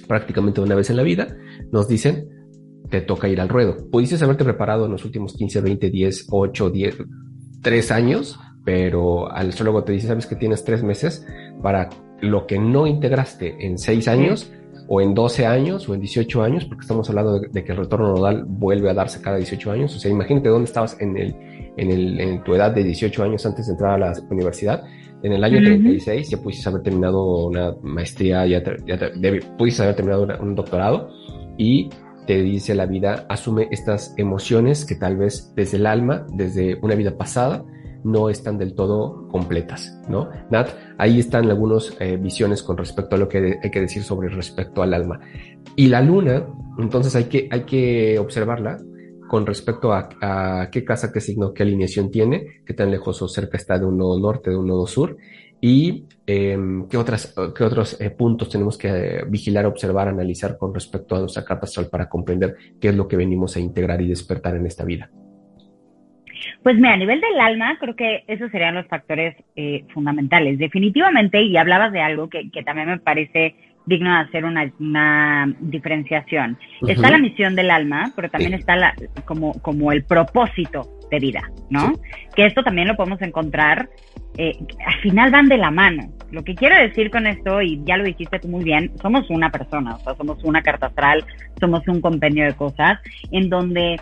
prácticamente 0.06 0.60
una 0.60 0.74
vez 0.74 0.90
en 0.90 0.96
la 0.96 1.02
vida, 1.02 1.36
nos 1.72 1.88
dicen, 1.88 2.28
te 2.90 3.00
toca 3.00 3.28
ir 3.28 3.40
al 3.40 3.48
ruedo. 3.48 3.76
Pudiste 3.90 4.22
haberte 4.22 4.44
preparado 4.44 4.86
en 4.86 4.92
los 4.92 5.04
últimos 5.04 5.34
15, 5.34 5.60
20, 5.60 5.90
10, 5.90 6.26
8, 6.30 6.70
10, 6.70 6.96
3 7.62 7.90
años, 7.90 8.38
pero 8.64 9.30
al 9.30 9.48
astrólogo 9.48 9.84
te 9.84 9.92
dice, 9.92 10.06
sabes 10.06 10.26
que 10.26 10.36
tienes 10.36 10.64
3 10.64 10.82
meses 10.82 11.26
para 11.62 11.88
lo 12.20 12.46
que 12.46 12.58
no 12.58 12.86
integraste 12.86 13.66
en 13.66 13.78
6 13.78 14.08
años, 14.08 14.52
o 14.88 15.00
en 15.00 15.14
12 15.14 15.46
años 15.46 15.88
o 15.88 15.94
en 15.94 16.00
18 16.00 16.42
años, 16.42 16.64
porque 16.64 16.82
estamos 16.82 17.08
hablando 17.08 17.40
de, 17.40 17.64
que 17.64 17.72
el 17.72 17.78
retorno 17.78 18.14
nodal 18.14 18.44
vuelve 18.46 18.90
a 18.90 18.94
darse 18.94 19.20
cada 19.20 19.36
18 19.36 19.70
años. 19.72 19.94
O 19.96 19.98
sea, 19.98 20.10
imagínate 20.10 20.48
dónde 20.48 20.66
estabas 20.66 20.96
en, 21.00 21.16
el, 21.16 21.34
en, 21.76 21.90
el, 21.90 22.20
en 22.20 22.44
tu 22.44 22.54
edad 22.54 22.72
de 22.72 22.84
18 22.84 23.22
años 23.22 23.44
antes 23.46 23.66
de 23.66 23.72
entrar 23.72 23.94
a 23.94 23.98
la 23.98 24.12
universidad. 24.30 24.84
En 25.22 25.32
el 25.32 25.42
año 25.42 25.58
36 25.58 26.30
ya 26.30 26.38
pudiste 26.38 26.68
haber 26.68 26.82
terminado 26.82 27.46
una 27.46 27.74
maestría, 27.82 28.46
ya, 28.46 28.62
pudiste 29.56 29.82
haber 29.82 29.96
terminado 29.96 30.28
un 30.40 30.54
doctorado 30.54 31.10
y 31.56 31.88
te 32.26 32.42
dice 32.42 32.74
la 32.74 32.86
vida, 32.86 33.24
asume 33.28 33.68
estas 33.70 34.14
emociones 34.18 34.84
que 34.84 34.94
tal 34.94 35.16
vez 35.16 35.52
desde 35.54 35.78
el 35.78 35.86
alma, 35.86 36.26
desde 36.32 36.78
una 36.82 36.94
vida 36.94 37.16
pasada, 37.16 37.64
no 38.06 38.30
están 38.30 38.56
del 38.56 38.74
todo 38.74 39.26
completas, 39.28 40.00
¿no? 40.08 40.30
Nat, 40.50 40.70
ahí 40.96 41.18
están 41.18 41.50
algunas 41.50 41.96
eh, 42.00 42.16
visiones 42.16 42.62
con 42.62 42.76
respecto 42.76 43.16
a 43.16 43.18
lo 43.18 43.28
que 43.28 43.58
hay 43.62 43.70
que 43.70 43.80
decir 43.80 44.04
sobre 44.04 44.28
respecto 44.28 44.82
al 44.82 44.94
alma. 44.94 45.20
Y 45.74 45.88
la 45.88 46.00
luna, 46.00 46.46
entonces 46.78 47.16
hay 47.16 47.24
que, 47.24 47.48
hay 47.50 47.64
que 47.64 48.18
observarla 48.18 48.78
con 49.28 49.44
respecto 49.44 49.92
a, 49.92 50.68
qué 50.70 50.84
casa, 50.84 51.12
qué 51.12 51.20
signo, 51.20 51.52
qué 51.52 51.64
alineación 51.64 52.12
tiene, 52.12 52.62
qué 52.64 52.74
tan 52.74 52.92
lejos 52.92 53.20
o 53.22 53.28
cerca 53.28 53.56
está 53.56 53.76
de 53.76 53.84
un 53.84 53.98
nodo 53.98 54.20
norte, 54.20 54.50
de 54.50 54.56
un 54.56 54.68
nodo 54.68 54.86
sur, 54.86 55.16
y 55.60 56.04
em, 56.26 56.86
qué, 56.86 56.96
otras, 56.96 57.34
qué 57.56 57.64
otros 57.64 58.00
eh, 58.00 58.10
puntos 58.10 58.50
tenemos 58.50 58.78
que 58.78 58.88
eh, 58.88 59.24
vigilar, 59.28 59.66
observar, 59.66 60.06
analizar 60.06 60.56
con 60.56 60.72
respecto 60.72 61.16
a 61.16 61.20
nuestra 61.20 61.44
carta 61.44 61.64
astral 61.64 61.88
para 61.88 62.08
comprender 62.08 62.54
qué 62.80 62.90
es 62.90 62.94
lo 62.94 63.08
que 63.08 63.16
venimos 63.16 63.56
a 63.56 63.60
integrar 63.60 64.00
y 64.00 64.08
despertar 64.08 64.54
en 64.54 64.66
esta 64.66 64.84
vida. 64.84 65.10
Pues 66.62 66.76
mira, 66.76 66.94
a 66.94 66.96
nivel 66.96 67.20
del 67.20 67.40
alma, 67.40 67.76
creo 67.78 67.94
que 67.94 68.24
esos 68.26 68.50
serían 68.50 68.74
los 68.74 68.86
factores 68.86 69.36
eh, 69.56 69.84
fundamentales. 69.92 70.58
Definitivamente, 70.58 71.42
y 71.42 71.56
hablabas 71.56 71.92
de 71.92 72.00
algo 72.00 72.28
que, 72.28 72.50
también 72.64 72.88
me 72.88 72.98
parece 72.98 73.54
digno 73.86 74.12
de 74.12 74.20
hacer 74.20 74.44
una, 74.44 75.54
diferenciación. 75.60 76.58
Está 76.86 77.10
la 77.10 77.18
misión 77.18 77.54
del 77.54 77.70
alma, 77.70 78.12
pero 78.16 78.28
también 78.28 78.54
está 78.54 78.74
la, 78.74 78.94
como, 79.24 79.52
como 79.62 79.92
el 79.92 80.04
propósito 80.04 80.88
de 81.10 81.20
vida, 81.20 81.42
¿no? 81.70 81.92
Que 82.34 82.46
esto 82.46 82.64
también 82.64 82.88
lo 82.88 82.96
podemos 82.96 83.22
encontrar, 83.22 83.88
eh, 84.38 84.56
al 84.84 85.00
final 85.00 85.30
van 85.30 85.48
de 85.48 85.56
la 85.56 85.70
mano. 85.70 86.10
Lo 86.30 86.42
que 86.42 86.54
quiero 86.54 86.76
decir 86.76 87.10
con 87.10 87.26
esto, 87.26 87.62
y 87.62 87.80
ya 87.84 87.96
lo 87.96 88.04
dijiste 88.04 88.38
tú 88.38 88.48
muy 88.48 88.64
bien, 88.64 88.90
somos 89.00 89.30
una 89.30 89.50
persona, 89.50 89.94
o 89.94 90.00
sea, 90.00 90.14
somos 90.14 90.42
una 90.44 90.62
carta 90.62 90.86
astral, 90.86 91.24
somos 91.60 91.86
un 91.88 92.00
compendio 92.00 92.44
de 92.44 92.54
cosas, 92.54 92.98
en 93.30 93.48
donde 93.48 94.00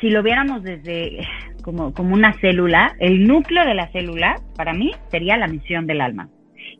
si 0.00 0.10
lo 0.10 0.22
viéramos 0.22 0.62
desde 0.62 1.26
como, 1.62 1.92
como 1.92 2.14
una 2.14 2.32
célula, 2.40 2.94
el 2.98 3.26
núcleo 3.26 3.64
de 3.64 3.74
la 3.74 3.88
célula, 3.88 4.40
para 4.56 4.72
mí, 4.72 4.92
sería 5.10 5.36
la 5.36 5.48
misión 5.48 5.86
del 5.86 6.00
alma. 6.00 6.28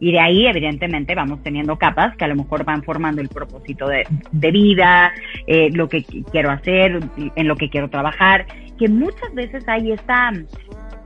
Y 0.01 0.13
de 0.13 0.21
ahí, 0.21 0.47
evidentemente, 0.47 1.15
vamos 1.15 1.43
teniendo 1.43 1.77
capas 1.77 2.17
que 2.17 2.25
a 2.25 2.29
lo 2.29 2.37
mejor 2.37 2.65
van 2.65 2.83
formando 2.83 3.21
el 3.21 3.29
propósito 3.29 3.89
de, 3.89 4.05
vida, 4.51 5.13
eh, 5.47 5.71
lo 5.73 5.89
que 5.89 6.05
quiero 6.05 6.51
hacer, 6.51 7.01
en 7.35 7.49
lo 7.49 7.57
que 7.57 7.69
quiero 7.69 7.91
trabajar, 7.91 8.47
que 8.79 8.89
muchas 8.89 9.35
veces 9.35 9.67
hay 9.69 9.93
esta, 9.93 10.33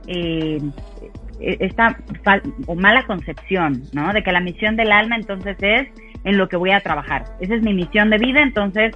eh, 0.07 0.59
esta 1.39 1.97
o 2.67 2.75
mala 2.75 3.05
concepción, 3.05 3.83
¿no? 3.93 4.13
De 4.13 4.21
que 4.21 4.31
la 4.31 4.41
misión 4.41 4.75
del 4.75 4.91
alma 4.91 5.15
entonces 5.15 5.57
es 5.61 5.87
en 6.23 6.37
lo 6.37 6.47
que 6.49 6.57
voy 6.57 6.71
a 6.71 6.81
trabajar. 6.81 7.25
Esa 7.39 7.55
es 7.55 7.61
mi 7.61 7.73
misión 7.73 8.09
de 8.09 8.17
vida, 8.17 8.41
entonces 8.41 8.95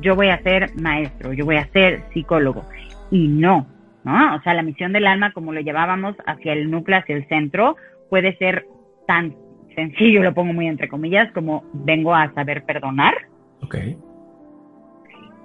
yo 0.00 0.16
voy 0.16 0.28
a 0.28 0.42
ser 0.42 0.74
maestro, 0.76 1.32
yo 1.32 1.44
voy 1.44 1.56
a 1.56 1.66
ser 1.68 2.04
psicólogo. 2.12 2.64
Y 3.10 3.28
no, 3.28 3.66
¿no? 4.04 4.36
O 4.36 4.40
sea, 4.42 4.54
la 4.54 4.62
misión 4.62 4.92
del 4.92 5.06
alma, 5.06 5.32
como 5.32 5.52
lo 5.52 5.60
llevábamos 5.60 6.16
hacia 6.26 6.52
el 6.52 6.70
núcleo, 6.70 6.98
hacia 6.98 7.16
el 7.16 7.26
centro, 7.28 7.76
puede 8.08 8.36
ser 8.36 8.66
tan 9.06 9.34
sencillo, 9.74 10.22
lo 10.22 10.34
pongo 10.34 10.52
muy 10.52 10.66
entre 10.66 10.88
comillas, 10.88 11.30
como 11.32 11.64
vengo 11.72 12.14
a 12.14 12.32
saber 12.34 12.64
perdonar. 12.64 13.14
Ok. 13.62 13.76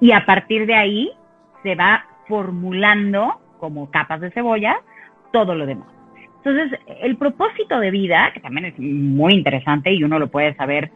Y 0.02 0.12
a 0.12 0.26
partir 0.26 0.66
de 0.66 0.76
ahí 0.76 1.12
se 1.64 1.76
va 1.76 2.06
formulando 2.28 3.40
como 3.60 3.90
capas 3.90 4.22
de 4.22 4.32
cebolla 4.32 4.78
todo 5.32 5.56
lo 5.56 5.66
demás. 5.66 5.95
Entonces, 6.46 6.80
el 7.02 7.18
propósito 7.18 7.80
de 7.80 7.90
vida, 7.90 8.30
que 8.32 8.40
también 8.40 8.66
es 8.66 8.78
muy 8.78 9.34
interesante 9.34 9.92
y 9.92 10.04
uno 10.04 10.20
lo 10.20 10.28
puede 10.28 10.54
saber 10.54 10.92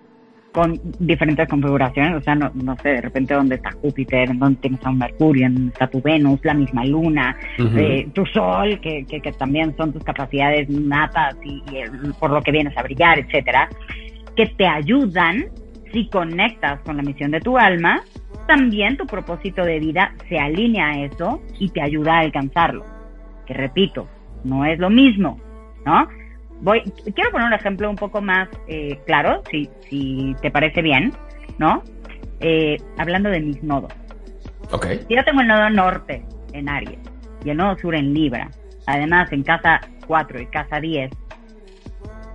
con 0.51 0.79
diferentes 0.99 1.47
configuraciones, 1.47 2.15
o 2.15 2.21
sea, 2.21 2.35
no, 2.35 2.51
no 2.53 2.75
sé, 2.77 2.89
de 2.89 3.01
repente 3.01 3.33
dónde 3.33 3.55
está 3.55 3.71
Júpiter, 3.71 4.29
dónde 4.35 4.59
tienes 4.61 4.85
a 4.85 4.89
un 4.89 4.99
Mercurio, 4.99 5.49
dónde 5.49 5.71
está 5.71 5.87
tu 5.87 6.01
Venus, 6.01 6.39
la 6.43 6.53
misma 6.53 6.85
Luna, 6.85 7.35
eh, 7.57 8.07
tu 8.13 8.25
Sol, 8.27 8.79
que, 8.79 9.05
que, 9.05 9.31
también 9.31 9.75
son 9.75 9.91
tus 9.91 10.03
capacidades 10.03 10.69
natas 10.69 11.35
y, 11.43 11.61
por 12.19 12.29
lo 12.29 12.41
que 12.41 12.51
vienes 12.51 12.77
a 12.77 12.83
brillar, 12.83 13.19
etcétera, 13.19 13.69
que 14.35 14.47
te 14.47 14.67
ayudan 14.67 15.45
si 15.91 16.09
conectas 16.09 16.79
con 16.81 16.97
la 16.97 17.03
misión 17.03 17.31
de 17.31 17.41
tu 17.41 17.57
alma, 17.57 18.01
también 18.47 18.97
tu 18.97 19.05
propósito 19.07 19.63
de 19.63 19.79
vida 19.79 20.13
se 20.27 20.37
alinea 20.37 20.89
a 20.89 21.05
eso 21.05 21.41
y 21.59 21.69
te 21.69 21.81
ayuda 21.81 22.17
a 22.17 22.19
alcanzarlo. 22.19 22.85
Que 23.45 23.53
repito, 23.55 24.07
no 24.43 24.65
es 24.65 24.79
lo 24.79 24.89
mismo, 24.89 25.39
¿no? 25.85 26.07
voy, 26.61 26.81
quiero 27.15 27.31
poner 27.31 27.47
un 27.47 27.53
ejemplo 27.53 27.89
un 27.89 27.95
poco 27.95 28.21
más 28.21 28.49
eh, 28.67 28.99
claro, 29.05 29.43
si, 29.49 29.69
si 29.89 30.35
te 30.41 30.51
parece 30.51 30.81
bien, 30.81 31.13
¿no? 31.57 31.83
Eh, 32.41 32.77
hablando 32.97 33.29
de 33.29 33.41
mis 33.41 33.61
nodos. 33.63 33.93
Ok. 34.71 34.85
Si 35.07 35.15
yo 35.15 35.23
tengo 35.23 35.41
el 35.41 35.47
nodo 35.47 35.69
norte 35.69 36.23
en 36.53 36.69
Aries 36.69 36.99
y 37.43 37.49
el 37.49 37.57
nodo 37.57 37.77
sur 37.77 37.95
en 37.95 38.13
Libra, 38.13 38.49
además 38.85 39.31
en 39.31 39.43
casa 39.43 39.81
4 40.07 40.41
y 40.41 40.45
casa 40.47 40.79
10, 40.79 41.11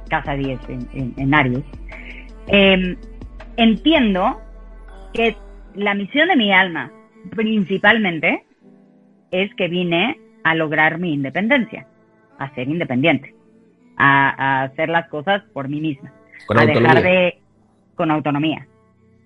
casa 0.08 0.34
10 0.34 0.60
en, 0.68 1.14
en, 1.16 1.34
Aries, 1.34 1.64
em, 2.48 2.96
entiendo 3.56 4.40
que 5.12 5.36
la 5.74 5.94
misión 5.94 6.28
de 6.28 6.36
mi 6.36 6.52
alma 6.52 6.90
principalmente 7.30 8.44
es 9.30 9.52
que 9.54 9.68
vine 9.68 10.18
a 10.44 10.54
lograr 10.54 10.98
mi 10.98 11.14
independencia, 11.14 11.86
a 12.38 12.54
ser 12.54 12.68
independiente 12.68 13.34
a, 13.96 14.62
hacer 14.64 14.88
las 14.88 15.08
cosas 15.08 15.42
por 15.52 15.68
mí 15.68 15.80
misma. 15.80 16.12
Con 16.46 16.58
a 16.58 16.62
autonomía. 16.62 16.94
dejar 16.94 17.02
de, 17.02 17.38
con 17.94 18.10
autonomía. 18.10 18.66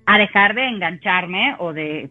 A 0.06 0.18
dejar 0.18 0.54
de 0.54 0.68
engancharme 0.68 1.56
o 1.58 1.72
de 1.72 2.10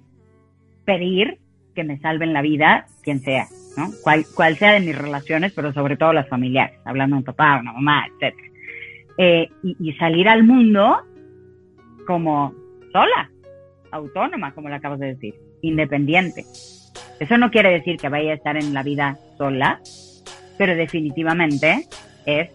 pedir 0.86 1.39
que 1.75 1.83
me 1.83 1.99
salven 1.99 2.33
la 2.33 2.41
vida 2.41 2.86
quien 3.03 3.19
sea, 3.19 3.47
¿no? 3.77 3.89
Cual, 4.03 4.25
cual 4.36 4.55
sea 4.55 4.73
de 4.73 4.79
mis 4.79 4.97
relaciones, 4.97 5.53
pero 5.53 5.73
sobre 5.73 5.97
todo 5.97 6.13
las 6.13 6.27
familiares, 6.27 6.79
hablando 6.86 7.15
de 7.15 7.19
un 7.19 7.25
papá, 7.25 7.60
una 7.60 7.73
mamá, 7.73 8.05
etc. 8.07 8.36
Eh, 9.17 9.49
y, 9.63 9.93
salir 9.93 10.27
al 10.29 10.43
mundo 10.43 11.01
como 12.05 12.53
sola, 12.91 13.29
autónoma, 13.91 14.54
como 14.54 14.69
le 14.69 14.75
acabas 14.75 15.00
de 15.00 15.08
decir, 15.08 15.35
independiente. 15.62 16.45
Eso 17.19 17.37
no 17.37 17.50
quiere 17.50 17.71
decir 17.71 17.98
que 17.98 18.10
vaya 18.10 18.31
a 18.31 18.35
estar 18.35 18.58
en 18.58 18.73
la 18.73 18.83
vida 18.83 19.17
sola, 19.37 19.81
pero 20.58 20.75
definitivamente 20.75 21.87
es, 22.25 22.49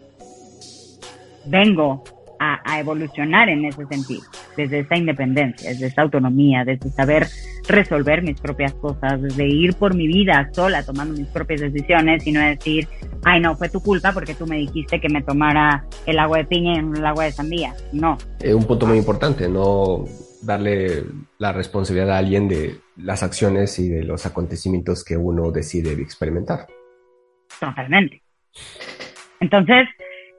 vengo 1.47 2.03
a, 2.39 2.81
evolucionar 2.81 3.49
en 3.49 3.65
ese 3.65 3.87
sentido. 3.87 4.23
desde 4.57 4.81
esa 4.81 4.97
independencia, 4.97 5.71
desde 5.71 5.87
esa 5.87 6.03
autonomía, 6.03 6.65
desde 6.65 6.91
saber 6.91 7.29
resolver 7.69 8.23
mis 8.23 8.41
propias 8.41 8.75
cosas, 8.75 9.23
desde 9.23 9.47
ir 9.47 9.75
por 9.75 9.95
mi 9.95 10.07
vida 10.09 10.51
sola 10.53 10.83
tomando 10.83 11.15
mis 11.15 11.29
propias 11.29 11.61
decisiones 11.61 12.27
y 12.27 12.33
no 12.33 12.41
decir, 12.41 12.89
ay 13.25 13.41
no, 13.41 13.57
fue 13.57 13.69
tu 13.69 13.81
culpa 13.81 14.13
porque 14.13 14.35
tú 14.35 14.47
me 14.47 14.57
dijiste 14.57 15.01
que 15.01 15.09
me 15.09 15.23
tomara 15.23 15.85
el 16.07 16.19
agua 16.19 16.39
de 16.39 16.45
piña 16.45 16.83
no 16.83 16.97
el 16.97 17.07
agua 17.07 17.25
de 17.25 17.33
sandía. 17.33 17.75
No. 17.93 18.19
Es 18.41 18.55
un 18.55 18.65
punto 18.65 18.87
muy 18.87 18.99
importante, 18.99 19.49
no 19.49 20.05
darle 20.43 21.05
la 21.39 21.53
responsabilidad 21.53 22.11
a 22.11 22.19
alguien 22.19 22.49
de 22.49 22.81
las 22.97 23.23
acciones 23.23 23.79
y 23.79 23.89
de 23.89 24.03
los 24.03 24.27
acontecimientos 24.27 25.05
que 25.05 25.17
uno 25.17 25.53
decide 25.53 25.93
experimentar. 25.93 26.67
Totalmente. 27.63 28.21
Entonces, 29.39 29.89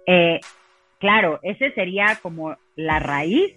eh, 0.06 0.42
claro, 1.00 1.40
ese 1.42 1.72
sería 1.72 2.20
como 2.22 2.58
la 2.76 3.00
raíz 3.00 3.56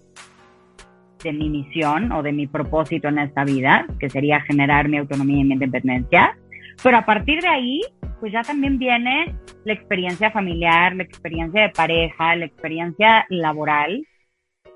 de 1.25 1.33
mi 1.33 1.51
misión 1.51 2.13
o 2.13 2.23
de 2.23 2.31
mi 2.31 2.47
propósito 2.47 3.09
en 3.09 3.19
esta 3.19 3.45
vida, 3.45 3.85
que 3.99 4.09
sería 4.09 4.41
generar 4.43 4.89
mi 4.89 4.99
autonomía 4.99 5.41
y 5.41 5.45
mi 5.45 5.55
independencia. 5.55 6.39
Pero 6.81 6.99
a 6.99 7.05
partir 7.05 7.41
de 7.43 7.49
ahí, 7.49 7.81
pues 8.21 8.33
ya 8.33 8.43
también 8.43 8.79
viene 8.79 9.35
la 9.65 9.73
experiencia 9.73 10.31
familiar, 10.31 10.95
la 10.95 11.03
experiencia 11.03 11.63
de 11.63 11.71
pareja, 11.71 12.37
la 12.37 12.45
experiencia 12.45 13.27
laboral, 13.31 14.07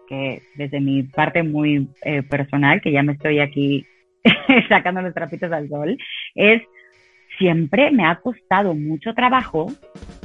que 0.08 0.42
desde 0.56 0.80
mi 0.80 1.04
parte 1.04 1.44
muy 1.44 1.88
eh, 2.02 2.24
personal, 2.24 2.80
que 2.80 2.90
ya 2.90 3.04
me 3.04 3.12
estoy 3.12 3.38
aquí 3.38 3.86
sacando 4.68 5.00
los 5.00 5.14
trapitos 5.14 5.52
al 5.52 5.68
sol, 5.68 5.96
es 6.34 6.62
siempre 7.40 7.90
me 7.90 8.06
ha 8.06 8.16
costado 8.16 8.74
mucho 8.74 9.14
trabajo, 9.14 9.72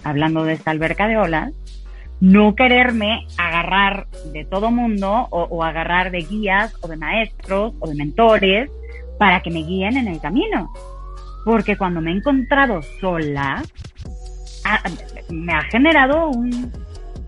hablando 0.03 0.43
de 0.43 0.53
esta 0.53 0.71
alberca 0.71 1.07
de 1.07 1.17
olas, 1.17 1.53
no 2.19 2.55
quererme 2.55 3.25
agarrar 3.37 4.07
de 4.33 4.43
todo 4.43 4.69
mundo 4.69 5.27
o, 5.31 5.63
agarrar 5.63 6.11
de 6.11 6.19
guías 6.19 6.75
o 6.81 6.87
de 6.89 6.97
maestros 6.97 7.73
o 7.79 7.87
de 7.87 7.95
mentores 7.95 8.69
para 9.17 9.41
que 9.41 9.49
me 9.49 9.63
guíen 9.63 9.95
en 9.95 10.09
el 10.09 10.19
camino. 10.19 10.71
Porque 11.45 11.77
cuando 11.77 12.01
me 12.01 12.11
he 12.11 12.17
encontrado 12.17 12.81
sola, 12.99 13.63
me 15.29 15.53
ha 15.53 15.61
generado 15.63 16.29
un, 16.29 16.71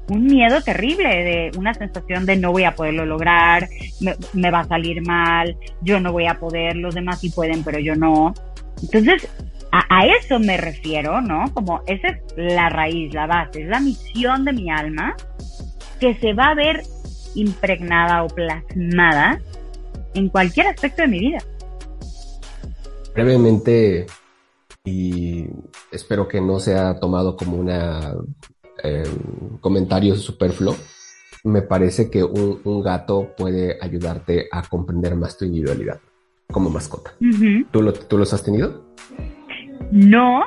miedo 0.09 0.61
terrible, 0.61 1.09
de 1.09 1.51
una 1.57 1.73
sensación 1.73 2.25
de 2.25 2.37
no 2.37 2.51
voy 2.51 2.63
a 2.63 2.75
poderlo 2.75 3.05
lograr, 3.05 3.67
me, 4.01 4.15
me, 4.33 4.51
va 4.51 4.61
a 4.61 4.67
salir 4.67 5.05
mal, 5.05 5.57
yo 5.81 5.99
no 5.99 6.13
voy 6.13 6.27
a 6.27 6.39
poder, 6.39 6.77
los 6.77 6.95
demás 6.95 7.19
sí 7.19 7.29
pueden, 7.29 7.61
pero 7.63 7.79
yo 7.79 7.93
no. 7.95 8.33
Entonces, 8.81 9.27
a, 9.89 10.05
eso 10.05 10.39
me 10.39 10.57
refiero, 10.57 11.21
¿no? 11.21 11.45
Como 11.53 11.81
esa 11.87 12.07
es 12.07 12.17
la 12.35 12.69
raíz, 12.69 13.13
la 13.13 13.27
base, 13.27 13.63
es 13.63 13.67
la 13.67 13.79
misión 13.79 14.45
de 14.45 14.53
mi 14.53 14.71
alma 14.71 15.15
que 15.99 16.15
se 16.15 16.33
va 16.33 16.49
a 16.49 16.55
ver 16.55 16.83
impregnada 17.35 18.23
o 18.23 18.27
plasmada 18.27 19.41
en 20.13 20.29
cualquier 20.29 20.67
aspecto 20.67 21.03
de 21.03 21.07
mi 21.07 21.19
vida. 21.19 21.39
Brevemente, 23.13 24.05
y 24.83 25.45
espero 25.91 26.27
que 26.27 26.39
no 26.39 26.59
sea 26.59 26.99
tomado 26.99 27.35
como 27.35 27.57
un 27.57 27.69
eh, 27.69 29.03
comentario 29.59 30.15
superfluo, 30.15 30.75
me 31.43 31.61
parece 31.61 32.09
que 32.09 32.23
un, 32.23 32.81
gato 32.83 33.33
puede 33.37 33.77
ayudarte 33.81 34.47
a 34.51 34.61
comprender 34.63 35.15
más 35.15 35.37
tu 35.37 35.45
individualidad 35.45 35.99
como 36.51 36.69
mascota. 36.69 37.13
¿Tú, 37.71 37.81
lo, 37.81 37.93
¿Tú 37.93 38.17
los 38.17 38.33
has 38.33 38.43
tenido? 38.43 38.85
No, 39.91 40.43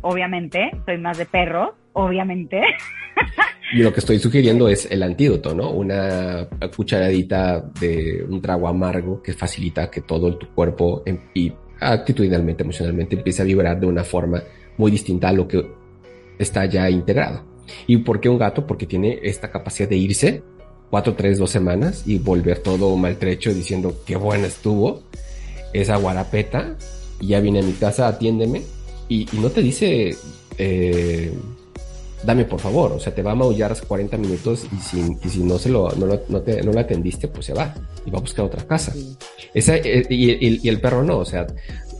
obviamente, 0.00 0.70
soy 0.86 0.98
más 0.98 1.18
de 1.18 1.26
perros, 1.26 1.70
obviamente. 1.92 2.62
Y 3.74 3.78
lo 3.78 3.92
que 3.92 4.00
estoy 4.00 4.18
sugiriendo 4.18 4.68
es 4.68 4.90
el 4.90 5.02
antídoto, 5.02 5.54
¿no? 5.54 5.70
Una 5.70 6.46
cucharadita 6.76 7.60
de 7.80 8.24
un 8.28 8.40
trago 8.42 8.68
amargo 8.68 9.22
que 9.22 9.32
facilita 9.32 9.90
que 9.90 10.02
todo 10.02 10.36
tu 10.36 10.48
cuerpo 10.48 11.02
em, 11.06 11.18
y 11.32 11.52
actitudinalmente, 11.80 12.62
emocionalmente 12.62 13.16
empiece 13.16 13.42
a 13.42 13.46
vibrar 13.46 13.80
de 13.80 13.86
una 13.86 14.04
forma 14.04 14.42
muy 14.76 14.90
distinta 14.90 15.30
a 15.30 15.32
lo 15.32 15.48
que 15.48 15.66
está 16.38 16.66
ya 16.66 16.88
integrado. 16.90 17.44
¿Y 17.86 17.98
por 17.98 18.20
qué 18.20 18.28
un 18.28 18.38
gato? 18.38 18.66
Porque 18.66 18.86
tiene 18.86 19.20
esta 19.22 19.50
capacidad 19.50 19.88
de 19.88 19.96
irse 19.96 20.42
cuatro, 20.90 21.14
tres, 21.14 21.38
dos 21.38 21.50
semanas 21.50 22.02
y 22.06 22.18
volver 22.18 22.58
todo 22.58 22.94
maltrecho 22.96 23.54
diciendo 23.54 24.02
qué 24.04 24.16
buena 24.16 24.46
estuvo 24.48 25.02
esa 25.72 25.96
guarapeta 25.96 26.76
ya 27.28 27.40
viene 27.40 27.60
a 27.60 27.62
mi 27.62 27.72
casa, 27.72 28.08
atiéndeme, 28.08 28.62
y, 29.08 29.26
no 29.34 29.50
te 29.50 29.60
dice, 29.60 30.16
eh, 30.58 31.32
dame 32.24 32.44
por 32.44 32.60
favor, 32.60 32.92
o 32.92 33.00
sea, 33.00 33.14
te 33.14 33.22
va 33.22 33.32
a 33.32 33.34
maullar 33.34 33.76
40 33.86 34.16
minutos 34.16 34.66
y 34.72 34.80
si, 34.80 35.16
y 35.22 35.28
si 35.28 35.40
no, 35.40 35.58
se 35.58 35.68
lo, 35.68 35.90
no, 35.92 36.06
lo, 36.06 36.22
no, 36.28 36.40
te, 36.40 36.62
no 36.62 36.72
lo 36.72 36.80
atendiste, 36.80 37.28
pues 37.28 37.46
se 37.46 37.54
va 37.54 37.74
y 38.06 38.10
va 38.10 38.18
a 38.18 38.22
buscar 38.22 38.44
otra 38.44 38.66
casa. 38.66 38.94
Esa, 39.52 39.76
eh, 39.76 40.06
y, 40.08 40.60
y, 40.64 40.68
el 40.68 40.80
perro 40.80 41.04
no, 41.04 41.18
o 41.18 41.24
sea, 41.24 41.46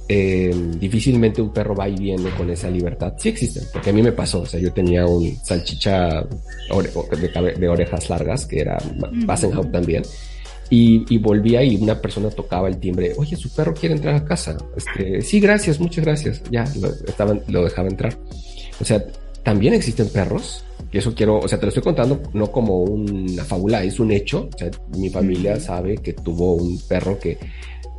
eh, 0.08 0.54
difícilmente 0.78 1.40
un 1.40 1.52
perro 1.52 1.74
va 1.74 1.88
y 1.88 1.96
viene 1.96 2.30
con 2.30 2.50
esa 2.50 2.68
libertad. 2.68 3.14
Sí 3.18 3.28
existen, 3.28 3.64
porque 3.72 3.90
a 3.90 3.92
mí 3.92 4.02
me 4.02 4.12
pasó, 4.12 4.40
o 4.40 4.46
sea, 4.46 4.60
yo 4.60 4.72
tenía 4.72 5.06
un 5.06 5.36
salchicha 5.44 6.26
de, 6.70 7.54
de 7.58 7.68
orejas 7.68 8.10
largas, 8.10 8.46
que 8.46 8.60
era 8.60 8.78
Bassenhout 9.24 9.70
también, 9.70 10.02
y, 10.70 11.18
volvía 11.18 11.62
y 11.62 11.76
una 11.76 12.00
persona 12.00 12.30
tocaba 12.30 12.68
el 12.68 12.78
timbre, 12.78 13.12
oye, 13.18 13.36
su 13.36 13.50
perro 13.50 13.74
quiere 13.74 13.94
entrar 13.94 14.14
a 14.14 14.24
casa. 14.24 14.56
Este, 14.76 15.20
sí, 15.20 15.38
gracias, 15.38 15.78
muchas 15.78 16.04
gracias. 16.04 16.42
Ya, 16.50 16.64
lo, 16.80 16.88
estaban, 16.88 17.42
lo 17.48 17.64
dejaba 17.64 17.88
entrar. 17.88 18.18
O 18.80 18.84
sea, 18.84 19.04
también 19.42 19.74
existen 19.74 20.08
perros, 20.08 20.64
y 20.92 20.98
eso 20.98 21.14
quiero, 21.14 21.38
o 21.38 21.48
sea, 21.48 21.58
te 21.58 21.66
lo 21.66 21.68
estoy 21.68 21.82
contando 21.82 22.22
no 22.34 22.52
como 22.52 22.80
una 22.82 23.44
fábula, 23.44 23.82
es 23.82 23.98
un 23.98 24.12
hecho. 24.12 24.48
O 24.54 24.58
sea, 24.58 24.70
mi 24.96 25.08
familia 25.08 25.58
sabe 25.58 25.96
que 25.96 26.12
tuvo 26.12 26.54
un 26.54 26.78
perro 26.86 27.18
que 27.18 27.38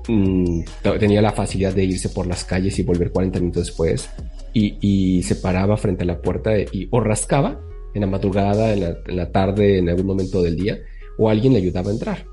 mm, 0.07 0.61
tenía 0.99 1.22
la 1.22 1.32
facilidad 1.32 1.74
de 1.74 1.86
irse 1.86 2.09
por 2.09 2.28
las 2.28 2.43
calles 2.45 2.78
y 2.78 2.84
volver 2.84 3.11
40 3.11 3.39
minutos 3.39 3.68
después 3.68 4.09
y, 4.53 5.24
se 5.24 5.36
paraba 5.36 5.78
frente 5.78 6.03
a 6.03 6.07
la 6.07 6.22
puerta 6.22 6.51
y 6.57 6.88
o 6.91 6.99
rascaba 6.99 7.59
en 7.95 8.01
la 8.01 8.07
madrugada, 8.07 8.74
en 8.74 8.82
la, 8.82 8.97
en 9.07 9.16
la 9.16 9.32
tarde, 9.32 9.80
en 9.80 9.89
algún 9.89 10.05
momento 10.05 10.41
del 10.41 10.55
día, 10.55 10.80
o 11.18 11.30
alguien 11.30 11.53
le 11.53 11.59
ayudaba 11.59 11.89
a 11.89 11.93
entrar. 11.93 12.33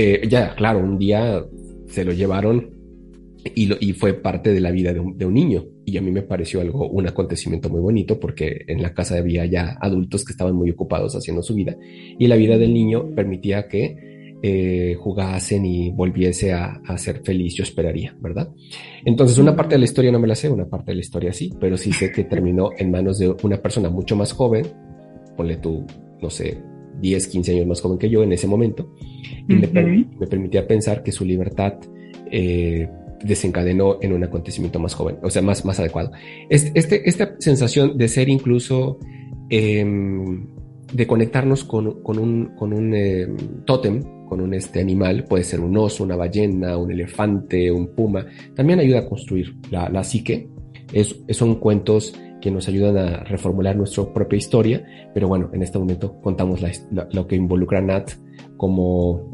Eh, 0.00 0.28
ya, 0.28 0.54
claro, 0.54 0.78
un 0.78 0.96
día 0.96 1.44
se 1.88 2.04
lo 2.04 2.12
llevaron 2.12 2.70
y, 3.54 3.68
y 3.84 3.92
fue 3.94 4.14
parte 4.14 4.52
de 4.52 4.60
la 4.60 4.70
vida 4.70 4.92
de 4.92 5.00
un, 5.00 5.34
niño. 5.34 5.64
Y 5.84 5.96
a 5.96 6.00
mí 6.00 6.12
me 6.12 6.22
pareció 6.22 6.60
algo, 6.60 6.88
un 6.88 7.08
acontecimiento 7.08 7.68
muy 7.68 7.80
bonito 7.80 8.20
porque 8.20 8.64
en 8.68 8.80
la 8.80 8.94
casa 8.94 9.18
había 9.18 9.44
ya 9.46 9.76
adultos 9.80 10.24
que 10.24 10.32
estaban 10.32 10.54
muy 10.54 10.70
ocupados 10.70 11.16
haciendo 11.16 11.42
su 11.42 11.54
vida 11.54 11.76
y 12.16 12.28
la 12.28 12.36
vida 12.36 12.58
del 12.58 12.72
niño 12.74 13.12
permitía 13.14 13.66
que 13.66 14.36
eh, 14.40 14.94
jugasen 15.00 15.66
y 15.66 15.90
volviese 15.90 16.52
a, 16.52 16.80
a, 16.86 16.96
ser 16.96 17.22
feliz, 17.24 17.54
yo 17.56 17.64
esperaría, 17.64 18.16
¿verdad? 18.20 18.50
Entonces, 19.04 19.36
una 19.38 19.56
parte 19.56 19.74
de 19.74 19.80
la 19.80 19.86
historia 19.86 20.12
no 20.12 20.20
me 20.20 20.28
la 20.28 20.36
sé, 20.36 20.48
una 20.48 20.68
parte 20.68 20.92
de 20.92 20.96
la 20.96 21.00
historia 21.00 21.32
sí, 21.32 21.50
pero 21.58 21.76
sí 21.76 21.92
sé 21.92 22.12
que 22.12 22.22
terminó 22.22 22.70
en 22.78 22.92
manos 22.92 23.18
de 23.18 23.34
una 23.42 23.56
persona 23.56 23.90
mucho 23.90 24.14
más 24.14 24.32
joven, 24.32 24.64
ponle 25.36 25.56
tú, 25.56 25.84
no 26.22 26.30
sé, 26.30 26.56
10, 27.00 27.26
15 27.28 27.52
años 27.52 27.66
más 27.66 27.80
joven 27.80 27.98
que 27.98 28.08
yo 28.10 28.22
en 28.22 28.32
ese 28.32 28.46
momento, 28.46 28.92
y 29.48 29.54
me, 29.54 29.68
permitía 29.68 30.66
pensar 30.66 31.02
que 31.02 31.12
su 31.12 31.24
libertad 31.24 31.74
eh, 32.30 32.88
desencadenó 33.22 33.98
en 34.00 34.12
un 34.12 34.24
acontecimiento 34.24 34.78
más 34.78 34.94
joven, 34.94 35.18
o 35.22 35.30
sea, 35.30 35.42
más, 35.42 35.64
más 35.64 35.80
adecuado. 35.80 36.12
Este, 36.48 37.08
esta 37.08 37.34
sensación 37.38 37.96
de 37.96 38.08
ser 38.08 38.28
incluso, 38.28 38.98
em, 39.48 40.46
de 40.92 41.06
conectarnos 41.06 41.64
con, 41.64 42.02
con 42.02 42.18
un, 42.18 42.56
con 42.56 42.72
un 42.72 42.94
em, 42.94 43.36
tótem, 43.64 44.02
con 44.26 44.40
un 44.40 44.54
este 44.54 44.80
animal, 44.80 45.24
puede 45.24 45.42
ser 45.42 45.60
un 45.60 45.76
oso, 45.76 46.04
una 46.04 46.16
ballena, 46.16 46.76
un 46.76 46.92
elefante, 46.92 47.70
un 47.72 47.94
puma, 47.94 48.26
también 48.54 48.78
ayuda 48.78 49.00
a 49.00 49.06
construir 49.06 49.56
la, 49.70 49.88
la 49.88 50.04
psique. 50.04 50.48
Es, 50.92 51.20
son 51.30 51.56
cuentos 51.56 52.14
que 52.40 52.50
nos 52.50 52.68
ayudan 52.68 52.96
a 52.98 53.24
reformular 53.24 53.76
nuestra 53.76 54.12
propia 54.12 54.36
historia, 54.36 54.84
pero 55.14 55.28
bueno, 55.28 55.50
en 55.52 55.62
este 55.62 55.78
momento 55.78 56.20
contamos 56.20 56.60
lo 56.90 57.26
que 57.26 57.36
involucra 57.36 57.80
Nat 57.80 58.12
como 58.56 59.30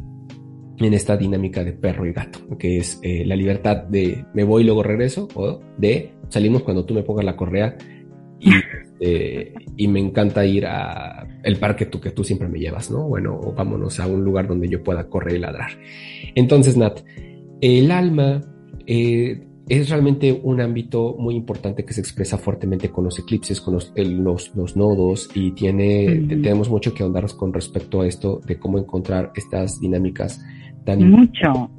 en 0.78 0.92
esta 0.94 1.16
dinámica 1.16 1.62
de 1.62 1.72
perro 1.72 2.06
y 2.06 2.12
gato, 2.12 2.40
que 2.58 2.78
es 2.78 2.98
eh, 3.02 3.24
la 3.24 3.36
libertad 3.36 3.84
de 3.84 4.24
me 4.34 4.44
voy 4.44 4.62
y 4.62 4.66
luego 4.66 4.82
regreso, 4.82 5.28
o 5.34 5.60
de 5.78 6.12
salimos 6.28 6.62
cuando 6.62 6.84
tú 6.84 6.94
me 6.94 7.02
pongas 7.02 7.24
la 7.24 7.36
correa 7.36 7.76
y, 8.40 8.50
eh, 9.00 9.54
y 9.76 9.88
me 9.88 10.00
encanta 10.00 10.44
ir 10.44 10.66
a 10.66 11.26
el 11.42 11.56
parque 11.58 11.86
tú, 11.86 12.00
que 12.00 12.10
tú 12.10 12.24
siempre 12.24 12.48
me 12.48 12.58
llevas, 12.58 12.90
¿no? 12.90 13.06
Bueno, 13.06 13.38
o 13.38 13.52
vámonos 13.52 14.00
a 14.00 14.06
un 14.06 14.24
lugar 14.24 14.48
donde 14.48 14.68
yo 14.68 14.82
pueda 14.82 15.08
correr 15.08 15.36
y 15.36 15.38
ladrar. 15.38 15.70
Entonces, 16.34 16.76
Nat, 16.76 17.00
el 17.60 17.90
alma 17.90 18.40
eh, 18.86 19.46
es 19.68 19.88
realmente 19.88 20.38
un 20.42 20.60
ámbito 20.60 21.16
muy 21.18 21.34
importante 21.34 21.84
que 21.84 21.94
se 21.94 22.00
expresa 22.00 22.36
fuertemente 22.36 22.90
con 22.90 23.04
los 23.04 23.18
eclipses, 23.18 23.60
con 23.60 23.74
los, 23.74 23.92
los, 24.54 24.76
nodos 24.76 25.30
y 25.34 25.52
tiene, 25.52 26.26
tenemos 26.28 26.68
mucho 26.68 26.92
que 26.92 27.02
ahondar 27.02 27.26
con 27.36 27.52
respecto 27.52 28.02
a 28.02 28.06
esto 28.06 28.40
de 28.44 28.58
cómo 28.58 28.78
encontrar 28.78 29.32
estas 29.34 29.80
dinámicas 29.80 30.44
tan 30.84 31.10
mucho. 31.10 31.70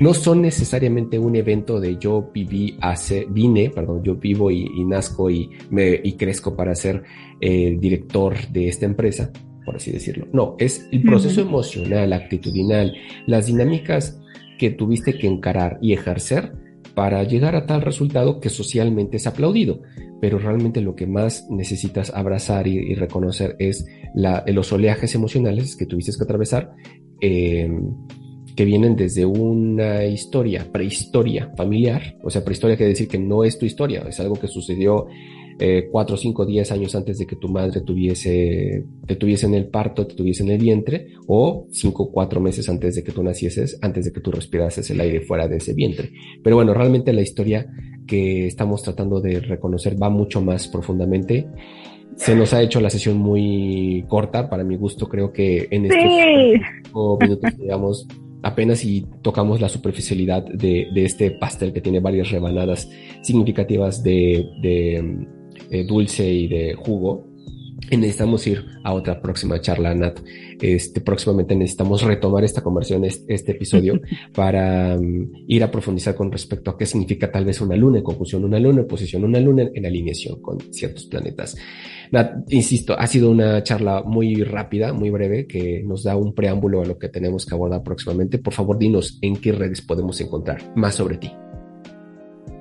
No 0.00 0.12
son 0.12 0.42
necesariamente 0.42 1.18
un 1.18 1.36
evento 1.36 1.78
de 1.78 1.98
yo 1.98 2.30
viví 2.32 2.76
hace, 2.80 3.26
vine, 3.30 3.70
perdón, 3.70 4.02
yo 4.02 4.16
vivo 4.16 4.50
y, 4.50 4.84
nazco 4.84 5.30
y, 5.30 5.50
me, 5.70 6.00
y 6.02 6.14
crezco 6.14 6.56
para 6.56 6.74
ser 6.74 7.04
el 7.40 7.78
director 7.78 8.34
de 8.50 8.68
esta 8.68 8.86
empresa, 8.86 9.30
por 9.64 9.76
así 9.76 9.92
decirlo. 9.92 10.26
No, 10.32 10.56
es 10.58 10.88
el 10.90 11.02
proceso 11.02 11.42
emocional, 11.42 12.12
actitudinal, 12.12 12.94
las 13.26 13.46
dinámicas 13.46 14.20
que 14.58 14.70
tuviste 14.70 15.16
que 15.16 15.28
encarar 15.28 15.78
y 15.80 15.92
ejercer 15.92 16.63
para 16.94 17.22
llegar 17.24 17.56
a 17.56 17.66
tal 17.66 17.82
resultado 17.82 18.40
que 18.40 18.48
socialmente 18.48 19.16
es 19.16 19.26
aplaudido. 19.26 19.82
Pero 20.20 20.38
realmente 20.38 20.80
lo 20.80 20.94
que 20.94 21.06
más 21.06 21.46
necesitas 21.50 22.10
abrazar 22.14 22.66
y, 22.66 22.94
reconocer 22.94 23.56
es 23.58 23.86
los 24.14 24.72
oleajes 24.72 25.14
emocionales 25.14 25.76
que 25.76 25.86
tuviste 25.86 26.12
que 26.16 26.24
atravesar, 26.24 26.72
eh, 27.20 27.70
que 28.56 28.64
vienen 28.64 28.96
desde 28.96 29.26
una 29.26 30.04
historia, 30.04 30.66
prehistoria 30.70 31.52
familiar. 31.56 32.16
O 32.22 32.30
sea, 32.30 32.44
prehistoria 32.44 32.76
quiere 32.76 32.90
decir 32.90 33.08
que 33.08 33.18
no 33.18 33.44
es 33.44 33.58
tu 33.58 33.66
historia, 33.66 34.04
es 34.08 34.20
algo 34.20 34.36
que 34.36 34.48
sucedió 34.48 35.06
eh, 35.58 35.88
cuatro, 35.90 36.16
cinco, 36.16 36.44
diez 36.44 36.72
años 36.72 36.94
antes 36.94 37.18
de 37.18 37.26
que 37.26 37.36
tu 37.36 37.48
madre 37.48 37.80
tuviese, 37.80 38.84
te 39.06 39.16
tuviese 39.16 39.46
en 39.46 39.54
el 39.54 39.66
parto, 39.66 40.06
te 40.06 40.14
tuviese 40.14 40.42
en 40.42 40.50
el 40.50 40.58
vientre, 40.58 41.08
o 41.26 41.66
cinco, 41.70 42.10
cuatro 42.10 42.40
meses 42.40 42.68
antes 42.68 42.96
de 42.96 43.04
que 43.04 43.12
tú 43.12 43.22
nacieses, 43.22 43.78
antes 43.82 44.04
de 44.04 44.12
que 44.12 44.20
tú 44.20 44.30
respirases 44.30 44.90
el 44.90 45.00
aire 45.00 45.20
fuera 45.20 45.46
de 45.46 45.58
ese 45.58 45.74
vientre. 45.74 46.10
Pero 46.42 46.56
bueno, 46.56 46.74
realmente 46.74 47.12
la 47.12 47.22
historia 47.22 47.66
que 48.06 48.46
estamos 48.46 48.82
tratando 48.82 49.20
de 49.20 49.40
reconocer 49.40 50.00
va 50.00 50.10
mucho 50.10 50.40
más 50.40 50.68
profundamente. 50.68 51.46
Se 52.16 52.34
nos 52.34 52.52
ha 52.52 52.62
hecho 52.62 52.80
la 52.80 52.90
sesión 52.90 53.18
muy 53.18 54.04
corta, 54.08 54.48
para 54.48 54.64
mi 54.64 54.76
gusto, 54.76 55.08
creo 55.08 55.32
que 55.32 55.68
en 55.70 55.86
estos 55.86 56.82
cinco 56.84 57.18
minutos, 57.20 57.56
digamos, 57.58 58.06
apenas 58.42 58.80
si 58.80 59.06
tocamos 59.22 59.60
la 59.60 59.68
superficialidad 59.68 60.44
de, 60.44 60.88
de, 60.94 61.04
este 61.04 61.30
pastel 61.32 61.72
que 61.72 61.80
tiene 61.80 62.00
varias 62.00 62.30
rebanadas 62.30 62.88
significativas 63.22 64.02
de, 64.02 64.46
de 64.60 65.26
eh, 65.70 65.84
dulce 65.84 66.30
y 66.30 66.48
de 66.48 66.74
jugo, 66.74 67.34
necesitamos 67.90 68.46
ir 68.46 68.64
a 68.82 68.92
otra 68.92 69.20
próxima 69.20 69.60
charla, 69.60 69.94
Nat. 69.94 70.20
Este, 70.60 71.00
próximamente 71.00 71.54
necesitamos 71.54 72.02
retomar 72.02 72.44
esta 72.44 72.62
conversión, 72.62 73.04
este, 73.04 73.52
episodio, 73.52 74.00
para 74.34 74.96
um, 74.96 75.30
ir 75.46 75.62
a 75.62 75.70
profundizar 75.70 76.14
con 76.14 76.30
respecto 76.30 76.70
a 76.70 76.78
qué 76.78 76.86
significa 76.86 77.30
tal 77.30 77.44
vez 77.44 77.60
una 77.60 77.76
luna 77.76 77.98
en 77.98 78.04
conjunción, 78.04 78.44
una 78.44 78.58
luna 78.58 78.80
en 78.80 78.86
posición, 78.86 79.24
una 79.24 79.40
luna 79.40 79.68
en 79.72 79.86
alineación 79.86 80.40
con 80.40 80.60
ciertos 80.72 81.06
planetas. 81.06 81.56
Nat, 82.12 82.50
insisto, 82.52 82.98
ha 82.98 83.06
sido 83.06 83.30
una 83.30 83.62
charla 83.62 84.02
muy 84.02 84.42
rápida, 84.42 84.92
muy 84.92 85.10
breve, 85.10 85.46
que 85.46 85.82
nos 85.84 86.04
da 86.04 86.16
un 86.16 86.34
preámbulo 86.34 86.82
a 86.82 86.86
lo 86.86 86.98
que 86.98 87.08
tenemos 87.08 87.44
que 87.46 87.54
abordar 87.54 87.82
próximamente. 87.82 88.38
Por 88.38 88.52
favor, 88.52 88.78
dinos 88.78 89.18
en 89.20 89.36
qué 89.36 89.52
redes 89.52 89.82
podemos 89.82 90.20
encontrar 90.20 90.72
más 90.76 90.94
sobre 90.94 91.18
ti. 91.18 91.30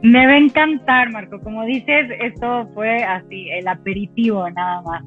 Me 0.04 0.28
va 0.28 0.34
a 0.34 0.38
encantar, 0.38 1.12
Marco. 1.12 1.40
Como 1.40 1.64
dices, 1.64 2.10
esto 2.22 2.68
fue 2.74 3.02
así, 3.06 3.50
el 3.52 3.66
aperitivo 3.70 4.50
nada 4.50 4.82
más. 4.82 5.02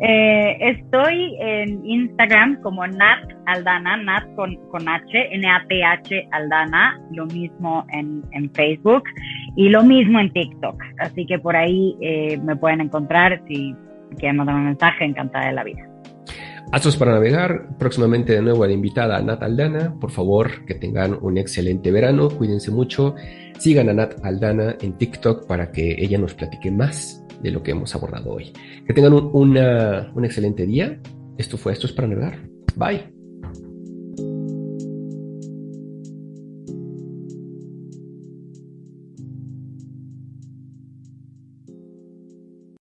Eh, 0.00 0.58
estoy 0.60 1.36
en 1.38 1.86
Instagram 1.86 2.60
como 2.60 2.84
Nat 2.84 3.30
Aldana, 3.46 3.96
Nat 3.96 4.24
con, 4.34 4.56
con 4.70 4.88
H, 4.88 5.34
N-A-T-H 5.36 6.28
Aldana, 6.32 7.00
lo 7.12 7.26
mismo 7.26 7.86
en, 7.92 8.24
en, 8.32 8.52
Facebook 8.54 9.04
y 9.54 9.68
lo 9.68 9.84
mismo 9.84 10.18
en 10.18 10.32
TikTok. 10.32 10.82
Así 10.98 11.24
que 11.26 11.38
por 11.38 11.54
ahí 11.54 11.96
eh, 12.00 12.36
me 12.38 12.56
pueden 12.56 12.80
encontrar 12.80 13.40
si 13.46 13.72
quieren 14.18 14.38
mandar 14.38 14.56
un 14.56 14.64
mensaje, 14.64 15.04
encantada 15.04 15.46
de 15.46 15.52
la 15.52 15.62
vida. 15.62 15.88
Astros 16.72 16.96
para 16.96 17.12
navegar, 17.12 17.68
próximamente 17.78 18.32
de 18.32 18.42
nuevo 18.42 18.64
a 18.64 18.66
la 18.66 18.72
invitada 18.72 19.22
Nat 19.22 19.44
Aldana. 19.44 19.94
Por 20.00 20.10
favor, 20.10 20.64
que 20.66 20.74
tengan 20.74 21.16
un 21.22 21.38
excelente 21.38 21.92
verano, 21.92 22.30
cuídense 22.30 22.72
mucho 22.72 23.14
Sigan 23.58 23.88
a 23.88 23.94
Nat 23.94 24.14
Aldana 24.22 24.76
en 24.80 24.98
TikTok 24.98 25.46
para 25.46 25.70
que 25.70 25.96
ella 25.98 26.18
nos 26.18 26.34
platique 26.34 26.70
más 26.70 27.24
de 27.42 27.50
lo 27.50 27.62
que 27.62 27.70
hemos 27.72 27.94
abordado 27.94 28.32
hoy. 28.32 28.52
Que 28.86 28.92
tengan 28.92 29.14
un, 29.14 29.56
un 29.56 30.24
excelente 30.24 30.66
día. 30.66 31.00
Esto 31.38 31.56
fue 31.56 31.72
Esto 31.72 31.86
es 31.86 31.92
para 31.92 32.08
navegar. 32.08 32.38
Bye. 32.76 33.14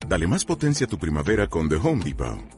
Dale 0.09 0.27
más 0.27 0.45
potencia 0.47 0.87
a 0.87 0.89
tu 0.89 0.99
primavera 0.99 1.49
con 1.49 1.69
The 1.69 1.77
Home 1.77 2.03
Depot. 2.03 2.58